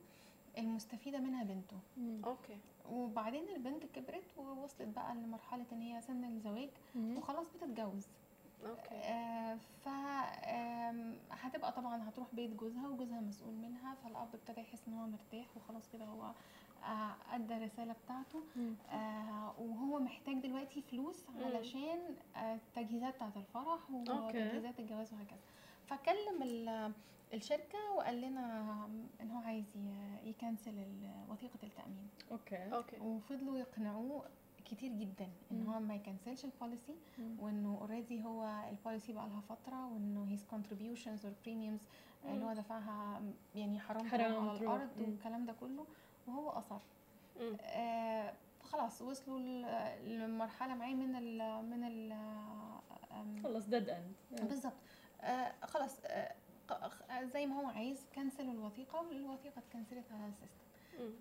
[0.58, 1.76] المستفيدة منها بنته.
[2.24, 2.58] okay.
[2.90, 8.06] وبعدين البنت كبرت ووصلت بقى لمرحلة إن هي سن الزواج وخلاص بتتجوز.
[8.66, 8.94] okay.
[8.94, 9.54] آه
[9.84, 9.88] ف
[11.30, 15.88] هتبقى طبعا هتروح بيت جوزها وجوزها مسؤول منها فالأب ابتدى يحس إن هو مرتاح وخلاص
[15.92, 16.34] كده هو آه،
[17.32, 18.42] أدى الرسالة بتاعته
[18.90, 21.24] آه وهو محتاج دلوقتي فلوس.
[21.44, 21.98] علشان
[22.36, 23.90] آه، التجهيزات بتاعت الفرح.
[23.90, 25.40] وتجهيزات الجواز وهكذا
[25.86, 26.92] فكلم ال-
[27.34, 28.86] الشركة وقال لنا
[29.20, 29.76] إن هو عايز
[30.24, 30.74] ي cancel
[31.30, 34.24] وثيقة التأمين okay okay وفضلوا يقنعوه
[34.64, 35.70] كتير جدا إن مم.
[35.70, 36.94] هو ما ي cancel ش ال policy.
[37.38, 41.84] وإنه already هو ال policy بقى لها فترة وإنه his contributions or premiums
[42.24, 42.52] اللي هو.
[42.52, 43.22] دفعها
[43.54, 44.58] يعني حرام حرام على.
[44.58, 44.88] الأرض.
[45.00, 45.86] والكلام ده كله
[46.28, 46.78] وهو اصر.
[47.60, 49.38] آه خلاص وصلوا
[49.98, 52.12] لمرحلة معاه من ال من ال
[53.42, 54.72] خلص dead end بالظبط
[55.20, 56.34] آه خلاص آه
[57.24, 60.62] زي ما هو عايز cancel وا الوثيقة والوثيقة ات cancel ت على ال system.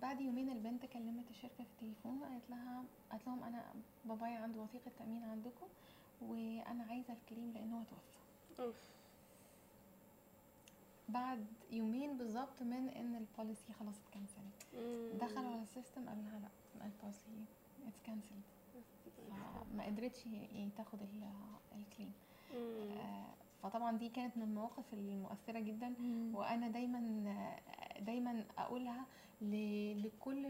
[0.02, 3.64] بعد يومين البنت كلمت الشركة في التليفون وقالت لها قالت لهم أنا
[4.06, 5.68] بابايا عنده وثيقة تأمين عندكم
[6.22, 7.82] وأنا عايزة ال claim لأن هو
[8.57, 8.78] توفى
[11.10, 14.60] بعد يومين بالظبط من إن ال policy خلاص ات cancel ت.
[15.22, 17.27] دخلوا على ال system قال لها لا ال policy
[17.88, 18.41] it's cancelled
[19.72, 20.23] فما قدرتش
[20.77, 22.11] تاخد ال- ال claim.
[22.99, 23.26] آه،
[23.64, 25.93] فطبعا دي كانت من المواقف المؤثرة جدا.
[26.34, 26.99] وأنا دايما
[27.99, 29.06] دايما أقولها
[29.41, 30.45] ل- لكل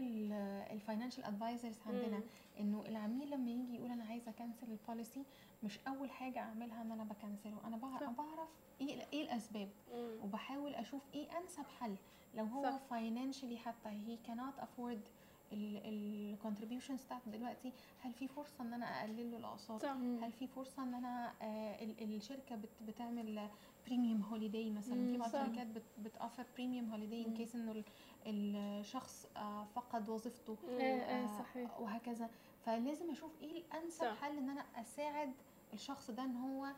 [0.72, 2.22] ال financial advisors عندنا مم.
[2.60, 5.24] إنه العميل لما يجي يقول أنا عايزة ا cancel ال policy
[5.62, 7.76] مش أول حاجة أعملها إن أنا بكنسله أنا.
[8.12, 8.48] بعرف
[8.80, 9.68] إيه إيه الأسباب.
[9.94, 10.10] مم.
[10.24, 11.96] وبحاول أشوف إيه أنسب حل.
[12.34, 12.78] لو هو.
[12.90, 15.00] financially حتى هي كانت افورد
[15.52, 20.94] الكونتريبيوشنز بتاعته دلوقتي هل في فرصة إن أنا أقلل له الأقساط هل في فرصة إن
[20.94, 23.48] أنا آه، ال- الشركة بت- بتعمل
[23.86, 25.34] premium holiday مثلا في بعض.
[25.34, 25.66] الشركات
[25.98, 27.34] بتوفر premium holiday in.
[27.34, 27.84] case إنه ال-
[28.26, 31.80] الشخص آه، فقد وظيفته آه، صحيح.
[31.80, 32.30] وهكذا
[32.64, 34.06] فلازم أشوف إيه الأنسب.
[34.06, 35.32] حل إن أنا أساعد
[35.72, 36.72] الشخص ده إن هو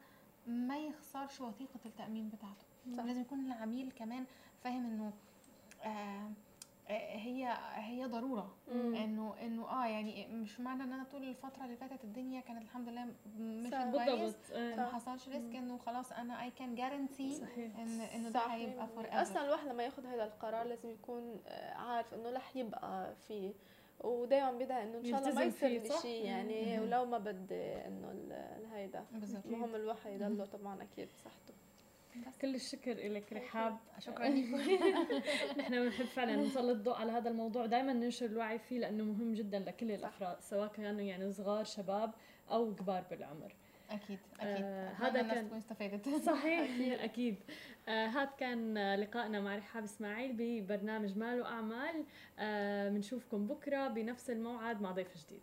[0.47, 2.65] ما يخسرش وثيقة التأمين بتاعته
[2.97, 3.05] صح.
[3.05, 4.25] لازم يكون العميل كمان
[4.65, 5.13] فاهم إنه
[6.89, 8.55] هي هي ضرورة.
[8.73, 12.89] إنه إنه آه يعني مش معنى إن أنا طول الفترة اللي فاتت الدنيا كانت الحمد
[12.89, 13.05] لله
[13.39, 13.71] مش.
[13.71, 14.77] كويس بالضبط إيه.
[14.77, 17.43] ما حصلش risk إنه خلاص أنا I can guarantee
[17.79, 18.41] إن إنه ده.
[18.41, 23.15] هيبقى forever أصلا الواحد لما ياخذ هذا القرار لازم يكون آه، عارف إنه رح يبقى
[23.29, 23.53] فيه
[24.01, 26.81] ودائما بدها إنه إن شاء الله ما يصير لي؟ شيء يعني.
[26.81, 29.05] ولو ما بدي إنه هيدا
[29.45, 31.55] المهم الواحد يضله طبعا أكيد بصحته
[32.41, 33.79] كل الشكر لك رحاب.
[33.99, 34.29] شكرا
[35.59, 37.67] نحن بنحب فعلا نسلط الضوء على هذا الموضوع.
[37.67, 42.13] دائما ننشر الوعي فيه لأنه مهم جدا لكل الأفراد سواء كانوا يعني صغار شباب
[42.51, 43.53] أو كبار بالعمر.
[43.91, 44.65] أكيد أكيد.
[44.65, 46.71] آه، هذا الناس كان- تكون استفادت صحيح
[47.03, 47.37] أكيد.
[47.89, 52.05] آه هذا كان آه، لقائنا مع رحاب إسماعيل ببرنامج مال وأعمال.
[52.39, 55.41] آه بنشوفكم بكرة بنفس الموعد مع ضيف جديد.